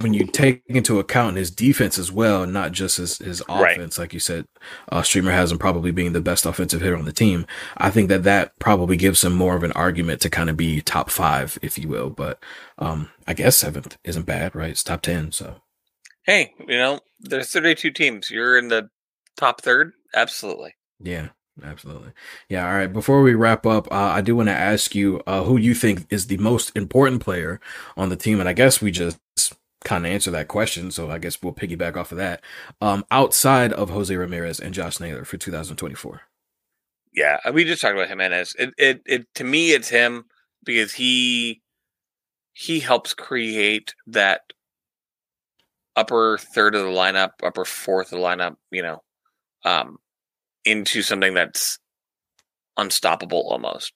when 0.00 0.14
you 0.14 0.26
take 0.26 0.62
into 0.66 0.98
account 0.98 1.36
his 1.36 1.50
defense 1.50 1.98
as 1.98 2.10
well, 2.10 2.46
not 2.46 2.72
just 2.72 2.96
his, 2.96 3.18
his 3.18 3.42
offense, 3.48 3.98
right. 3.98 4.02
like 4.04 4.14
you 4.14 4.20
said, 4.20 4.46
uh, 4.90 5.02
Steamer 5.02 5.30
has 5.30 5.52
him 5.52 5.58
probably 5.58 5.90
being 5.90 6.12
the 6.12 6.20
best 6.20 6.46
offensive 6.46 6.80
hitter 6.80 6.96
on 6.96 7.04
the 7.04 7.12
team. 7.12 7.46
I 7.76 7.90
think 7.90 8.08
that 8.08 8.22
that 8.22 8.58
probably 8.58 8.96
gives 8.96 9.22
him 9.22 9.34
more 9.34 9.56
of 9.56 9.62
an 9.62 9.72
argument 9.72 10.22
to 10.22 10.30
kind 10.30 10.48
of 10.48 10.56
be 10.56 10.80
top 10.80 11.10
five, 11.10 11.58
if 11.60 11.78
you 11.78 11.88
will. 11.88 12.08
But 12.08 12.42
um, 12.78 13.10
I 13.26 13.34
guess 13.34 13.56
seventh 13.56 13.98
isn't 14.04 14.26
bad, 14.26 14.54
right? 14.54 14.70
It's 14.70 14.82
top 14.82 15.02
10. 15.02 15.32
So, 15.32 15.56
hey, 16.22 16.54
you 16.66 16.78
know, 16.78 17.00
there's 17.20 17.50
32 17.50 17.90
teams. 17.90 18.30
You're 18.30 18.56
in 18.56 18.68
the 18.68 18.88
top 19.36 19.60
third. 19.60 19.92
Absolutely. 20.14 20.74
Yeah. 20.98 21.28
Absolutely. 21.62 22.12
Yeah. 22.48 22.66
All 22.66 22.74
right. 22.74 22.90
Before 22.90 23.20
we 23.20 23.34
wrap 23.34 23.66
up, 23.66 23.90
uh, 23.92 23.96
I 23.96 24.22
do 24.22 24.34
want 24.36 24.48
to 24.48 24.54
ask 24.54 24.94
you 24.94 25.20
uh, 25.26 25.42
who 25.42 25.58
you 25.58 25.74
think 25.74 26.06
is 26.08 26.28
the 26.28 26.38
most 26.38 26.74
important 26.74 27.22
player 27.22 27.60
on 27.98 28.08
the 28.08 28.16
team. 28.16 28.40
And 28.40 28.48
I 28.48 28.54
guess 28.54 28.80
we 28.80 28.90
just 28.90 29.18
kind 29.84 30.06
of 30.06 30.12
answer 30.12 30.30
that 30.30 30.48
question. 30.48 30.90
So 30.90 31.10
I 31.10 31.18
guess 31.18 31.42
we'll 31.42 31.52
piggyback 31.52 31.96
off 31.96 32.12
of 32.12 32.18
that. 32.18 32.42
Um, 32.80 33.04
outside 33.10 33.72
of 33.72 33.90
Jose 33.90 34.14
Ramirez 34.14 34.60
and 34.60 34.74
Josh 34.74 35.00
Naylor 35.00 35.24
for 35.24 35.36
2024. 35.36 36.22
Yeah, 37.12 37.38
uh, 37.44 37.52
we 37.52 37.64
just 37.64 37.82
talked 37.82 37.94
about 37.94 38.08
Gimenez. 38.08 38.54
It, 38.58 38.74
it, 38.78 39.02
it, 39.06 39.34
to 39.34 39.44
me, 39.44 39.72
it's 39.72 39.88
him 39.88 40.24
because 40.64 40.92
he, 40.92 41.60
he 42.52 42.80
helps 42.80 43.14
create 43.14 43.94
that 44.06 44.42
upper 45.96 46.38
third 46.38 46.74
of 46.74 46.84
the 46.84 46.90
lineup, 46.90 47.30
upper 47.42 47.64
fourth 47.64 48.12
of 48.12 48.18
the 48.18 48.24
lineup, 48.24 48.56
you 48.70 48.82
know, 48.82 49.02
um, 49.64 49.98
into 50.64 51.02
something 51.02 51.34
that's 51.34 51.78
unstoppable 52.76 53.48
almost. 53.50 53.92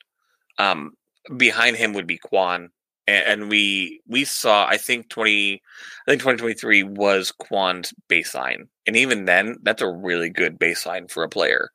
Um, 0.59 0.93
behind 1.37 1.77
him 1.77 1.93
would 1.93 2.07
be 2.07 2.19
Kwan, 2.19 2.71
and 3.07 3.49
we 3.49 4.01
we 4.09 4.25
saw 4.25 4.67
I 4.67 4.77
think 4.77 5.09
twenty 5.09 5.63
I 6.07 6.11
think 6.11 6.23
twenty 6.23 6.39
twenty 6.39 6.55
three 6.55 6.83
was 6.83 7.33
Kwan's 7.33 7.93
baseline, 8.09 8.69
and 8.87 8.97
even 8.97 9.25
then, 9.25 9.57
that's 9.63 9.83
a 9.83 9.91
really 9.91 10.31
good 10.31 10.59
baseline 10.59 11.11
for 11.11 11.23
a 11.23 11.29
player. 11.29 11.71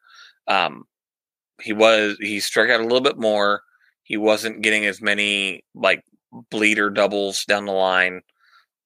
Um, 0.47 0.86
he 1.61 1.73
was 1.73 2.17
he 2.19 2.39
struck 2.39 2.69
out 2.69 2.80
a 2.80 2.84
little 2.84 3.01
bit 3.01 3.17
more. 3.17 3.61
He 4.03 4.17
wasn't 4.17 4.61
getting 4.61 4.86
as 4.86 5.01
many 5.01 5.63
like 5.75 6.03
bleeder 6.49 6.89
doubles 6.89 7.45
down 7.45 7.65
the 7.65 7.71
line, 7.71 8.21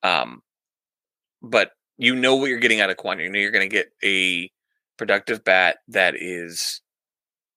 um, 0.03 0.41
but 1.41 1.71
you 1.97 2.15
know 2.15 2.35
what 2.35 2.49
you're 2.49 2.59
getting 2.59 2.81
out 2.81 2.89
of 2.89 2.97
Kwan. 2.97 3.19
You 3.19 3.29
know 3.29 3.39
you're 3.39 3.51
going 3.51 3.69
to 3.69 3.73
get 3.73 3.91
a 4.03 4.51
productive 4.97 5.43
bat 5.43 5.77
that 5.89 6.15
is, 6.17 6.81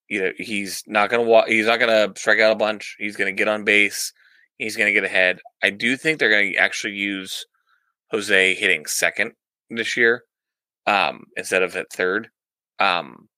you 0.08 0.22
know, 0.22 0.32
he's 0.36 0.82
not 0.86 1.10
going 1.10 1.24
to 1.24 1.28
walk. 1.28 1.48
he's 1.48 1.66
not 1.66 1.80
going 1.80 1.90
to 1.90 2.18
strike 2.18 2.40
out 2.40 2.52
a 2.52 2.56
bunch. 2.56 2.96
He's 2.98 3.16
going 3.16 3.34
to 3.34 3.38
get 3.38 3.48
on 3.48 3.64
base 3.64 4.12
He's 4.58 4.76
going 4.76 4.86
to 4.86 4.92
get 4.92 5.04
ahead. 5.04 5.40
I 5.62 5.70
do 5.70 5.96
think 5.96 6.18
they're 6.18 6.30
going 6.30 6.52
to 6.52 6.58
actually 6.58 6.94
use 6.94 7.44
Jose 8.10 8.54
hitting 8.54 8.86
second 8.86 9.32
this 9.70 9.96
year 9.96 10.22
um, 10.86 11.24
instead 11.36 11.62
of 11.62 11.76
at 11.76 11.92
third, 11.92 12.30
um, 12.78 13.28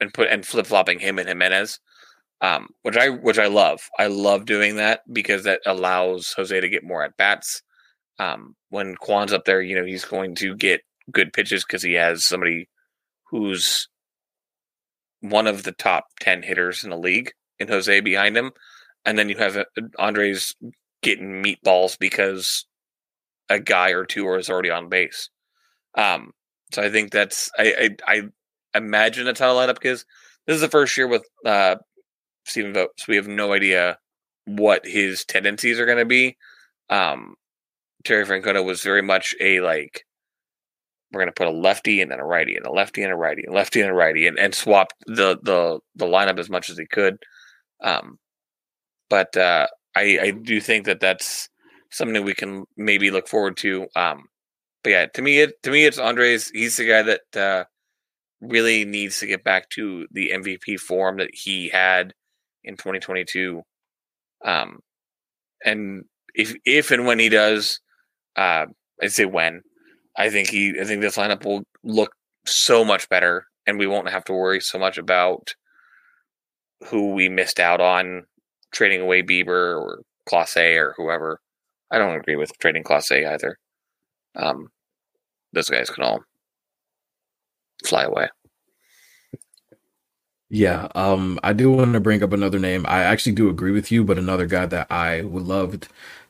and 0.00 0.12
put 0.12 0.28
and 0.28 0.46
flip 0.46 0.66
flopping 0.66 0.98
him 0.98 1.18
and 1.18 1.28
Gimenez, 1.28 1.80
um, 2.40 2.68
which 2.82 2.96
I 2.96 3.08
which 3.08 3.38
I 3.38 3.46
love. 3.46 3.80
I 3.98 4.06
love 4.06 4.44
doing 4.44 4.76
that 4.76 5.00
because 5.12 5.44
that 5.44 5.60
allows 5.66 6.32
Jose 6.36 6.58
to 6.58 6.68
get 6.68 6.84
more 6.84 7.02
at 7.02 7.16
bats. 7.16 7.62
Um, 8.18 8.54
when 8.68 8.96
Kwan's 8.96 9.32
up 9.32 9.44
there, 9.46 9.62
you 9.62 9.74
know 9.74 9.84
he's 9.84 10.04
going 10.04 10.34
to 10.36 10.54
get 10.54 10.82
good 11.10 11.32
pitches 11.32 11.64
because 11.64 11.82
he 11.82 11.94
has 11.94 12.26
somebody 12.26 12.68
who's 13.30 13.88
one 15.20 15.46
of 15.46 15.62
the 15.64 15.72
top 15.72 16.04
ten 16.20 16.42
hitters 16.42 16.84
in 16.84 16.90
the 16.90 16.98
league 16.98 17.32
in 17.58 17.68
Jose 17.68 18.00
behind 18.00 18.36
him, 18.36 18.52
and 19.04 19.18
then 19.18 19.28
you 19.28 19.36
have 19.36 19.56
uh, 19.56 19.64
Andres 19.98 20.54
getting 21.02 21.42
meatballs 21.42 21.98
because 21.98 22.66
a 23.48 23.58
guy 23.58 23.90
or 23.90 24.04
two 24.04 24.32
is 24.34 24.50
already 24.50 24.70
on 24.70 24.88
base. 24.88 25.30
Um, 25.96 26.32
so 26.72 26.82
I 26.82 26.90
think 26.90 27.10
that's 27.10 27.50
I 27.58 27.96
I, 28.06 28.14
I 28.74 28.78
imagine 28.78 29.24
that's 29.24 29.40
how 29.40 29.52
the 29.52 29.60
lineup 29.60 29.84
is. 29.84 30.04
This 30.46 30.54
is 30.54 30.60
the 30.60 30.68
first 30.68 30.96
year 30.96 31.06
with 31.06 31.24
uh, 31.44 31.76
Stephen 32.44 32.72
Vogt, 32.72 33.00
so 33.00 33.06
we 33.08 33.16
have 33.16 33.28
no 33.28 33.52
idea 33.52 33.98
what 34.46 34.84
his 34.86 35.24
tendencies 35.24 35.78
are 35.78 35.86
going 35.86 35.98
to 35.98 36.04
be. 36.04 36.36
Um, 36.88 37.34
Terry 38.04 38.24
Francona 38.24 38.64
was 38.64 38.82
very 38.82 39.02
much 39.02 39.34
a 39.40 39.60
like 39.60 40.04
we're 41.12 41.20
going 41.20 41.28
to 41.28 41.32
put 41.32 41.48
a 41.48 41.50
lefty 41.50 42.00
and 42.00 42.10
then 42.10 42.20
a 42.20 42.24
righty 42.24 42.54
and 42.54 42.66
a 42.66 42.70
lefty 42.70 43.02
and 43.02 43.12
a 43.12 43.16
righty 43.16 43.42
and 43.44 43.54
lefty 43.54 43.80
and 43.80 43.90
a 43.90 43.94
righty 43.94 44.26
and, 44.26 44.38
and 44.38 44.54
swap 44.54 44.92
the 45.06 45.38
the 45.42 45.80
the 45.96 46.06
lineup 46.06 46.38
as 46.38 46.48
much 46.48 46.70
as 46.70 46.78
he 46.78 46.86
could. 46.86 47.18
Um, 47.82 48.18
but 49.10 49.36
uh, 49.36 49.66
I 49.94 50.18
I 50.22 50.30
do 50.30 50.60
think 50.60 50.86
that 50.86 51.00
that's 51.00 51.50
something 51.90 52.24
we 52.24 52.34
can 52.34 52.64
maybe 52.76 53.10
look 53.10 53.28
forward 53.28 53.56
to. 53.58 53.86
Um, 53.96 54.28
but 54.82 54.90
yeah, 54.90 55.06
to 55.06 55.22
me, 55.22 55.40
it 55.40 55.62
to 55.64 55.70
me, 55.70 55.84
it's 55.84 55.98
Andres. 55.98 56.50
He's 56.50 56.76
the 56.76 56.86
guy 56.88 57.02
that 57.02 57.36
uh, 57.36 57.64
really 58.40 58.84
needs 58.84 59.18
to 59.20 59.26
get 59.26 59.44
back 59.44 59.68
to 59.70 60.06
the 60.10 60.30
MVP 60.34 60.78
form 60.80 61.18
that 61.18 61.30
he 61.32 61.68
had 61.68 62.14
in 62.64 62.76
2022. 62.76 63.62
Um, 64.44 64.80
and 65.64 66.04
if 66.34 66.54
if 66.64 66.90
and 66.90 67.06
when 67.06 67.18
he 67.18 67.28
does, 67.28 67.80
uh, 68.36 68.66
I'd 69.02 69.12
say 69.12 69.26
when, 69.26 69.62
I 70.16 70.30
think 70.30 70.48
he, 70.48 70.74
I 70.80 70.84
think 70.84 71.02
this 71.02 71.16
lineup 71.16 71.44
will 71.44 71.64
look 71.84 72.12
so 72.46 72.84
much 72.84 73.08
better, 73.08 73.44
and 73.66 73.78
we 73.78 73.86
won't 73.86 74.08
have 74.08 74.24
to 74.24 74.32
worry 74.32 74.60
so 74.60 74.78
much 74.78 74.96
about 74.96 75.54
who 76.86 77.12
we 77.12 77.28
missed 77.28 77.60
out 77.60 77.80
on 77.80 78.24
trading 78.72 79.00
away 79.02 79.22
Bieber 79.22 79.80
or 79.80 80.02
Clase 80.28 80.76
or 80.78 80.94
whoever. 80.96 81.40
I 81.90 81.98
don't 81.98 82.16
agree 82.16 82.36
with 82.36 82.52
trading 82.58 82.84
Clase 82.84 83.26
either. 83.26 83.56
Um, 84.36 84.68
those 85.52 85.70
guys 85.70 85.90
can 85.90 86.04
all 86.04 86.20
fly 87.84 88.04
away. 88.04 88.28
Yeah, 90.48 90.88
um, 90.96 91.38
I 91.44 91.52
do 91.52 91.70
want 91.70 91.92
to 91.92 92.00
bring 92.00 92.22
up 92.22 92.32
another 92.32 92.58
name. 92.58 92.84
I 92.88 93.02
actually 93.04 93.32
do 93.32 93.48
agree 93.48 93.70
with 93.70 93.92
you, 93.92 94.02
but 94.04 94.18
another 94.18 94.46
guy 94.46 94.66
that 94.66 94.90
I 94.90 95.22
would 95.22 95.44
love 95.44 95.78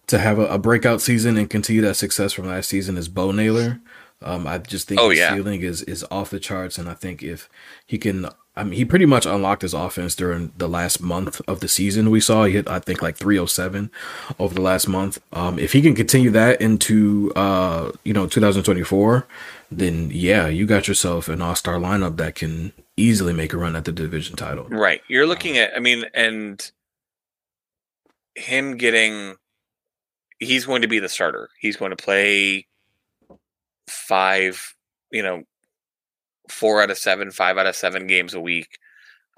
to 0.08 0.18
have 0.18 0.38
a, 0.38 0.46
a 0.46 0.58
breakout 0.58 1.00
season 1.00 1.38
and 1.38 1.48
continue 1.48 1.80
that 1.82 1.94
success 1.94 2.32
from 2.34 2.46
last 2.48 2.68
season 2.68 2.98
is 2.98 3.08
Bo 3.08 3.32
Naylor. 3.32 3.80
Um, 4.22 4.46
I 4.46 4.58
just 4.58 4.88
think 4.88 5.00
Oh, 5.00 5.08
his 5.08 5.18
yeah. 5.18 5.30
ceiling 5.34 5.62
is 5.62 5.82
is 5.84 6.04
off 6.10 6.28
the 6.30 6.38
charts, 6.40 6.76
and 6.76 6.88
I 6.88 6.94
think 6.94 7.22
if 7.22 7.48
he 7.86 7.96
can, 7.96 8.26
I 8.56 8.64
mean, 8.64 8.72
he 8.74 8.84
pretty 8.84 9.06
much 9.06 9.26
unlocked 9.26 9.62
his 9.62 9.74
offense 9.74 10.16
during 10.16 10.52
the 10.56 10.68
last 10.68 11.00
month 11.00 11.40
of 11.46 11.60
the 11.60 11.68
season. 11.68 12.10
We 12.10 12.20
saw 12.20 12.44
he 12.44 12.54
hit, 12.54 12.68
I 12.68 12.80
think, 12.80 13.00
like 13.00 13.16
307 13.16 13.90
over 14.38 14.54
the 14.54 14.60
last 14.60 14.88
month. 14.88 15.20
Um, 15.32 15.58
if 15.58 15.72
he 15.72 15.80
can 15.80 15.94
continue 15.94 16.30
that 16.30 16.60
into, 16.60 17.32
uh, 17.36 17.92
you 18.04 18.12
know, 18.12 18.26
2024, 18.26 19.26
then 19.70 20.10
yeah, 20.12 20.48
you 20.48 20.66
got 20.66 20.88
yourself 20.88 21.28
an 21.28 21.40
all 21.40 21.54
star 21.54 21.76
lineup 21.76 22.16
that 22.16 22.34
can 22.34 22.72
easily 22.96 23.32
make 23.32 23.52
a 23.52 23.56
run 23.56 23.76
at 23.76 23.84
the 23.84 23.92
division 23.92 24.34
title. 24.34 24.64
Right. 24.64 25.00
You're 25.08 25.26
looking 25.26 25.56
at, 25.56 25.74
I 25.76 25.78
mean, 25.78 26.04
and 26.12 26.70
him 28.34 28.76
getting, 28.76 29.36
he's 30.40 30.66
going 30.66 30.82
to 30.82 30.88
be 30.88 30.98
the 30.98 31.08
starter. 31.08 31.50
He's 31.60 31.76
going 31.76 31.90
to 31.90 31.96
play 31.96 32.66
five, 33.88 34.74
you 35.12 35.22
know, 35.22 35.44
four 36.50 36.82
out 36.82 36.90
of 36.90 36.98
seven, 36.98 37.30
five 37.30 37.58
out 37.58 37.66
of 37.66 37.76
seven 37.76 38.06
games 38.06 38.34
a 38.34 38.40
week. 38.40 38.78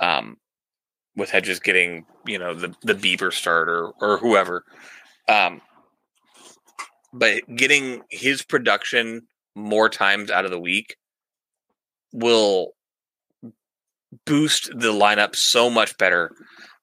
Um, 0.01 0.39
with 1.17 1.31
Hedges 1.31 1.61
getting, 1.61 2.07
you 2.27 2.39
know, 2.39 2.55
the 2.55 2.75
the 2.83 2.95
Bieber 2.95 3.33
starter 3.33 3.91
or 4.01 4.19
whoever. 4.19 4.65
Um, 5.29 5.61
but 7.13 7.43
getting 7.55 8.03
his 8.11 8.43
production 8.43 9.27
more 9.55 9.89
times 9.89 10.31
out 10.31 10.45
of 10.45 10.51
the 10.51 10.61
week 10.61 10.97
will 12.13 12.73
boost 14.27 14.71
the 14.75 14.93
lineup 14.93 15.37
so 15.37 15.71
much 15.71 15.97
better 15.99 16.31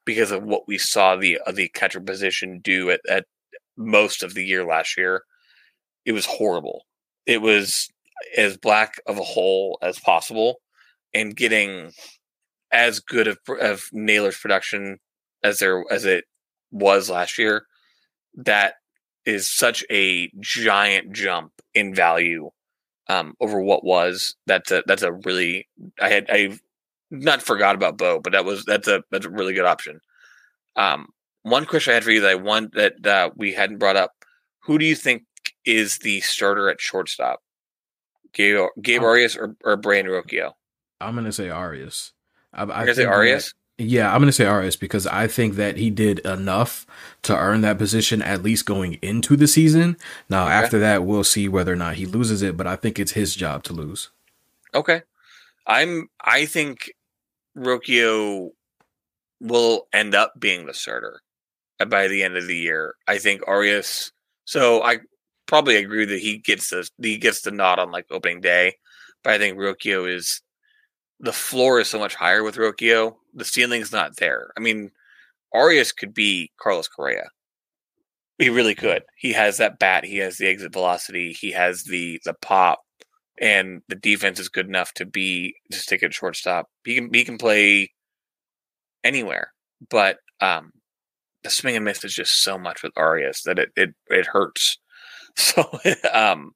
because 0.06 0.32
of 0.32 0.44
what 0.44 0.68
we 0.68 0.78
saw 0.78 1.16
the 1.16 1.40
uh, 1.46 1.52
the 1.52 1.68
catcher 1.70 2.00
position 2.00 2.60
do 2.60 2.90
at, 2.92 3.02
at 3.10 3.26
most 3.78 4.24
of 4.24 4.34
the 4.34 4.46
year 4.46 4.66
last 4.66 4.98
year. 4.98 5.24
It 6.06 6.12
was 6.12 6.26
horrible. 6.26 6.86
It 7.26 7.42
was 7.42 7.90
as 8.38 8.58
black 8.58 8.96
of 9.08 9.18
a 9.18 9.24
hole 9.24 9.78
as 9.82 10.00
possible, 10.00 10.62
and 11.14 11.36
getting 11.36 11.92
as 12.72 13.00
good 13.00 13.28
of 13.28 13.38
of 13.60 13.86
Naylor's 13.92 14.38
production 14.38 15.00
as 15.44 15.60
there 15.60 15.84
as 15.90 16.06
it 16.06 16.26
was 16.72 17.10
last 17.10 17.38
year. 17.38 17.66
That 18.36 18.76
is 19.26 19.52
such 19.52 19.84
a 19.92 20.32
giant 20.40 21.12
jump 21.12 21.52
in 21.74 21.94
value 21.94 22.52
um, 23.08 23.34
over 23.40 23.62
what 23.62 23.84
was. 23.84 24.36
That's 24.46 24.72
a 24.72 24.84
that's 24.86 25.04
a 25.04 25.12
really 25.12 25.68
I 26.02 26.10
had 26.10 26.28
I 26.30 26.58
not 27.12 27.42
forgot 27.42 27.76
about 27.76 27.98
Bo, 27.98 28.20
but 28.20 28.34
that 28.34 28.46
was 28.46 28.64
that's 28.66 28.88
a 28.88 29.04
that's 29.12 29.26
a 29.26 29.30
really 29.32 29.54
good 29.54 29.66
option. 29.66 30.00
Um, 30.76 31.08
one 31.44 31.66
question 31.66 31.92
I 31.92 31.96
had 31.96 32.04
for 32.04 32.12
you 32.12 32.22
that 32.22 32.30
I 32.30 32.36
want 32.36 32.74
that 32.76 33.06
uh, 33.06 33.32
we 33.36 33.54
hadn't 33.54 33.80
brought 33.80 33.96
up: 33.96 34.12
Who 34.64 34.78
do 34.78 34.86
you 34.86 34.96
think 34.96 35.24
is 35.66 36.00
the 36.00 36.22
starter 36.22 36.70
at 36.70 36.80
shortstop? 36.80 37.42
Gabe, 38.34 38.68
Gabe 38.82 39.02
Arias 39.04 39.36
or, 39.36 39.56
or 39.64 39.76
Brandon 39.78 40.14
Rocchio? 40.14 40.54
I'm 41.02 41.16
gonna 41.16 41.32
say 41.32 41.50
Arias. 41.50 42.14
I, 42.54 42.60
I 42.60 42.62
I'm 42.64 42.68
gonna 42.68 42.86
say 42.88 42.94
think 42.96 43.10
that- 43.10 43.14
Arias. 43.16 43.54
Yeah, 43.82 44.14
I'm 44.14 44.20
going 44.20 44.28
to 44.28 44.34
say 44.34 44.44
Arias 44.46 44.76
because 44.76 45.08
I 45.08 45.28
think 45.28 45.56
that 45.56 45.78
he 45.78 45.90
did 45.90 46.20
enough 46.26 46.86
to 47.22 47.34
earn 47.34 47.62
that 47.62 47.78
position 47.78 48.22
at 48.22 48.44
least 48.44 48.66
going 48.66 48.96
into 49.02 49.38
the 49.38 49.48
season. 49.48 49.96
Now, 50.30 50.44
Okay. 50.48 50.54
after 50.54 50.80
that, 50.80 51.06
we'll 51.06 51.24
see 51.24 51.48
whether 51.48 51.72
or 51.72 51.78
not 51.78 51.96
he 51.96 52.06
loses 52.06 52.42
it, 52.42 52.58
but 52.58 52.68
I 52.68 52.76
think 52.76 53.00
it's 53.00 53.14
his 53.14 53.34
job 53.36 53.64
to 53.64 53.72
lose. 53.74 54.10
Okay. 54.76 55.04
I'm 55.66 56.10
I 56.20 56.44
think 56.46 56.92
Rocchio 57.58 58.50
will 59.40 59.88
end 59.94 60.14
up 60.16 60.34
being 60.38 60.66
the 60.66 60.74
starter 60.74 61.22
by 61.88 62.10
the 62.10 62.22
end 62.24 62.36
of 62.36 62.48
the 62.48 62.58
year. 62.58 62.96
I 63.08 63.18
think 63.18 63.42
Arias 63.48 64.12
so 64.44 64.82
I 64.84 64.98
probably 65.50 65.76
agree 65.78 66.06
that 66.06 66.20
he 66.20 66.38
gets 66.38 66.70
the 66.70 66.88
he 67.02 67.18
gets 67.18 67.42
the 67.42 67.52
nod 67.52 67.80
on 67.80 67.92
like 67.92 68.06
opening 68.12 68.42
day, 68.42 68.76
but 69.24 69.34
I 69.34 69.38
think 69.38 69.58
Rocchio 69.58 70.10
is 70.10 70.42
the 71.20 71.34
floor 71.34 71.80
is 71.80 71.90
so 71.90 72.00
much 72.00 72.16
higher 72.16 72.44
with 72.44 72.56
Rocchio. 72.56 73.16
The 73.34 73.46
ceiling's 73.46 73.92
not 73.92 74.18
there. 74.18 74.52
I 74.58 74.62
mean, 74.62 74.92
Arias 75.54 75.92
could 75.92 76.14
be 76.14 76.52
Carlos 76.62 76.88
Correa. 76.88 77.30
He 78.38 78.50
really 78.50 78.76
could. 78.76 79.04
He 79.18 79.34
has 79.34 79.58
that 79.58 79.80
bat. 79.80 80.06
He 80.06 80.18
has 80.18 80.38
the 80.38 80.48
exit 80.48 80.72
velocity. 80.72 81.34
He 81.34 81.52
has 81.52 81.84
the 81.84 82.22
the 82.26 82.36
pop 82.42 82.80
and 83.42 83.82
the 83.88 83.96
defense 83.96 84.40
is 84.40 84.50
good 84.50 84.68
enough 84.68 84.94
to 84.94 85.06
be 85.06 85.56
to 85.72 85.78
stick 85.80 86.04
at 86.04 86.14
shortstop. 86.14 86.68
He 86.86 86.96
can 86.96 87.14
he 87.14 87.24
can 87.24 87.38
play 87.38 87.92
anywhere, 89.04 89.54
but 89.90 90.18
um, 90.42 90.72
the 91.44 91.50
swing 91.50 91.76
and 91.76 91.86
miss 91.86 92.04
is 92.04 92.14
just 92.14 92.44
so 92.44 92.58
much 92.58 92.84
with 92.84 92.94
Arias 92.98 93.42
that 93.46 93.60
it 93.60 93.70
it, 93.76 93.90
it 94.10 94.28
hurts. 94.28 94.78
So 95.36 95.70
um, 96.14 96.54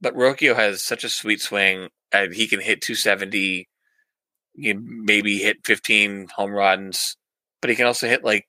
but 0.00 0.14
Rocchio 0.14 0.56
has 0.56 0.82
such 0.82 1.04
a 1.04 1.08
sweet 1.08 1.40
swing. 1.40 1.88
And 2.12 2.34
he 2.34 2.48
can 2.48 2.60
hit 2.60 2.80
270. 2.80 3.68
He 4.54 4.72
can 4.72 5.04
maybe 5.04 5.38
hit 5.38 5.58
15 5.64 6.28
home 6.34 6.50
runs, 6.50 7.16
but 7.60 7.70
he 7.70 7.76
can 7.76 7.86
also 7.86 8.08
hit 8.08 8.24
like 8.24 8.48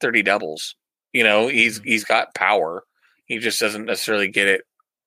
30 0.00 0.22
doubles. 0.22 0.76
You 1.12 1.24
know, 1.24 1.48
he's 1.48 1.80
he's 1.80 2.04
got 2.04 2.34
power. 2.34 2.84
He 3.26 3.38
just 3.38 3.60
doesn't 3.60 3.86
necessarily 3.86 4.28
get 4.28 4.48
it 4.48 4.62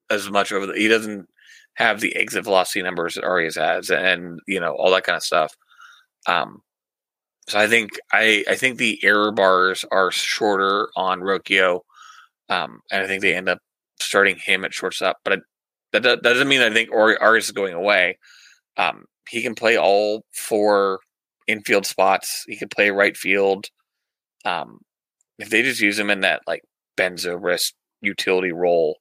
as 0.10 0.30
much 0.30 0.52
over 0.52 0.66
the. 0.68 0.74
He 0.74 0.88
doesn't 0.88 1.28
have 1.76 2.02
the 2.02 2.16
exit 2.16 2.44
velocity 2.44 2.82
numbers 2.84 3.16
that 3.16 3.24
Arias 3.24 3.56
has, 3.56 3.90
and 3.90 4.40
you 4.48 4.60
know 4.60 4.74
all 4.74 4.92
that 4.92 5.04
kind 5.04 5.16
of 5.16 5.24
stuff. 5.24 5.56
Um, 6.28 6.62
so 7.48 7.58
I 7.60 7.68
think 7.68 7.92
I 8.12 8.44
I 8.50 8.56
think 8.56 8.78
the 8.78 9.00
error 9.04 9.32
bars 9.32 9.86
are 9.92 10.12
shorter 10.12 10.90
on 10.96 11.22
Rocchio, 11.22 11.82
um, 12.50 12.80
and 12.92 13.04
I 13.04 13.08
think 13.08 13.22
they 13.22 13.36
end 13.36 13.50
up 13.50 13.60
starting 14.00 14.38
him 14.38 14.66
at 14.66 14.74
shortstop. 14.74 15.18
But 15.24 15.34
I, 15.34 15.38
that 15.94 16.04
that 16.04 16.24
doesn't 16.24 16.48
mean 16.48 16.62
I 16.62 16.72
think 16.72 16.92
Ari- 16.92 17.18
Arias 17.18 17.46
is 17.46 17.52
going 17.52 17.74
away. 17.74 18.18
Um, 18.78 19.06
he 19.30 19.42
can 19.42 19.56
play 19.56 19.78
all 19.78 20.24
four 20.34 21.00
infield 21.48 21.86
spots. 21.86 22.44
He 22.48 22.58
can 22.58 22.70
play 22.70 22.90
right 22.90 23.16
field. 23.16 23.68
Um, 24.44 24.80
if 25.40 25.50
they 25.50 25.62
just 25.62 25.82
use 25.82 25.98
him 25.98 26.10
in 26.10 26.22
that 26.22 26.42
like 26.48 26.64
Ben 26.98 27.16
Zobrist 27.16 27.74
utility 28.02 28.52
role, 28.52 28.98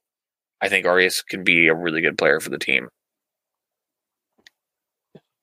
I 0.60 0.68
think 0.68 0.86
Arias 0.86 1.22
can 1.22 1.44
be 1.44 1.68
a 1.68 1.74
really 1.74 2.00
good 2.00 2.18
player 2.18 2.40
for 2.40 2.50
the 2.50 2.58
team. 2.58 2.88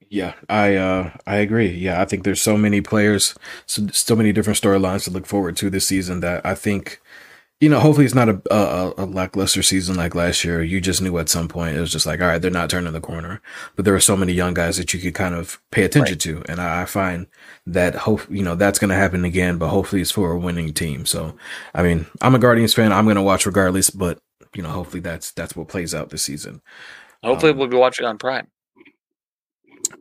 Yeah, 0.10 0.34
I 0.50 0.76
uh 0.76 1.12
I 1.26 1.38
agree. 1.38 1.70
Yeah, 1.70 2.02
I 2.02 2.06
think 2.06 2.24
there's 2.24 2.42
so 2.42 2.58
many 2.58 2.82
players, 2.82 3.34
so, 3.66 3.88
so 3.94 4.14
many 4.14 4.34
different 4.34 4.60
storylines 4.60 5.06
to 5.06 5.12
look 5.12 5.26
forward 5.26 5.56
to 5.58 5.70
this 5.70 5.88
season 5.88 6.20
that 6.20 6.46
I 6.46 6.54
think 6.54 7.00
you 7.62 7.70
know, 7.70 7.80
hopefully 7.80 8.06
it's 8.06 8.16
not 8.16 8.28
a, 8.28 8.42
a, 8.50 8.94
a 8.98 9.06
lackluster 9.06 9.62
season 9.62 9.96
like 9.96 10.16
last 10.16 10.44
year. 10.44 10.64
You 10.64 10.82
just 10.82 11.00
knew 11.00 11.20
at 11.20 11.30
some 11.30 11.48
point 11.48 11.78
it 11.78 11.80
was 11.80 11.92
just 11.92 12.08
like, 12.08 12.20
all 12.20 12.28
right, 12.28 12.42
they're 12.42 12.50
not 12.50 12.72
turning 12.72 12.92
the 12.92 13.00
corner. 13.00 13.40
But 13.76 13.86
there 13.86 13.94
were 13.94 14.00
so 14.00 14.18
many 14.18 14.34
young 14.34 14.56
guys 14.56 14.78
that 14.78 14.96
you 14.96 15.00
could 15.00 15.14
kind 15.14 15.36
of 15.36 15.62
pay 15.70 15.84
attention 15.84 16.14
right. 16.14 16.22
to, 16.22 16.52
and 16.52 16.60
I, 16.60 16.82
I, 16.82 16.86
find 16.86 17.28
that 17.68 17.94
hope 17.94 18.28
you 18.32 18.42
know 18.42 18.56
that's 18.56 18.80
going 18.80 18.90
to 18.90 18.96
happen 18.96 19.24
again. 19.24 19.60
But 19.60 19.70
hopefully 19.70 20.02
it's 20.02 20.10
for 20.10 20.32
a 20.32 20.40
winning 20.40 20.74
team. 20.74 21.06
So, 21.06 21.36
I 21.76 21.84
mean, 21.84 22.08
I'm 22.20 22.34
a 22.34 22.40
Guardians 22.40 22.74
fan. 22.74 22.92
I'm 22.92 23.06
going 23.06 23.16
to 23.16 23.22
watch 23.22 23.46
regardless. 23.46 23.92
But 23.92 24.20
you 24.56 24.64
know, 24.64 24.70
hopefully 24.70 25.02
that's 25.02 25.32
that's 25.32 25.56
what 25.56 25.68
plays 25.68 25.94
out 25.94 26.10
this 26.10 26.24
season. 26.24 26.64
Hopefully, 27.24 27.52
um, 27.52 27.60
we'll 27.60 27.68
be 27.68 27.78
watching 27.78 28.08
on 28.08 28.18
Prime. 28.18 28.48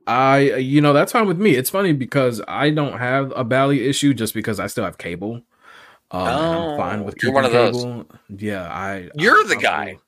I, 0.07 0.39
you 0.57 0.81
know, 0.81 0.95
that's 0.95 1.13
fine 1.13 1.27
with 1.27 1.39
me. 1.39 1.57
It's 1.57 1.69
funny 1.69 1.93
because 1.93 2.41
I 2.49 2.71
don't 2.71 2.99
have 2.99 3.35
a 3.37 3.45
Bally 3.45 3.87
issue 3.87 4.15
just 4.15 4.33
because 4.33 4.59
I 4.59 4.67
still 4.67 4.85
have 4.85 4.97
cable. 4.97 5.43
Um, 6.11 6.27
oh, 6.27 6.71
I'm 6.73 6.77
fine 6.77 7.05
with 7.05 7.23
you're 7.23 7.33
one 7.33 7.45
of 7.45 7.53
cable. 7.53 7.81
those. 7.81 8.07
Yeah, 8.29 8.63
I. 8.63 9.11
You're 9.15 9.45
I, 9.45 9.49
the 9.49 9.57
guy. 9.57 9.99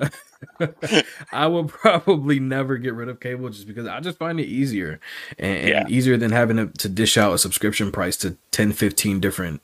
I 1.32 1.46
will 1.46 1.64
probably 1.64 2.40
never 2.40 2.76
get 2.78 2.94
rid 2.94 3.08
of 3.08 3.20
cable 3.20 3.48
just 3.50 3.66
because 3.66 3.86
I 3.86 4.00
just 4.00 4.18
find 4.18 4.40
it 4.40 4.46
easier 4.46 5.00
and, 5.38 5.68
yeah. 5.68 5.80
and 5.80 5.90
easier 5.90 6.16
than 6.16 6.32
having 6.32 6.56
to, 6.56 6.66
to, 6.66 6.88
dish 6.88 7.16
out 7.16 7.32
a 7.32 7.38
subscription 7.38 7.92
price 7.92 8.16
to 8.18 8.36
10, 8.50 8.72
15 8.72 9.20
different 9.20 9.62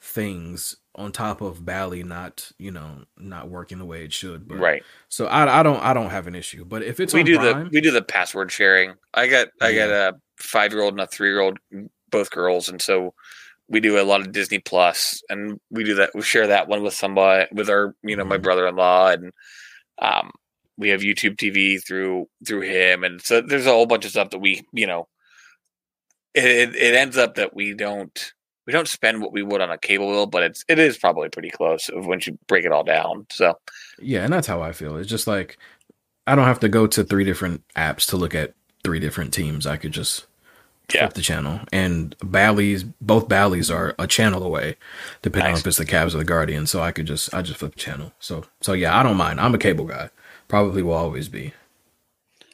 things 0.00 0.76
on 0.94 1.10
top 1.10 1.40
of 1.40 1.64
Bally 1.64 2.02
not, 2.02 2.52
you 2.58 2.70
know, 2.70 3.04
not 3.16 3.48
working 3.48 3.78
the 3.78 3.84
way 3.84 4.04
it 4.04 4.12
should. 4.12 4.46
But, 4.46 4.58
right. 4.58 4.82
So 5.08 5.26
I, 5.26 5.60
I 5.60 5.62
don't 5.62 5.82
I 5.82 5.94
don't 5.94 6.10
have 6.10 6.26
an 6.26 6.34
issue. 6.34 6.64
But 6.64 6.82
if 6.82 7.00
it's 7.00 7.14
we 7.14 7.22
do 7.22 7.38
Prime, 7.38 7.64
the 7.64 7.70
we 7.70 7.80
do 7.80 7.90
the 7.90 8.02
password 8.02 8.52
sharing. 8.52 8.94
I 9.14 9.26
got 9.26 9.48
I 9.60 9.70
yeah. 9.70 9.86
got 9.86 10.14
a 10.14 10.20
five 10.36 10.72
year 10.72 10.82
old 10.82 10.94
and 10.94 11.00
a 11.00 11.06
three 11.06 11.28
year 11.28 11.40
old, 11.40 11.58
both 12.10 12.30
girls, 12.30 12.68
and 12.68 12.80
so 12.80 13.14
we 13.68 13.80
do 13.80 14.00
a 14.00 14.04
lot 14.04 14.20
of 14.20 14.32
Disney 14.32 14.58
Plus, 14.58 15.22
and 15.28 15.58
we 15.70 15.84
do 15.84 15.94
that. 15.94 16.10
We 16.14 16.22
share 16.22 16.48
that 16.48 16.68
one 16.68 16.82
with 16.82 16.94
somebody, 16.94 17.46
with 17.52 17.70
our, 17.70 17.94
you 18.02 18.16
know, 18.16 18.24
my 18.24 18.36
mm-hmm. 18.36 18.42
brother-in-law, 18.42 19.08
and 19.08 19.32
um, 19.98 20.30
we 20.76 20.90
have 20.90 21.00
YouTube 21.00 21.36
TV 21.36 21.82
through 21.82 22.28
through 22.46 22.62
him, 22.62 23.04
and 23.04 23.20
so 23.20 23.40
there's 23.40 23.66
a 23.66 23.70
whole 23.70 23.86
bunch 23.86 24.04
of 24.04 24.10
stuff 24.10 24.30
that 24.30 24.38
we, 24.38 24.62
you 24.72 24.86
know, 24.86 25.08
it 26.34 26.74
it 26.74 26.94
ends 26.94 27.16
up 27.16 27.36
that 27.36 27.54
we 27.54 27.74
don't 27.74 28.32
we 28.66 28.72
don't 28.72 28.88
spend 28.88 29.20
what 29.20 29.32
we 29.32 29.42
would 29.42 29.60
on 29.60 29.70
a 29.70 29.78
cable 29.78 30.08
bill, 30.08 30.26
but 30.26 30.42
it's 30.42 30.64
it 30.68 30.78
is 30.78 30.98
probably 30.98 31.28
pretty 31.28 31.50
close 31.50 31.90
once 31.92 32.26
you 32.26 32.38
break 32.46 32.64
it 32.64 32.72
all 32.72 32.84
down. 32.84 33.26
So 33.30 33.54
yeah, 33.98 34.24
and 34.24 34.32
that's 34.32 34.46
how 34.46 34.62
I 34.62 34.72
feel. 34.72 34.96
It's 34.96 35.08
just 35.08 35.26
like 35.26 35.58
I 36.26 36.34
don't 36.34 36.46
have 36.46 36.60
to 36.60 36.68
go 36.68 36.86
to 36.86 37.04
three 37.04 37.24
different 37.24 37.62
apps 37.76 38.08
to 38.10 38.16
look 38.16 38.34
at 38.34 38.54
three 38.84 39.00
different 39.00 39.32
teams. 39.32 39.66
I 39.66 39.76
could 39.76 39.92
just 39.92 40.26
yeah. 40.92 41.00
flip 41.00 41.14
the 41.14 41.22
channel. 41.22 41.60
And 41.72 42.16
Bally's, 42.22 42.84
both 42.84 43.28
Bally's 43.28 43.70
are 43.70 43.94
a 43.98 44.06
channel 44.06 44.42
away, 44.42 44.76
depending 45.22 45.52
nice. 45.52 45.58
on 45.58 45.60
if 45.60 45.66
it's 45.66 45.78
the 45.78 45.86
Cavs 45.86 46.14
or 46.14 46.18
the 46.18 46.24
Guardians. 46.24 46.70
So 46.70 46.80
I 46.80 46.92
could 46.92 47.06
just, 47.06 47.32
I 47.34 47.42
just 47.42 47.58
flip 47.58 47.74
the 47.74 47.80
channel. 47.80 48.12
So, 48.18 48.44
so 48.60 48.72
yeah, 48.72 48.98
I 48.98 49.02
don't 49.02 49.16
mind. 49.16 49.40
I'm 49.40 49.54
a 49.54 49.58
cable 49.58 49.84
guy. 49.84 50.10
Probably 50.48 50.82
will 50.82 50.94
always 50.94 51.28
be. 51.28 51.52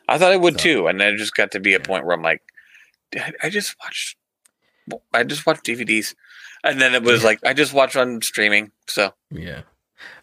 I 0.09 0.19
thought 0.19 0.33
it 0.33 0.41
would 0.41 0.59
so, 0.59 0.65
too, 0.65 0.87
and 0.87 1.01
then 1.01 1.15
it 1.15 1.19
just 1.19 1.35
got 1.35 1.51
to 1.53 1.61
be 1.61 1.75
a 1.75 1.81
point 1.81 2.07
where 2.07 2.17
I'm 2.17 2.23
like, 2.23 2.43
I 3.43 3.51
just 3.51 3.77
watched, 3.83 4.17
I 5.13 5.25
just 5.25 5.47
watched 5.47 5.65
DVDs, 5.65 6.15
and 6.65 6.81
then 6.81 6.95
it 6.95 7.03
was 7.03 7.25
like 7.25 7.39
I 7.45 7.53
just 7.53 7.73
watched 7.73 7.97
on 7.97 8.23
streaming. 8.23 8.71
So 8.87 9.13
yeah, 9.31 9.63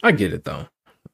I 0.04 0.12
get 0.12 0.34
it 0.34 0.44
though. 0.44 0.68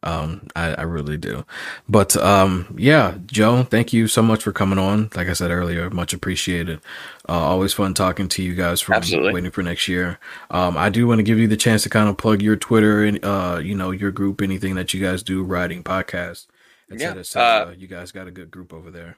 Um, 0.04 0.48
I, 0.56 0.74
I 0.74 0.82
really 0.82 1.18
do. 1.18 1.46
But 1.88 2.18
um, 2.18 2.74
yeah, 2.78 3.18
Joe, 3.28 3.64
thank 3.64 3.94
you 3.94 4.08
so 4.08 4.22
much 4.22 4.44
for 4.44 4.52
coming 4.52 4.80
on. 4.80 5.10
Like 5.16 5.28
I 5.28 5.34
said 5.34 5.52
earlier, 5.52 5.90
much 5.90 6.14
appreciated. 6.14 6.82
Uh, 7.30 7.34
always 7.34 7.74
fun 7.74 7.94
talking 7.94 8.28
to 8.30 8.44
you 8.44 8.56
guys 8.56 8.82
from 8.82 8.96
Absolutely. 8.96 9.34
waiting 9.34 9.52
for 9.52 9.62
next 9.62 9.88
year. 9.88 10.20
Um, 10.50 10.76
I 10.76 10.90
do 10.90 11.06
want 11.08 11.20
to 11.20 11.24
give 11.24 11.38
you 11.38 11.48
the 11.48 11.58
chance 11.58 11.84
to 11.84 11.90
kind 11.90 12.10
of 12.10 12.18
plug 12.18 12.42
your 12.42 12.56
Twitter 12.56 13.04
and 13.04 13.24
uh, 13.24 13.60
you 13.64 13.76
know, 13.76 13.92
your 13.92 14.12
group, 14.12 14.42
anything 14.42 14.76
that 14.76 14.94
you 14.94 15.02
guys 15.02 15.22
do, 15.22 15.44
writing 15.44 15.84
podcast, 15.84 16.48
etc. 16.92 17.24
Yeah. 17.36 17.42
Uh, 17.42 17.74
you 17.78 17.88
guys 17.88 18.12
got 18.12 18.28
a 18.28 18.32
good 18.32 18.50
group 18.50 18.74
over 18.74 18.90
there. 18.90 19.18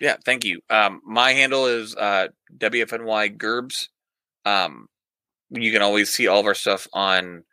Yeah, 0.00 0.16
thank 0.24 0.44
you. 0.44 0.60
Um, 0.70 1.02
my 1.04 1.32
handle 1.32 1.66
is 1.66 1.94
uh, 1.94 2.28
WFNY 2.56 3.36
Gerbs. 3.36 3.88
Um, 4.44 4.88
you 5.50 5.72
can 5.72 5.82
always 5.82 6.10
see 6.10 6.26
all 6.26 6.40
of 6.40 6.46
our 6.46 6.54
stuff 6.54 6.88
on 6.92 7.44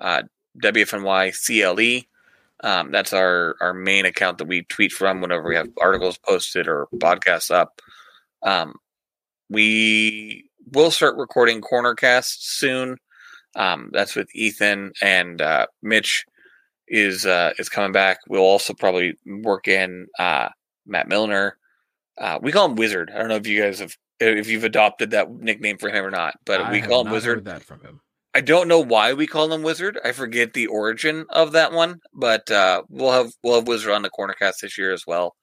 uh, 0.00 0.22
WFNY 0.62 1.32
CLE. 1.44 2.06
Um, 2.60 2.90
that's 2.90 3.12
our 3.12 3.54
our 3.60 3.72
main 3.72 4.04
account 4.04 4.38
that 4.38 4.48
we 4.48 4.62
tweet 4.64 4.92
from 4.92 5.20
whenever 5.20 5.48
we 5.48 5.54
have 5.54 5.68
articles 5.80 6.18
posted 6.18 6.66
or 6.66 6.88
podcasts 6.96 7.50
up. 7.50 7.80
Um, 8.42 8.74
we 9.48 10.50
will 10.72 10.90
start 10.90 11.16
recording 11.16 11.60
corner 11.60 11.94
casts 11.94 12.58
soon. 12.58 12.98
Um, 13.56 13.90
that's 13.92 14.14
with 14.14 14.28
Ethan 14.34 14.92
and 15.00 15.40
uh, 15.40 15.66
Mitch 15.82 16.24
is 16.88 17.26
uh, 17.26 17.52
is 17.58 17.68
coming 17.68 17.92
back. 17.92 18.18
We'll 18.28 18.42
also 18.42 18.74
probably 18.74 19.14
work 19.26 19.68
in 19.68 20.06
uh, 20.18 20.48
Matt 20.86 21.08
Milner. 21.08 21.56
Uh, 22.18 22.38
we 22.42 22.52
call 22.52 22.66
him 22.66 22.76
Wizard. 22.76 23.10
I 23.14 23.18
don't 23.18 23.28
know 23.28 23.36
if 23.36 23.46
you 23.46 23.62
guys 23.62 23.78
have 23.78 23.96
if 24.20 24.48
you've 24.48 24.64
adopted 24.64 25.12
that 25.12 25.30
nickname 25.30 25.78
for 25.78 25.90
him 25.90 26.04
or 26.04 26.10
not, 26.10 26.34
but 26.44 26.60
I 26.60 26.72
we 26.72 26.82
call 26.82 27.04
him 27.04 27.12
Wizard. 27.12 27.44
that 27.44 27.62
from 27.62 27.80
him. 27.80 28.00
I 28.34 28.40
don't 28.40 28.68
know 28.68 28.80
why 28.80 29.14
we 29.14 29.26
call 29.26 29.52
him 29.52 29.62
Wizard. 29.62 29.98
I 30.04 30.12
forget 30.12 30.52
the 30.52 30.66
origin 30.66 31.24
of 31.30 31.52
that 31.52 31.72
one, 31.72 32.00
but 32.12 32.50
uh, 32.50 32.82
we'll 32.88 33.12
have 33.12 33.32
we'll 33.42 33.56
have 33.56 33.68
Wizard 33.68 33.92
on 33.92 34.02
the 34.02 34.10
corner 34.10 34.34
cast 34.34 34.60
this 34.62 34.78
year 34.78 34.92
as 34.92 35.04
well. 35.06 35.34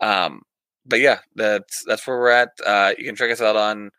Um, 0.00 0.42
but 0.86 1.00
yeah, 1.00 1.18
that's 1.34 1.82
that's 1.86 2.06
where 2.06 2.18
we're 2.18 2.30
at. 2.30 2.50
Uh, 2.64 2.94
you 2.96 3.04
can 3.04 3.16
check 3.16 3.30
us 3.30 3.40
out 3.40 3.56
on 3.56 3.90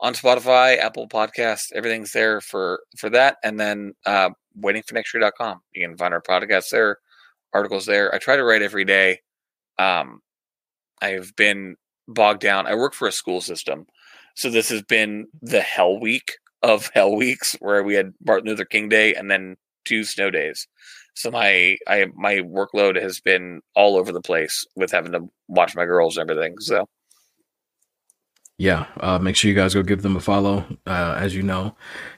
on 0.00 0.14
Spotify, 0.14 0.78
Apple 0.78 1.08
Podcasts, 1.08 1.72
everything's 1.74 2.12
there 2.12 2.40
for 2.40 2.80
for 2.96 3.10
that. 3.10 3.36
And 3.42 3.58
then 3.58 3.94
uh, 4.06 4.30
waitingfornextyear.com. 4.60 5.60
You 5.72 5.88
can 5.88 5.96
find 5.96 6.14
our 6.14 6.22
podcasts 6.22 6.70
there, 6.70 6.98
articles 7.52 7.86
there. 7.86 8.14
I 8.14 8.18
try 8.18 8.36
to 8.36 8.44
write 8.44 8.62
every 8.62 8.84
day. 8.84 9.20
Um, 9.78 10.20
I've 11.00 11.34
been 11.36 11.76
bogged 12.06 12.40
down. 12.40 12.66
I 12.66 12.74
work 12.74 12.94
for 12.94 13.08
a 13.08 13.12
school 13.12 13.40
system, 13.40 13.86
so 14.34 14.50
this 14.50 14.68
has 14.68 14.82
been 14.82 15.26
the 15.42 15.60
hell 15.60 15.98
week 15.98 16.34
of 16.62 16.90
hell 16.94 17.14
weeks 17.14 17.56
where 17.60 17.82
we 17.82 17.94
had 17.94 18.12
Martin 18.24 18.48
Luther 18.48 18.64
King 18.64 18.88
Day 18.88 19.14
and 19.14 19.30
then 19.30 19.56
two 19.84 20.04
snow 20.04 20.30
days. 20.30 20.66
So 21.14 21.30
my 21.30 21.76
I 21.86 22.06
my 22.14 22.36
workload 22.36 23.00
has 23.00 23.20
been 23.20 23.60
all 23.74 23.96
over 23.96 24.12
the 24.12 24.20
place 24.20 24.64
with 24.76 24.92
having 24.92 25.12
to 25.12 25.28
watch 25.48 25.74
my 25.74 25.84
girls 25.84 26.16
and 26.16 26.30
everything. 26.30 26.60
So 26.60 26.86
yeah, 28.58 28.86
uh, 28.98 29.20
make 29.20 29.36
sure 29.36 29.48
you 29.48 29.54
guys 29.54 29.74
go 29.74 29.84
give 29.84 30.02
them 30.02 30.16
a 30.16 30.20
follow. 30.20 30.64
Uh, 30.84 31.16
as 31.16 31.34
you 31.34 31.44
know, 31.44 31.76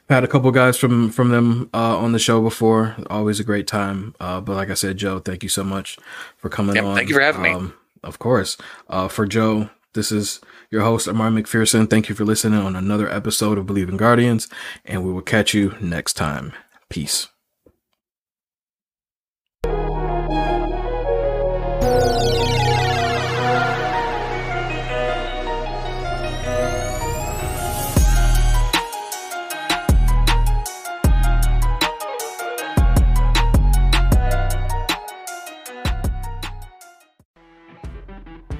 I've 0.09 0.15
had 0.15 0.23
a 0.23 0.27
couple 0.27 0.49
guys 0.51 0.75
from 0.75 1.11
from 1.11 1.29
them 1.29 1.69
uh, 1.71 1.97
on 1.97 2.13
the 2.13 2.19
show 2.19 2.41
before. 2.41 2.95
Always 3.11 3.39
a 3.39 3.43
great 3.43 3.67
time. 3.67 4.15
Uh, 4.19 4.41
but 4.41 4.55
like 4.55 4.71
I 4.71 4.73
said, 4.73 4.97
Joe, 4.97 5.19
thank 5.19 5.43
you 5.43 5.49
so 5.49 5.63
much 5.63 5.99
for 6.37 6.49
coming 6.49 6.75
yep, 6.75 6.85
on. 6.85 6.95
Thank 6.95 7.09
you 7.09 7.15
for 7.15 7.21
having 7.21 7.55
um, 7.55 7.65
me. 7.65 7.73
Of 8.03 8.17
course. 8.17 8.57
Uh, 8.89 9.07
for 9.07 9.27
Joe, 9.27 9.69
this 9.93 10.11
is 10.11 10.41
your 10.71 10.83
host, 10.83 11.07
Amar 11.07 11.29
McPherson. 11.29 11.89
Thank 11.89 12.09
you 12.09 12.15
for 12.15 12.25
listening 12.25 12.59
on 12.59 12.75
another 12.75 13.09
episode 13.09 13.57
of 13.57 13.67
Believe 13.67 13.89
in 13.89 13.97
Guardians, 13.97 14.47
and 14.85 15.03
we 15.03 15.11
will 15.11 15.21
catch 15.21 15.53
you 15.53 15.75
next 15.81 16.13
time. 16.13 16.53
Peace. 16.89 17.30